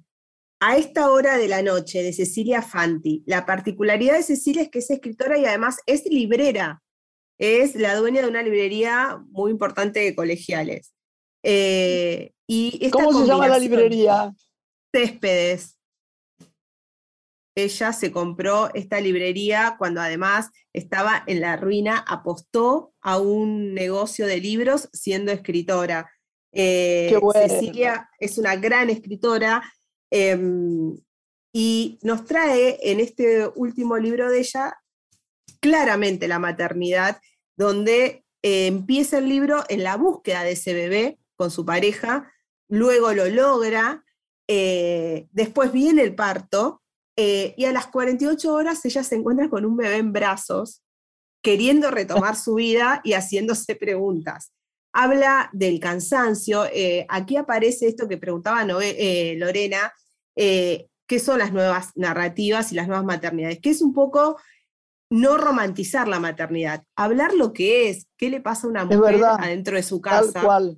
A 0.61 0.77
esta 0.77 1.11
hora 1.11 1.37
de 1.37 1.49
la 1.49 1.61
noche, 1.61 2.01
de 2.01 2.13
Cecilia 2.13 2.61
Fanti. 2.61 3.21
La 3.25 3.45
particularidad 3.45 4.13
de 4.13 4.23
Cecilia 4.23 4.61
es 4.61 4.69
que 4.69 4.79
es 4.79 4.89
escritora 4.89 5.37
y 5.37 5.45
además 5.45 5.79
es 5.85 6.05
librera. 6.05 6.81
Es 7.37 7.75
la 7.75 7.95
dueña 7.95 8.21
de 8.21 8.29
una 8.29 8.41
librería 8.41 9.21
muy 9.29 9.51
importante 9.51 9.99
de 9.99 10.15
colegiales. 10.15 10.93
Eh, 11.43 12.31
y 12.47 12.79
esta 12.81 13.03
¿Cómo 13.03 13.19
se 13.19 13.27
llama 13.27 13.47
la 13.47 13.59
librería? 13.59 14.33
Céspedes. 14.93 15.77
Ella 17.57 17.93
se 17.93 18.11
compró 18.11 18.73
esta 18.73 18.99
librería 18.99 19.75
cuando 19.77 20.01
además 20.01 20.49
estaba 20.73 21.23
en 21.25 21.39
la 21.39 21.55
ruina, 21.55 22.03
apostó 22.05 22.93
a 23.01 23.17
un 23.17 23.73
negocio 23.73 24.27
de 24.27 24.39
libros 24.39 24.89
siendo 24.91 25.31
escritora. 25.31 26.11
Eh, 26.51 27.07
Qué 27.09 27.17
bueno. 27.17 27.47
Cecilia 27.47 28.09
es 28.19 28.37
una 28.37 28.55
gran 28.57 28.89
escritora 28.89 29.63
em, 30.11 30.97
y 31.53 31.97
nos 32.01 32.25
trae 32.25 32.77
en 32.81 32.99
este 32.99 33.47
último 33.55 33.97
libro 33.97 34.29
de 34.29 34.39
ella 34.39 34.77
claramente 35.59 36.27
la 36.27 36.39
maternidad, 36.39 37.19
donde 37.57 38.25
eh, 38.47 38.67
empieza 38.67 39.17
el 39.17 39.27
libro 39.27 39.63
en 39.69 39.83
la 39.83 39.97
búsqueda 39.97 40.43
de 40.43 40.51
ese 40.51 40.73
bebé 40.75 41.17
con 41.35 41.49
su 41.49 41.65
pareja, 41.65 42.31
luego 42.69 43.11
lo 43.11 43.27
logra, 43.27 44.03
eh, 44.47 45.27
después 45.31 45.71
viene 45.71 46.03
el 46.03 46.13
parto 46.13 46.83
eh, 47.15 47.55
y 47.57 47.65
a 47.65 47.71
las 47.71 47.87
48 47.87 48.53
horas 48.53 48.85
ella 48.85 49.03
se 49.03 49.15
encuentra 49.15 49.49
con 49.49 49.65
un 49.65 49.75
bebé 49.75 49.97
en 49.97 50.13
brazos, 50.13 50.83
queriendo 51.41 51.89
retomar 51.89 52.35
su 52.35 52.53
vida 52.55 53.01
y 53.03 53.13
haciéndose 53.13 53.75
preguntas. 53.75 54.51
Habla 54.93 55.49
del 55.51 55.79
cansancio, 55.79 56.65
aquí 57.09 57.35
aparece 57.35 57.87
esto 57.87 58.07
que 58.07 58.17
preguntaba 58.17 58.63
Lorena, 58.63 59.91
qué 60.35 61.19
son 61.19 61.39
las 61.39 61.51
nuevas 61.51 61.91
narrativas 61.95 62.71
y 62.71 62.75
las 62.75 62.87
nuevas 62.87 63.05
maternidades, 63.05 63.59
que 63.59 63.71
es 63.71 63.81
un 63.81 63.93
poco 63.93 64.37
no 65.15 65.37
romantizar 65.37 66.07
la 66.07 66.19
maternidad, 66.19 66.83
hablar 66.95 67.33
lo 67.33 67.53
que 67.53 67.89
es, 67.89 68.07
qué 68.17 68.29
le 68.29 68.41
pasa 68.41 68.67
a 68.67 68.69
una 68.69 68.85
mujer 68.85 68.99
verdad, 69.15 69.37
adentro 69.39 69.75
de 69.77 69.83
su 69.83 70.01
Tal 70.01 70.25
casa 70.25 70.41
cual. 70.43 70.77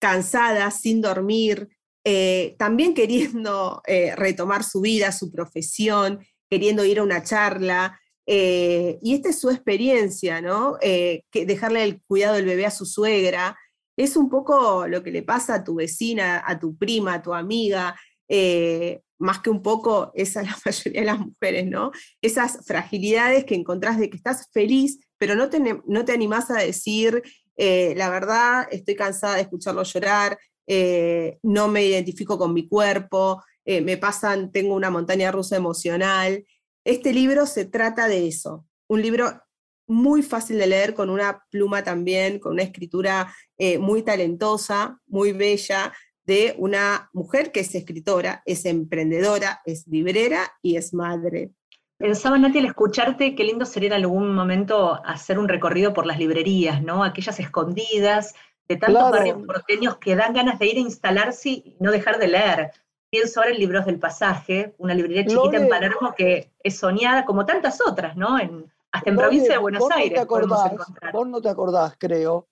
cansada, 0.00 0.70
sin 0.70 1.00
dormir, 1.00 1.68
eh, 2.04 2.54
también 2.58 2.92
queriendo 2.94 3.80
eh, 3.86 4.14
retomar 4.16 4.64
su 4.64 4.80
vida, 4.80 5.12
su 5.12 5.30
profesión, 5.30 6.18
queriendo 6.50 6.84
ir 6.84 6.98
a 6.98 7.02
una 7.02 7.22
charla. 7.22 7.98
eh, 8.26 8.98
y 9.02 9.14
esta 9.14 9.30
es 9.30 9.40
su 9.40 9.50
experiencia, 9.50 10.40
¿no? 10.40 10.78
Que 10.80 11.22
dejarle 11.46 11.82
el 11.84 12.00
cuidado 12.06 12.36
del 12.36 12.46
bebé 12.46 12.66
a 12.66 12.70
su 12.70 12.86
suegra. 12.86 13.56
Es 13.96 14.16
un 14.16 14.28
poco 14.30 14.86
lo 14.86 15.02
que 15.02 15.10
le 15.10 15.22
pasa 15.22 15.54
a 15.56 15.64
tu 15.64 15.74
vecina, 15.76 16.42
a 16.46 16.58
tu 16.58 16.76
prima, 16.76 17.14
a 17.14 17.22
tu 17.22 17.32
amiga. 17.34 17.96
eh, 18.28 19.00
más 19.22 19.38
que 19.38 19.50
un 19.50 19.62
poco, 19.62 20.10
es 20.14 20.36
a 20.36 20.42
la 20.42 20.56
mayoría 20.66 21.00
de 21.00 21.06
las 21.06 21.18
mujeres, 21.20 21.66
¿no? 21.66 21.92
Esas 22.20 22.66
fragilidades 22.66 23.44
que 23.44 23.54
encontrás 23.54 23.98
de 23.98 24.10
que 24.10 24.16
estás 24.16 24.48
feliz, 24.52 24.98
pero 25.16 25.36
no 25.36 25.48
te, 25.48 25.60
no 25.86 26.04
te 26.04 26.12
animás 26.12 26.50
a 26.50 26.58
decir, 26.58 27.22
eh, 27.56 27.94
la 27.96 28.10
verdad, 28.10 28.66
estoy 28.70 28.96
cansada 28.96 29.36
de 29.36 29.42
escucharlo 29.42 29.84
llorar, 29.84 30.38
eh, 30.66 31.38
no 31.42 31.68
me 31.68 31.84
identifico 31.84 32.36
con 32.36 32.52
mi 32.52 32.66
cuerpo, 32.66 33.42
eh, 33.64 33.80
me 33.80 33.96
pasan, 33.96 34.50
tengo 34.50 34.74
una 34.74 34.90
montaña 34.90 35.30
rusa 35.30 35.56
emocional. 35.56 36.44
Este 36.84 37.12
libro 37.12 37.46
se 37.46 37.64
trata 37.64 38.08
de 38.08 38.26
eso, 38.26 38.66
un 38.88 39.02
libro 39.02 39.40
muy 39.86 40.22
fácil 40.22 40.58
de 40.58 40.66
leer, 40.66 40.94
con 40.94 41.10
una 41.10 41.44
pluma 41.50 41.84
también, 41.84 42.40
con 42.40 42.52
una 42.52 42.62
escritura 42.62 43.32
muy 43.78 44.02
talentosa, 44.02 44.98
muy 45.06 45.32
bella, 45.32 45.92
de 46.24 46.54
una 46.58 47.10
mujer 47.12 47.50
que 47.52 47.60
es 47.60 47.74
escritora, 47.74 48.42
es 48.46 48.64
emprendedora, 48.64 49.60
es 49.64 49.86
librera 49.88 50.52
y 50.62 50.76
es 50.76 50.94
madre. 50.94 51.50
Pensaba, 51.98 52.36
Nati, 52.38 52.58
al 52.58 52.66
escucharte, 52.66 53.34
qué 53.34 53.44
lindo 53.44 53.64
sería 53.64 53.88
en 53.88 53.92
algún 53.94 54.34
momento 54.34 55.00
hacer 55.04 55.38
un 55.38 55.48
recorrido 55.48 55.92
por 55.94 56.06
las 56.06 56.18
librerías, 56.18 56.82
¿no? 56.82 57.04
Aquellas 57.04 57.38
escondidas, 57.40 58.34
de 58.68 58.76
tantos 58.76 59.00
Claro. 59.02 59.16
barrios 59.16 59.46
porteños 59.46 59.96
que 59.98 60.16
dan 60.16 60.32
ganas 60.32 60.58
de 60.58 60.66
ir 60.66 60.76
a 60.76 60.80
instalarse 60.80 61.48
y 61.50 61.76
no 61.80 61.90
dejar 61.90 62.18
de 62.18 62.28
leer. 62.28 62.70
Pienso 63.10 63.40
ahora 63.40 63.52
en 63.52 63.58
Libros 63.58 63.84
del 63.86 63.98
Pasaje, 63.98 64.74
una 64.78 64.94
librería 64.94 65.26
chiquita 65.26 65.58
en. 65.58 65.68
Palermo 65.68 66.14
que 66.16 66.50
es 66.62 66.78
soñada 66.78 67.24
como 67.24 67.44
tantas 67.44 67.80
otras, 67.86 68.16
¿no? 68.16 68.38
En- 68.38 68.72
hasta 68.90 69.10
en 69.10 69.16
Lore, 69.16 69.26
provincia 69.28 69.52
de 69.54 69.58
Buenos 69.58 69.80
vos 69.80 69.88
no 69.90 69.96
Aires 69.96 70.20
te 70.20 70.26
podemos 70.26 70.58
acordás, 70.60 70.72
encontrar. 70.80 71.12
vos 71.12 71.28
no 71.28 71.40
te 71.42 71.48
acordás, 71.48 71.94
creo, 71.98 72.46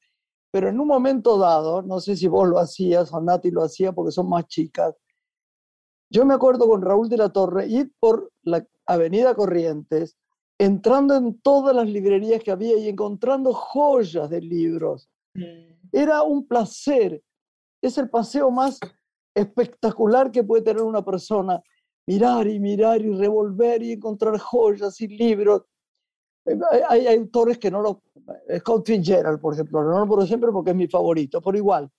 pero 0.51 0.69
en 0.69 0.81
un 0.81 0.87
momento 0.89 1.39
dado, 1.39 1.83
no 1.83 2.01
sé 2.01 2.17
si 2.17 2.29
vos 2.29 2.49
lo 2.49 2.59
hacías 2.59 3.13
o 3.13 3.21
Nati 3.21 3.51
lo 3.51 3.63
hacía 3.63 3.93
porque 3.93 4.13
son 4.13 4.29
más 4.29 4.47
chicas, 4.47 4.95
yo 6.13 6.25
me 6.27 6.35
acuerdo 6.35 6.67
con 6.69 6.83
Raúl 6.83 7.09
de 7.09 7.17
la 7.17 7.29
Torre 7.29 7.67
ir 7.69 7.93
por 8.01 8.33
la 8.43 8.67
Avenida 8.87 9.35
Corrientes, 9.35 10.17
entrando 10.59 11.15
en 11.15 11.41
todas 11.41 11.75
las 11.75 11.89
librerías 11.89 12.43
que 12.43 12.51
había 12.51 12.77
y 12.77 12.89
encontrando 12.89 13.53
joyas 13.55 14.29
de 14.29 14.41
libros. 14.41 15.09
Mm. 15.35 15.71
Era 15.93 16.23
un 16.23 16.47
placer. 16.49 17.23
Es 17.81 17.97
el 17.97 18.11
paseo 18.11 18.51
más 18.51 18.79
espectacular 19.35 20.31
que 20.31 20.43
puede 20.43 20.63
tener 20.63 20.83
una 20.83 21.05
persona. 21.05 21.63
Mirar 22.07 22.49
y 22.49 22.59
mirar 22.59 23.01
y 23.01 23.15
revolver 23.15 23.83
y 23.83 23.93
encontrar 23.93 24.37
joyas 24.39 25.01
y 25.01 25.07
libros. 25.09 25.63
Eh, 26.45 26.59
Hay, 26.73 26.81
hay- 26.89 27.07
hay 27.07 27.17
autores 27.19 27.59
que 27.59 27.71
no 27.71 27.81
lo... 27.81 28.03
Scott 28.59 28.87
Fitzgerald, 28.87 29.41
por 29.41 29.55
ejemplo, 29.55 29.83
no 29.83 29.99
lo 29.99 30.07
por 30.07 30.27
siempre 30.27 30.51
porque 30.53 30.71
es 30.71 30.77
mi 30.77 30.89
favorito, 30.89 31.41
pero 31.41 31.57
igual, 31.57 31.91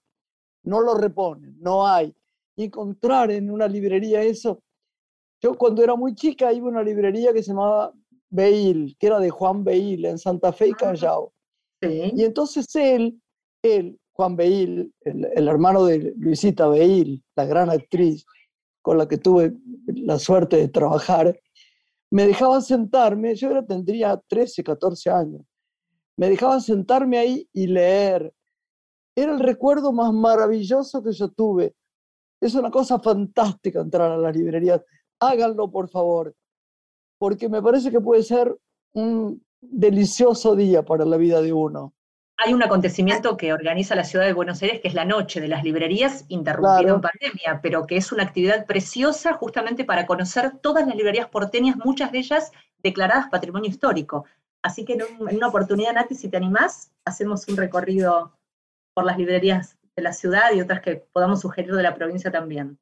no 0.63 0.81
lo 0.81 0.95
reponen, 0.95 1.57
no 1.59 1.87
hay. 1.87 2.13
Y 2.55 2.65
encontrar 2.65 3.31
en 3.31 3.49
una 3.49 3.67
librería 3.67 4.21
eso. 4.21 4.61
Yo 5.41 5.57
cuando 5.57 5.83
era 5.83 5.95
muy 5.95 6.13
chica 6.13 6.53
iba 6.53 6.67
a 6.67 6.69
una 6.69 6.83
librería 6.83 7.33
que 7.33 7.41
se 7.41 7.51
llamaba 7.51 7.93
Beil, 8.29 8.95
que 8.99 9.07
era 9.07 9.19
de 9.19 9.29
Juan 9.29 9.63
Beil, 9.63 10.05
en 10.05 10.17
Santa 10.17 10.53
Fe 10.53 10.67
y 10.67 10.73
Callao. 10.73 11.33
Sí. 11.81 12.11
Y 12.15 12.23
entonces 12.23 12.67
él, 12.75 13.19
él, 13.63 13.99
Juan 14.11 14.35
Beil, 14.35 14.93
el, 15.01 15.25
el 15.33 15.47
hermano 15.47 15.85
de 15.85 16.13
Luisita 16.17 16.67
Beil, 16.67 17.23
la 17.35 17.45
gran 17.45 17.69
actriz 17.69 18.25
con 18.81 18.97
la 18.97 19.07
que 19.07 19.17
tuve 19.17 19.53
la 19.87 20.19
suerte 20.19 20.57
de 20.57 20.67
trabajar, 20.67 21.39
me 22.11 22.27
dejaba 22.27 22.61
sentarme, 22.61 23.35
yo 23.35 23.49
era, 23.49 23.65
tendría 23.65 24.21
13, 24.27 24.63
14 24.63 25.09
años, 25.09 25.41
me 26.17 26.29
dejaba 26.29 26.59
sentarme 26.59 27.17
ahí 27.17 27.49
y 27.53 27.67
leer. 27.67 28.33
Era 29.15 29.33
el 29.33 29.39
recuerdo 29.39 29.91
más 29.91 30.13
maravilloso 30.13 31.03
que 31.03 31.11
yo 31.11 31.29
tuve. 31.29 31.75
Es 32.41 32.55
una 32.55 32.71
cosa 32.71 32.99
fantástica 32.99 33.81
entrar 33.81 34.11
a 34.11 34.17
las 34.17 34.35
librerías. 34.35 34.81
Háganlo, 35.19 35.69
por 35.69 35.89
favor, 35.89 36.33
porque 37.19 37.49
me 37.49 37.61
parece 37.61 37.91
que 37.91 37.99
puede 38.01 38.23
ser 38.23 38.55
un 38.93 39.43
delicioso 39.59 40.55
día 40.55 40.83
para 40.83 41.05
la 41.05 41.17
vida 41.17 41.41
de 41.41 41.53
uno. 41.53 41.93
Hay 42.37 42.53
un 42.55 42.63
acontecimiento 42.63 43.37
que 43.37 43.53
organiza 43.53 43.93
la 43.93 44.03
ciudad 44.03 44.25
de 44.25 44.33
Buenos 44.33 44.63
Aires, 44.63 44.79
que 44.81 44.87
es 44.87 44.95
la 44.95 45.05
Noche 45.05 45.39
de 45.39 45.47
las 45.47 45.63
Librerías, 45.63 46.25
interrumpido 46.27 46.79
Claro. 46.79 46.95
en 46.95 47.01
pandemia, 47.01 47.59
pero 47.61 47.85
que 47.85 47.97
es 47.97 48.11
una 48.11 48.23
actividad 48.23 48.65
preciosa 48.65 49.33
justamente 49.33 49.85
para 49.85 50.07
conocer 50.07 50.57
todas 50.59 50.87
las 50.87 50.95
librerías 50.95 51.27
porteñas, 51.29 51.77
muchas 51.77 52.11
de 52.11 52.17
ellas 52.19 52.51
declaradas 52.81 53.27
patrimonio 53.29 53.69
histórico. 53.69 54.25
Así 54.63 54.85
que 54.85 54.93
en, 54.93 55.03
un- 55.03 55.29
en 55.29 55.37
una 55.37 55.47
oportunidad, 55.49 55.93
Nati, 55.93 56.15
si 56.15 56.29
te 56.29 56.37
animás, 56.37 56.91
hacemos 57.05 57.47
un 57.47 57.57
recorrido 57.57 58.37
por 58.95 59.05
las 59.05 59.17
librerías 59.17 59.77
de 59.95 60.03
la 60.03 60.13
ciudad 60.13 60.53
y 60.53 60.61
otras 60.61 60.81
que 60.81 60.97
podamos 61.13 61.41
sugerir 61.41 61.73
de 61.73 61.83
la 61.83 61.95
provincia 61.95 62.31
también. 62.31 62.79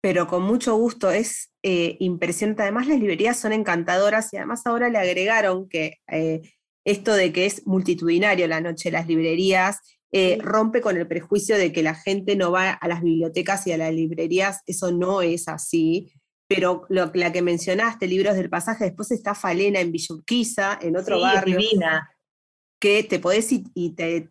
pero 0.00 0.26
con 0.28 0.42
mucho 0.44 0.76
gusto, 0.76 1.10
es 1.10 1.50
eh, 1.62 1.96
impresionante. 2.00 2.62
Además, 2.62 2.86
las 2.86 2.98
librerías 3.00 3.38
son 3.38 3.52
encantadoras 3.52 4.32
y 4.32 4.36
además 4.36 4.64
ahora 4.66 4.88
le 4.90 4.98
agregaron 4.98 5.68
que 5.68 5.96
eh, 6.08 6.42
esto 6.84 7.14
de 7.14 7.32
que 7.32 7.46
es 7.46 7.66
multitudinario 7.66 8.46
la 8.46 8.60
noche 8.60 8.90
de 8.90 8.92
las 8.98 9.08
librerías 9.08 9.78
eh, 10.12 10.38
rompe 10.40 10.80
con 10.80 10.96
el 10.96 11.06
prejuicio 11.08 11.58
de 11.58 11.72
que 11.72 11.82
la 11.82 11.94
gente 11.94 12.36
no 12.36 12.52
va 12.52 12.70
a 12.70 12.88
las 12.88 13.02
bibliotecas 13.02 13.66
y 13.66 13.72
a 13.72 13.76
las 13.76 13.92
librerías, 13.92 14.62
eso 14.66 14.92
no 14.92 15.20
es 15.20 15.48
así. 15.48 16.12
Pero 16.48 16.86
lo, 16.88 17.10
la 17.14 17.30
que 17.30 17.42
mencionaste, 17.42 18.06
Libros 18.06 18.34
del 18.34 18.48
Pasaje, 18.48 18.84
después 18.86 19.10
está 19.10 19.34
Falena 19.34 19.80
en 19.80 19.92
Villurquiza, 19.92 20.78
en 20.80 20.96
otro 20.96 21.16
Sí, 21.16 21.22
barrio, 21.22 21.58
divina. 21.58 22.10
que 22.80 23.04
te 23.04 23.18
podés 23.18 23.52
y, 23.52 23.64
y 23.74 23.94
te, 23.94 24.30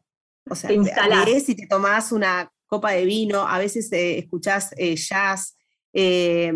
o 0.49 0.55
sea, 0.55 0.69
Te 0.69 0.75
y 0.75 1.55
te 1.55 1.67
tomás 1.67 2.11
una 2.11 2.51
copa 2.65 2.91
de 2.91 3.05
vino, 3.05 3.47
a 3.47 3.59
veces 3.59 3.91
eh, 3.93 4.17
escuchás 4.17 4.73
eh, 4.77 4.95
jazz, 4.95 5.57
eh, 5.93 6.53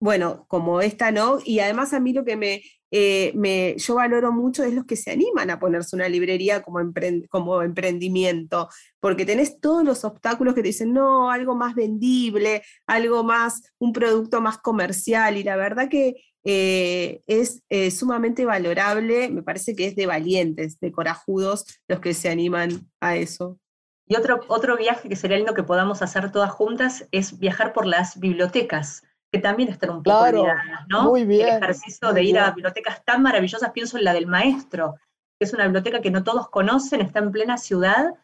bueno, 0.00 0.46
como 0.48 0.80
esta, 0.80 1.10
¿no? 1.10 1.38
Y 1.44 1.60
además 1.60 1.92
a 1.92 2.00
mí 2.00 2.12
lo 2.12 2.24
que 2.24 2.36
me, 2.36 2.62
eh, 2.90 3.32
me- 3.34 3.76
yo 3.78 3.94
valoro 3.96 4.32
mucho 4.32 4.64
es 4.64 4.72
los 4.74 4.84
que 4.86 4.96
se 4.96 5.10
animan 5.10 5.50
a 5.50 5.58
ponerse 5.60 5.94
una 5.96 6.08
librería 6.08 6.62
como, 6.62 6.80
empren- 6.80 7.28
como 7.28 7.62
emprendimiento, 7.62 8.68
porque 9.00 9.26
tenés 9.26 9.60
todos 9.60 9.84
los 9.84 10.04
obstáculos 10.04 10.54
que 10.54 10.62
te 10.62 10.68
dicen, 10.68 10.92
no, 10.92 11.30
algo 11.30 11.54
más 11.54 11.74
vendible, 11.74 12.62
algo 12.86 13.24
más, 13.24 13.62
un 13.78 13.92
producto 13.92 14.40
más 14.40 14.58
comercial, 14.58 15.36
y 15.36 15.42
la 15.42 15.56
verdad 15.56 15.88
que 15.88 16.14
eh, 16.44 17.20
es 17.26 17.62
eh, 17.68 17.90
sumamente 17.90 18.44
valorable, 18.44 19.28
me 19.28 19.42
parece 19.42 19.74
que 19.76 19.86
es 19.86 19.96
de 19.96 20.06
valientes, 20.06 20.80
de 20.80 20.92
corajudos 20.92 21.66
los 21.88 22.00
que 22.00 22.14
se 22.14 22.28
animan 22.30 22.88
a 23.00 23.16
eso. 23.16 23.58
Y 24.06 24.16
otro, 24.16 24.40
otro 24.48 24.76
viaje 24.78 25.08
que 25.10 25.16
sería 25.16 25.36
lindo 25.36 25.52
que 25.52 25.62
podamos 25.62 26.00
hacer 26.00 26.32
todas 26.32 26.50
juntas 26.50 27.06
es 27.10 27.38
viajar 27.38 27.74
por 27.74 27.84
las 27.84 28.18
bibliotecas, 28.18 29.02
que 29.30 29.38
también 29.38 29.68
están 29.68 29.90
un 29.90 30.02
poco 30.02 30.18
Claro, 30.18 30.40
olvidadas, 30.42 30.86
¿no? 30.88 31.04
muy 31.04 31.24
bien, 31.24 31.48
El 31.48 31.62
ejercicio 31.62 32.12
de 32.12 32.22
ir 32.22 32.38
a 32.38 32.50
bibliotecas 32.52 33.04
tan 33.04 33.22
maravillosas, 33.22 33.70
pienso 33.72 33.98
en 33.98 34.04
la 34.04 34.12
del 34.12 34.26
maestro, 34.26 34.94
que 35.38 35.44
es 35.44 35.52
una 35.52 35.64
biblioteca 35.64 36.00
que 36.00 36.10
no 36.10 36.24
todos 36.24 36.48
conocen, 36.48 37.00
está 37.00 37.18
en 37.20 37.30
plena 37.30 37.58
ciudad, 37.58 38.14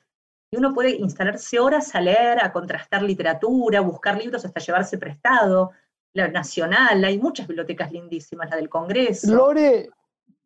y 0.50 0.56
uno 0.56 0.72
puede 0.72 0.90
instalarse 0.96 1.58
horas 1.58 1.94
a 1.94 2.00
leer, 2.00 2.42
a 2.42 2.52
contrastar 2.52 3.02
literatura, 3.02 3.80
buscar 3.80 4.16
libros 4.18 4.44
hasta 4.44 4.60
llevarse 4.60 4.98
prestado. 4.98 5.72
La 6.14 6.28
nacional, 6.28 7.04
hay 7.04 7.18
muchas 7.18 7.48
bibliotecas 7.48 7.90
lindísimas, 7.90 8.48
la 8.48 8.56
del 8.56 8.68
Congreso. 8.68 9.34
Lore, 9.34 9.90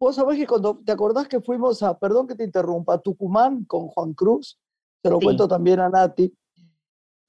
vos 0.00 0.16
sabés 0.16 0.38
que 0.38 0.46
cuando 0.46 0.78
te 0.78 0.92
acordás 0.92 1.28
que 1.28 1.40
fuimos 1.42 1.82
a, 1.82 1.98
perdón 1.98 2.26
que 2.26 2.34
te 2.34 2.42
interrumpa, 2.44 2.94
a 2.94 2.98
Tucumán 2.98 3.64
con 3.64 3.88
Juan 3.88 4.14
Cruz, 4.14 4.58
se 5.02 5.10
lo 5.10 5.18
Sí. 5.18 5.24
cuento 5.26 5.46
también 5.46 5.78
a 5.80 5.90
Nati, 5.90 6.32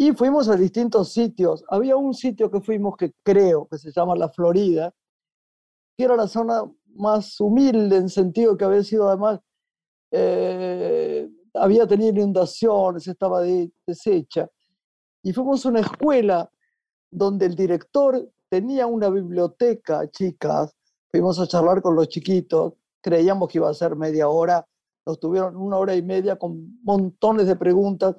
y 0.02 0.14
fuimos 0.14 0.48
a 0.48 0.56
distintos 0.56 1.12
sitios. 1.12 1.62
Había 1.68 1.98
un 1.98 2.14
sitio 2.14 2.50
que 2.50 2.62
fuimos 2.62 2.96
que 2.96 3.12
creo 3.22 3.68
que 3.68 3.78
se 3.78 3.92
llama 3.92 4.16
La 4.16 4.30
Florida, 4.30 4.94
que 5.98 6.06
era 6.06 6.16
la 6.16 6.26
zona 6.30 6.64
más 6.96 7.38
humilde 7.42 7.98
en 7.98 8.08
sentido 8.08 8.56
que 8.56 8.64
había 8.64 8.82
sido 8.82 9.10
además, 9.10 9.42
eh, 10.12 11.30
había 11.54 11.86
tenido 11.86 12.12
inundaciones, 12.12 13.10
estaba 13.10 13.42
de- 13.42 13.74
deshecha. 13.86 14.50
Y 15.22 15.34
fuimos 15.34 15.66
a 15.66 15.70
una 15.70 15.82
escuela 15.82 16.50
donde 17.12 17.48
el 17.48 17.56
director 17.56 18.26
tenía 18.48 18.88
una 18.88 19.10
biblioteca, 19.10 20.10
chicas, 20.10 20.74
fuimos 21.12 21.42
a 21.42 21.48
charlar 21.48 21.82
con 21.82 21.96
los 21.98 22.08
chiquitos, 22.08 22.76
creíamos 23.02 23.50
que 23.50 23.58
iba 23.58 23.70
a 23.70 23.74
ser 23.74 23.98
media 23.98 24.30
hora, 24.30 24.66
nos 25.06 25.20
tuvieron 25.20 25.58
una 25.58 25.76
hora 25.76 25.94
y 25.94 26.02
media 26.02 26.38
con 26.38 26.80
montones 26.84 27.48
de 27.48 27.58
preguntas 27.58 28.16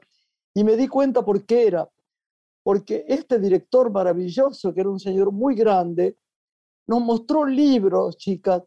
y 0.54 0.64
me 0.64 0.76
di 0.76 0.88
cuenta 0.88 1.24
por 1.24 1.44
qué 1.44 1.66
era, 1.66 1.88
porque 2.62 3.04
este 3.08 3.38
director 3.38 3.90
maravilloso, 3.90 4.74
que 4.74 4.80
era 4.80 4.90
un 4.90 5.00
señor 5.00 5.32
muy 5.32 5.54
grande, 5.54 6.16
nos 6.86 7.00
mostró 7.00 7.44
libros, 7.44 8.16
chicas, 8.16 8.62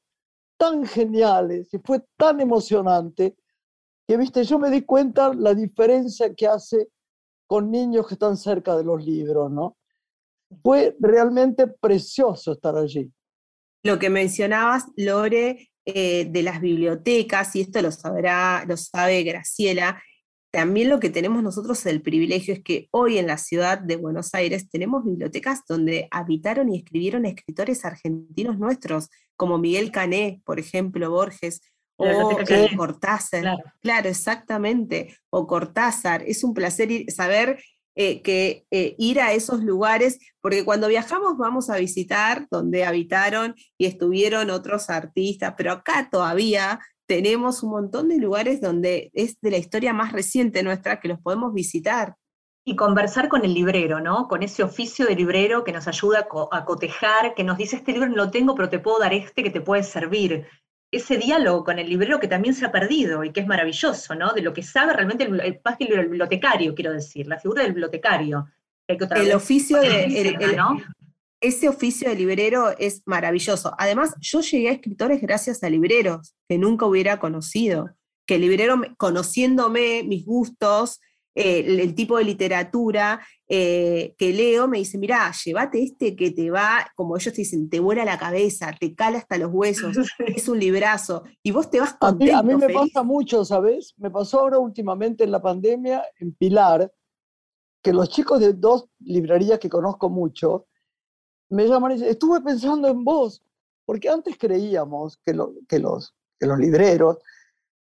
tan 0.57 0.85
geniales 0.85 1.73
y 1.73 1.79
fue 1.79 2.01
tan 2.17 2.39
emocionante 2.39 3.35
que, 4.07 4.17
viste, 4.17 4.43
yo 4.43 4.59
me 4.59 4.69
di 4.69 4.81
cuenta 4.83 5.33
la 5.33 5.53
diferencia 5.53 6.33
que 6.33 6.47
hace 6.47 6.89
con 7.47 7.69
niños 7.69 8.07
que 8.07 8.13
están 8.13 8.37
cerca 8.37 8.75
de 8.75 8.83
los 8.83 9.03
libros, 9.05 9.51
¿no? 9.51 9.77
Fue 10.61 10.95
realmente 10.99 11.67
precioso 11.67 12.53
estar 12.53 12.77
allí. 12.77 13.11
Lo 13.83 13.99
que 13.99 14.09
mencionabas, 14.09 14.85
Lore, 14.95 15.69
eh, 15.85 16.25
de 16.29 16.43
las 16.43 16.61
bibliotecas, 16.61 17.55
y 17.55 17.61
esto 17.61 17.81
lo 17.81 17.91
sabrá, 17.91 18.63
lo 18.65 18.77
sabe 18.77 19.23
Graciela, 19.23 20.01
también 20.53 20.89
lo 20.89 20.99
que 20.99 21.09
tenemos 21.09 21.41
nosotros 21.41 21.83
el 21.87 22.03
privilegio 22.03 22.53
es 22.53 22.61
que 22.61 22.87
hoy 22.91 23.17
en 23.17 23.25
la 23.25 23.39
ciudad 23.39 23.79
de 23.79 23.95
Buenos 23.95 24.35
Aires 24.35 24.69
tenemos 24.69 25.03
bibliotecas 25.03 25.61
donde 25.67 26.07
habitaron 26.11 26.71
y 26.71 26.77
escribieron 26.77 27.25
escritores 27.25 27.83
argentinos 27.85 28.59
nuestros, 28.59 29.09
como 29.35 29.57
Miguel 29.57 29.91
Cané, 29.91 30.41
por 30.45 30.59
ejemplo, 30.59 31.09
Borges, 31.09 31.61
o 31.95 32.05
eh, 32.05 32.75
Cortázar. 32.77 33.41
Claro. 33.41 33.63
Claro, 33.81 34.09
exactamente. 34.09 35.17
O 35.31 35.47
Cortázar. 35.47 36.23
Es 36.27 36.43
un 36.43 36.53
placer 36.53 36.89
ir- 36.91 37.09
saber 37.11 37.57
eh, 37.95 38.21
que 38.21 38.65
eh, 38.71 38.95
ir 38.97 39.19
a 39.21 39.33
esos 39.33 39.63
lugares, 39.63 40.19
porque 40.41 40.63
cuando 40.65 40.87
viajamos 40.87 41.37
vamos 41.37 41.69
a 41.69 41.77
visitar 41.77 42.47
donde 42.51 42.85
habitaron 42.85 43.55
y 43.77 43.85
estuvieron 43.85 44.49
otros 44.49 44.89
artistas, 44.89 45.53
pero 45.57 45.71
acá 45.71 46.09
todavía 46.11 46.79
tenemos 47.07 47.63
un 47.63 47.71
montón 47.71 48.09
de 48.09 48.17
lugares 48.17 48.61
donde 48.61 49.09
es 49.13 49.37
de 49.41 49.51
la 49.51 49.57
historia 49.57 49.93
más 49.93 50.11
reciente 50.11 50.63
nuestra 50.63 50.99
que 50.99 51.07
los 51.07 51.19
podemos 51.19 51.53
visitar. 51.53 52.15
Y 52.65 52.77
conversar 52.77 53.27
con 53.27 53.43
el 53.43 53.53
librero, 53.53 53.99
¿no? 53.99 54.29
Con 54.29 54.41
ese 54.41 54.63
oficio 54.63 55.05
de 55.05 55.15
librero 55.15 55.65
que 55.65 55.73
nos 55.73 55.85
ayuda 55.89 56.19
a, 56.19 56.27
co- 56.29 56.47
a 56.53 56.63
cotejar, 56.63 57.33
que 57.35 57.43
nos 57.43 57.57
dice, 57.57 57.75
este 57.75 57.91
libro 57.91 58.07
no 58.07 58.15
lo 58.15 58.31
tengo, 58.31 58.55
pero 58.55 58.69
te 58.69 58.79
puedo 58.79 58.99
dar 58.99 59.13
este 59.13 59.43
que 59.43 59.49
te 59.49 59.59
puede 59.59 59.83
servir. 59.83 60.47
Ese 60.89 61.17
diálogo 61.17 61.65
con 61.65 61.77
el 61.77 61.89
librero 61.89 62.21
que 62.21 62.29
también 62.29 62.53
se 62.55 62.65
ha 62.65 62.71
perdido 62.71 63.23
y 63.25 63.33
que 63.33 63.41
es 63.41 63.47
maravilloso, 63.47 64.15
¿no? 64.15 64.31
De 64.31 64.41
lo 64.41 64.53
que 64.53 64.63
sabe 64.63 64.93
realmente 64.93 65.25
el, 65.25 65.39
el- 65.41 65.59
que 65.77 65.85
el 65.93 66.05
bibliotecario, 66.07 66.73
quiero 66.73 66.93
decir, 66.93 67.27
la 67.27 67.37
figura 67.37 67.63
del 67.63 67.73
bibliotecario. 67.73 68.47
El 69.23 69.33
oficio 69.33 69.81
de, 69.81 70.05
el- 70.51 70.55
¿no? 70.55 70.77
Ese 71.43 71.69
oficio 71.69 72.09
de 72.09 72.15
librero 72.15 72.71
es 72.79 73.01
maravilloso. 73.05 73.73
Además, 73.77 74.15
yo 74.19 74.41
llegué 74.41 74.69
a 74.69 74.73
escritores 74.73 75.21
gracias 75.21 75.63
a 75.63 75.69
libreros 75.69 76.33
que 76.49 76.57
nunca 76.57 76.85
hubiera 76.87 77.19
conocido. 77.19 77.89
Que 78.25 78.35
el 78.35 78.41
librero, 78.41 78.77
me- 78.77 78.95
conociéndome, 78.95 80.03
mis 80.03 80.25
gustos, 80.25 80.99
eh, 81.35 81.59
el, 81.65 81.79
el 81.79 81.95
tipo 81.95 82.17
de 82.17 82.23
literatura 82.23 83.19
eh, 83.49 84.13
que 84.17 84.31
leo, 84.33 84.67
me 84.67 84.77
dice, 84.77 84.97
mirá, 84.97 85.31
llévate 85.43 85.83
este 85.83 86.15
que 86.15 86.31
te 86.31 86.49
va, 86.51 86.87
como 86.95 87.17
ellos 87.17 87.33
te 87.33 87.41
dicen, 87.41 87.69
te 87.69 87.79
vuela 87.79 88.05
la 88.05 88.17
cabeza, 88.17 88.73
te 88.79 88.93
cala 88.95 89.17
hasta 89.17 89.37
los 89.37 89.49
huesos, 89.51 89.97
es 90.19 90.47
un 90.47 90.59
librazo. 90.59 91.23
Y 91.43 91.51
vos 91.51 91.69
te 91.69 91.79
vas 91.79 91.97
A 91.99 92.11
mí, 92.13 92.29
contento, 92.29 92.37
a 92.37 92.43
mí 92.43 92.53
me 92.55 92.67
feliz. 92.67 92.77
pasa 92.93 93.03
mucho, 93.03 93.43
¿sabes? 93.45 93.93
Me 93.97 94.09
pasó 94.11 94.39
ahora 94.41 94.59
últimamente 94.59 95.23
en 95.23 95.31
la 95.31 95.41
pandemia 95.41 96.03
en 96.19 96.33
Pilar, 96.33 96.91
que 97.83 97.91
los 97.93 98.09
chicos 98.09 98.39
de 98.39 98.53
dos 98.53 98.85
librerías 98.99 99.59
que 99.59 99.69
conozco 99.69 100.09
mucho 100.09 100.67
me 101.49 101.67
llaman 101.67 101.91
y 101.91 101.95
dicen, 101.95 102.09
estuve 102.09 102.41
pensando 102.41 102.87
en 102.87 103.03
vos, 103.03 103.43
porque 103.85 104.09
antes 104.09 104.37
creíamos 104.37 105.17
que, 105.25 105.33
lo- 105.33 105.53
que 105.67 105.79
los, 105.79 106.13
que 106.39 106.47
los 106.47 106.57
libreros 106.57 107.17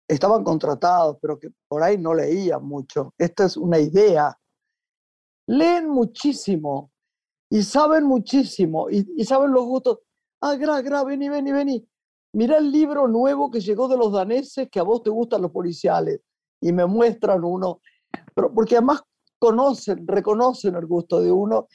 estaban 0.08 0.44
contratados, 0.44 1.18
pero 1.20 1.38
que 1.38 1.50
por 1.68 1.82
ahí 1.82 1.96
no 1.98 2.14
leían 2.14 2.64
mucho. 2.64 3.12
Esta 3.18 3.44
es 3.46 3.56
una 3.56 3.78
idea. 3.78 4.36
Leen 5.46 5.88
muchísimo 5.88 6.90
y 7.50 7.62
saben 7.62 8.04
muchísimo 8.04 8.88
y, 8.90 9.06
y 9.16 9.24
saben 9.24 9.52
los 9.52 9.64
gustos. 9.64 9.98
Ah, 10.40 10.56
gra, 10.56 10.80
gra, 10.82 11.04
vení, 11.04 11.28
vení, 11.28 11.52
vení. 11.52 11.88
Mira 12.32 12.58
el 12.58 12.70
libro 12.72 13.06
nuevo 13.06 13.50
que 13.50 13.60
llegó 13.60 13.86
de 13.88 13.96
los 13.96 14.12
daneses 14.12 14.68
que 14.70 14.80
a 14.80 14.82
vos 14.82 15.02
te 15.02 15.10
gustan 15.10 15.42
los 15.42 15.50
policiales 15.52 16.20
y 16.60 16.72
me 16.72 16.84
muestran 16.86 17.44
uno, 17.44 17.80
pero 18.34 18.52
porque 18.52 18.76
además 18.76 19.02
conocen, 19.38 20.06
reconocen 20.08 20.74
el 20.74 20.86
gusto 20.86 21.20
de 21.20 21.30
uno 21.30 21.68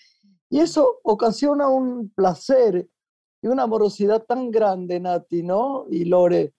y 0.49 0.59
eso 0.59 0.99
ocasiona 1.03 1.69
un 1.69 2.09
placer 2.09 2.87
y 3.41 3.47
una 3.47 3.63
amorosidad 3.63 4.23
tan 4.25 4.51
grande, 4.51 4.99
Nati, 4.99 5.43
¿no? 5.43 5.85
Y 5.89 6.05
Lore, 6.05 6.53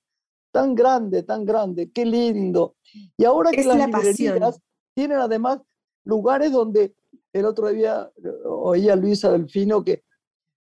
tan 0.52 0.74
grande, 0.74 1.22
tan 1.22 1.44
grande, 1.44 1.90
qué 1.92 2.06
lindo. 2.06 2.76
Y 3.16 3.24
ahora 3.24 3.50
que 3.50 3.60
Es 3.60 3.66
las 3.66 3.78
la 3.78 3.88
pasión. 3.88 4.34
librerías 4.34 4.60
tienen 4.94 5.18
además 5.18 5.60
lugares 6.04 6.52
donde 6.52 6.94
el 7.32 7.44
otro 7.44 7.68
día 7.68 8.10
eh, 8.24 8.28
oía 8.46 8.94
a 8.94 8.96
Luisa 8.96 9.30
Delfino 9.30 9.84
que 9.84 10.04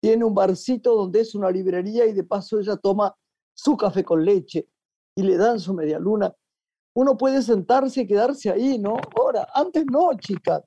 tiene 0.01 0.23
un 0.25 0.35
barcito 0.35 0.95
donde 0.95 1.21
es 1.21 1.33
una 1.33 1.49
librería 1.49 2.05
y 2.05 2.13
de 2.13 2.23
paso 2.23 2.59
ella 2.59 2.77
toma 2.77 3.15
su 3.53 3.77
café 3.77 4.03
con 4.03 4.23
leche 4.23 4.67
y 5.15 5.23
le 5.23 5.37
dan 5.37 5.59
su 5.59 5.73
media 5.73 5.99
luna. 5.99 6.33
Uno 6.95 7.17
puede 7.17 7.41
sentarse 7.41 8.01
y 8.01 8.07
quedarse 8.07 8.49
ahí, 8.51 8.77
¿no? 8.77 8.97
Ahora, 9.17 9.47
antes 9.53 9.85
no, 9.91 10.11
chicas. 10.19 10.61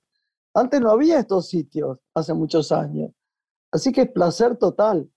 Antes 0.57 0.81
no 0.81 0.91
había 0.91 1.21
estos 1.21 1.49
sitios, 1.49 1.99
hace 2.15 2.33
muchos 2.35 2.73
años. 2.73 3.11
Así 3.71 3.93
que 3.93 4.03
es 4.03 4.11
placer 4.11 4.57
total. 4.57 5.11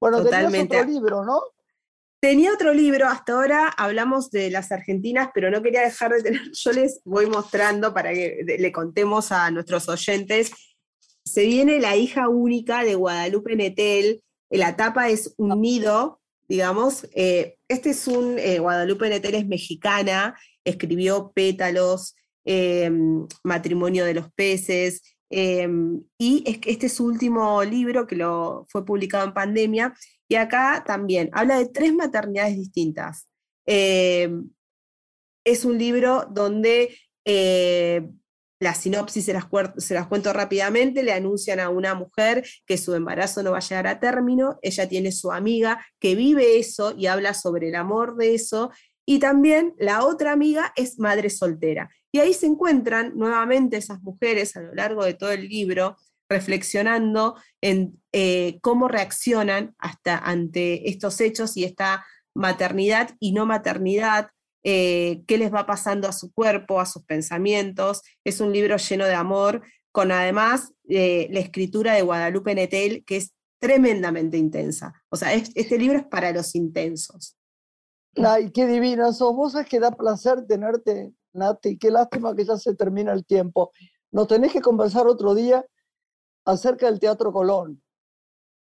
Bueno, 0.00 0.18
tenías 0.18 0.40
Totalmente. 0.40 0.76
otro 0.76 0.90
libro, 0.90 1.24
¿no? 1.24 1.40
Tenía 2.20 2.52
otro 2.52 2.72
libro, 2.72 3.08
hasta 3.08 3.34
ahora 3.34 3.68
hablamos 3.68 4.30
de 4.30 4.50
las 4.50 4.72
argentinas, 4.72 5.30
pero 5.34 5.50
no 5.50 5.60
quería 5.60 5.82
dejar 5.82 6.12
de 6.12 6.22
tener, 6.22 6.40
yo 6.52 6.72
les 6.72 7.00
voy 7.04 7.26
mostrando 7.26 7.92
para 7.92 8.12
que 8.12 8.44
le 8.58 8.72
contemos 8.72 9.32
a 9.32 9.50
nuestros 9.50 9.88
oyentes. 9.88 10.52
Se 11.24 11.44
viene 11.46 11.80
La 11.80 11.96
hija 11.96 12.28
única 12.28 12.82
de 12.82 12.94
Guadalupe 12.94 13.54
Netel, 13.56 14.22
la 14.50 14.76
tapa 14.76 15.08
es 15.08 15.34
un 15.36 15.60
nido 15.60 16.22
digamos. 16.52 17.08
Eh, 17.14 17.56
este 17.66 17.90
es 17.90 18.06
un, 18.06 18.38
eh, 18.38 18.58
Guadalupe 18.58 19.08
Netel 19.08 19.36
es 19.36 19.46
mexicana, 19.46 20.38
escribió 20.64 21.32
Pétalos, 21.34 22.14
em, 22.44 23.26
Matrimonio 23.44 24.04
de 24.04 24.14
los 24.14 24.32
Peces, 24.32 25.02
em, 25.30 26.02
y 26.18 26.42
es, 26.46 26.58
este 26.66 26.86
es 26.86 26.92
su 26.94 27.06
último 27.06 27.62
libro 27.64 28.06
que 28.06 28.16
lo, 28.16 28.66
fue 28.68 28.84
publicado 28.84 29.24
en 29.26 29.34
pandemia, 29.34 29.94
y 30.28 30.36
acá 30.36 30.82
también 30.86 31.30
habla 31.32 31.58
de 31.58 31.68
tres 31.68 31.94
maternidades 31.94 32.56
distintas. 32.56 33.28
Em, 33.66 34.50
es 35.44 35.64
un 35.64 35.78
libro 35.78 36.26
donde 36.30 36.96
eh, 37.24 38.08
la 38.60 38.74
sinopsis 38.74 39.24
se 39.24 39.32
las, 39.32 39.46
se 39.78 39.94
las, 39.94 40.06
cuento 40.06 40.32
rápidamente, 40.32 41.02
le 41.02 41.12
anuncian 41.12 41.58
a 41.58 41.68
una 41.68 41.94
mujer 41.94 42.46
que 42.64 42.78
su 42.78 42.94
embarazo 42.94 43.42
no 43.42 43.52
va 43.52 43.58
a 43.58 43.60
llegar 43.60 43.88
a 43.88 43.98
término, 43.98 44.58
ella 44.62 44.88
tiene 44.88 45.10
su 45.10 45.32
amiga 45.32 45.84
que 45.98 46.14
vive 46.14 46.58
eso 46.58 46.94
y 46.96 47.06
habla 47.06 47.34
sobre 47.34 47.68
el 47.68 47.74
amor 47.74 48.16
de 48.16 48.34
eso, 48.34 48.70
y 49.04 49.18
también 49.18 49.74
la 49.78 50.04
otra 50.04 50.32
amiga 50.32 50.72
es 50.76 50.98
madre 51.00 51.28
soltera. 51.28 51.90
Y 52.12 52.20
ahí 52.20 52.34
se 52.34 52.46
encuentran 52.46 53.16
nuevamente 53.16 53.78
esas 53.78 54.02
mujeres 54.02 54.56
a 54.56 54.60
lo 54.60 54.74
largo 54.74 55.04
de 55.04 55.14
todo 55.14 55.32
el 55.32 55.48
libro 55.48 55.96
reflexionando 56.28 57.36
en 57.60 58.00
eh, 58.12 58.58
cómo 58.62 58.88
reaccionan 58.88 59.74
hasta 59.78 60.18
ante 60.18 60.88
estos 60.88 61.20
hechos 61.20 61.56
y 61.56 61.64
esta 61.64 62.04
maternidad 62.34 63.10
y 63.20 63.32
no 63.32 63.46
maternidad, 63.46 64.30
eh, 64.64 65.22
qué 65.26 65.38
les 65.38 65.52
va 65.52 65.66
pasando 65.66 66.08
a 66.08 66.12
su 66.12 66.32
cuerpo, 66.32 66.80
a 66.80 66.86
sus 66.86 67.04
pensamientos. 67.04 68.02
Es 68.24 68.40
un 68.40 68.52
libro 68.52 68.76
lleno 68.76 69.04
de 69.04 69.14
amor, 69.14 69.62
con 69.90 70.10
además 70.10 70.72
eh, 70.88 71.28
la 71.30 71.40
escritura 71.40 71.94
de 71.94 72.02
Guadalupe 72.02 72.54
Netel, 72.54 73.04
que 73.04 73.16
es 73.16 73.32
tremendamente 73.60 74.38
intensa. 74.38 74.92
O 75.08 75.16
sea, 75.16 75.32
este 75.34 75.78
libro 75.78 75.98
es 75.98 76.06
para 76.06 76.32
los 76.32 76.54
intensos. 76.54 77.36
Ay, 78.16 78.50
qué 78.50 78.66
divina 78.66 79.12
sos. 79.12 79.34
Vos 79.34 79.54
es 79.54 79.66
que 79.66 79.80
da 79.80 79.90
placer 79.92 80.46
tenerte, 80.46 81.12
Nati. 81.32 81.78
Qué 81.78 81.90
lástima 81.90 82.34
que 82.34 82.44
ya 82.44 82.56
se 82.56 82.74
termina 82.74 83.12
el 83.12 83.24
tiempo. 83.24 83.72
Nos 84.10 84.28
tenés 84.28 84.52
que 84.52 84.60
conversar 84.60 85.06
otro 85.06 85.34
día 85.34 85.64
acerca 86.44 86.86
del 86.86 87.00
Teatro 87.00 87.32
Colón. 87.32 87.82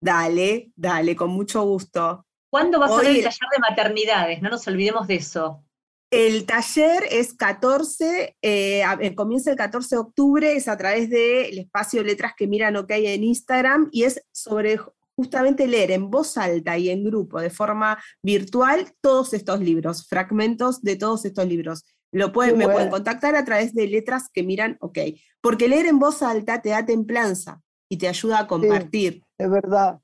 Dale, 0.01 0.73
dale, 0.77 1.17
con 1.17 1.31
mucho 1.31 1.63
gusto. 1.63 2.25
¿Cuándo 2.51 2.79
va 2.79 2.87
a 2.87 3.01
ser 3.01 3.07
el 3.07 3.23
taller 3.23 3.49
de 3.53 3.59
maternidades? 3.59 4.43
No 4.43 4.51
nos 4.51 4.67
olvidemos 4.67 5.07
de 5.07 5.17
eso. 5.17 5.65
El 6.11 6.47
taller 6.47 7.05
es 7.11 7.35
14, 7.35 8.37
eh, 8.41 8.83
eh, 9.01 9.15
comienza 9.15 9.51
el 9.51 9.57
14 9.57 9.97
de 9.97 10.01
octubre, 10.01 10.53
es 10.55 10.67
a 10.67 10.77
través 10.79 11.11
del 11.11 11.59
espacio 11.59 12.03
Letras 12.03 12.33
que 12.35 12.47
Miran 12.47 12.77
OK 12.77 12.91
en 12.93 13.25
Instagram 13.25 13.91
y 13.93 14.05
es 14.05 14.23
sobre 14.33 14.79
justamente 15.17 15.67
leer 15.67 15.91
en 15.91 16.11
voz 16.11 16.39
alta 16.39 16.79
y 16.79 16.89
en 16.89 17.05
grupo, 17.05 17.41
de 17.41 17.51
forma 17.51 18.03
virtual, 18.23 18.91
todos 19.03 19.35
estos 19.35 19.61
libros, 19.61 20.07
fragmentos 20.09 20.81
de 20.81 20.97
todos 20.97 21.27
estos 21.27 21.47
libros. 21.47 21.85
Lo 22.11 22.33
pueden, 22.33 22.57
me 22.57 22.69
pueden 22.69 22.89
contactar 22.89 23.37
a 23.37 23.45
través 23.45 23.75
de 23.75 23.87
Letras 23.87 24.29
que 24.33 24.43
Miran 24.43 24.79
OK, 24.81 24.99
porque 25.41 25.69
leer 25.69 25.87
en 25.87 25.99
voz 25.99 26.23
alta 26.23 26.63
te 26.63 26.71
da 26.71 26.87
templanza 26.87 27.61
y 27.89 27.99
te 27.99 28.09
ayuda 28.09 28.41
a 28.41 28.47
compartir. 28.47 29.23
es 29.37 29.51
verdad. 29.51 30.01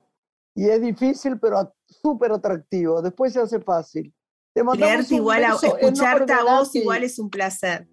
Y 0.55 0.69
es 0.69 0.81
difícil, 0.81 1.37
pero 1.39 1.73
súper 1.87 2.31
atractivo. 2.31 3.01
Después 3.01 3.33
se 3.33 3.41
hace 3.41 3.59
fácil. 3.59 4.13
Leerte 4.55 5.15
igual 5.15 5.43
a, 5.43 5.55
escucharte 5.61 6.31
a 6.31 6.43
vos 6.43 6.73
igual 6.75 7.03
es 7.03 7.19
un 7.19 7.29
placer. 7.29 7.87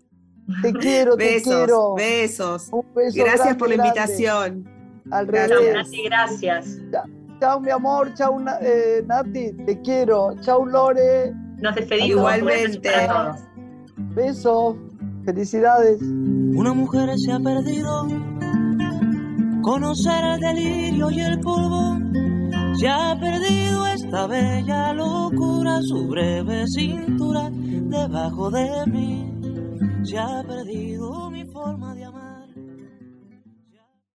Te 0.63 0.73
quiero, 0.73 1.17
besos, 1.17 1.43
te 1.45 1.51
quiero. 1.51 1.95
Besos. 1.95 2.71
gracias 3.15 3.57
por 3.57 3.69
la 3.69 3.75
invitación. 3.77 4.69
Al 5.11 5.27
revés. 5.27 5.75
Nati, 5.75 6.03
gracias. 6.05 6.79
Chao, 7.41 7.61
mi 7.61 7.71
amor. 7.71 8.15
Chao, 8.15 8.41
eh, 8.61 9.03
Nati. 9.07 9.53
Te 9.65 9.81
quiero. 9.83 10.37
Chao, 10.41 10.65
Lore. 10.65 11.33
Nos 11.59 11.75
despedimos. 11.75 12.11
Igualmente. 12.11 12.91
Besos. 13.97 14.77
Felicidades. 15.25 16.03
Una 16.03 16.73
mujer 16.75 17.11
se 17.19 17.33
ha 17.33 17.39
perdido. 17.39 18.09
Conocer 19.63 20.25
el 20.25 20.41
delirio 20.41 21.11
y 21.11 21.21
el 21.21 21.39
polvo 21.41 21.99
se 22.75 22.89
ha 22.89 23.17
perdido 23.21 23.87
esta 23.87 24.27
bella 24.27 24.93
locura, 24.93 25.81
su 25.83 26.09
breve 26.09 26.67
cintura 26.67 27.49
debajo 27.53 28.51
de 28.51 28.87
mí. 28.87 29.33
Se 30.03 30.19
ha 30.19 30.43
perdido 30.43 31.31
mi 31.31 31.45
forma 31.45 31.95
de 31.95 32.05
amar. 32.05 32.12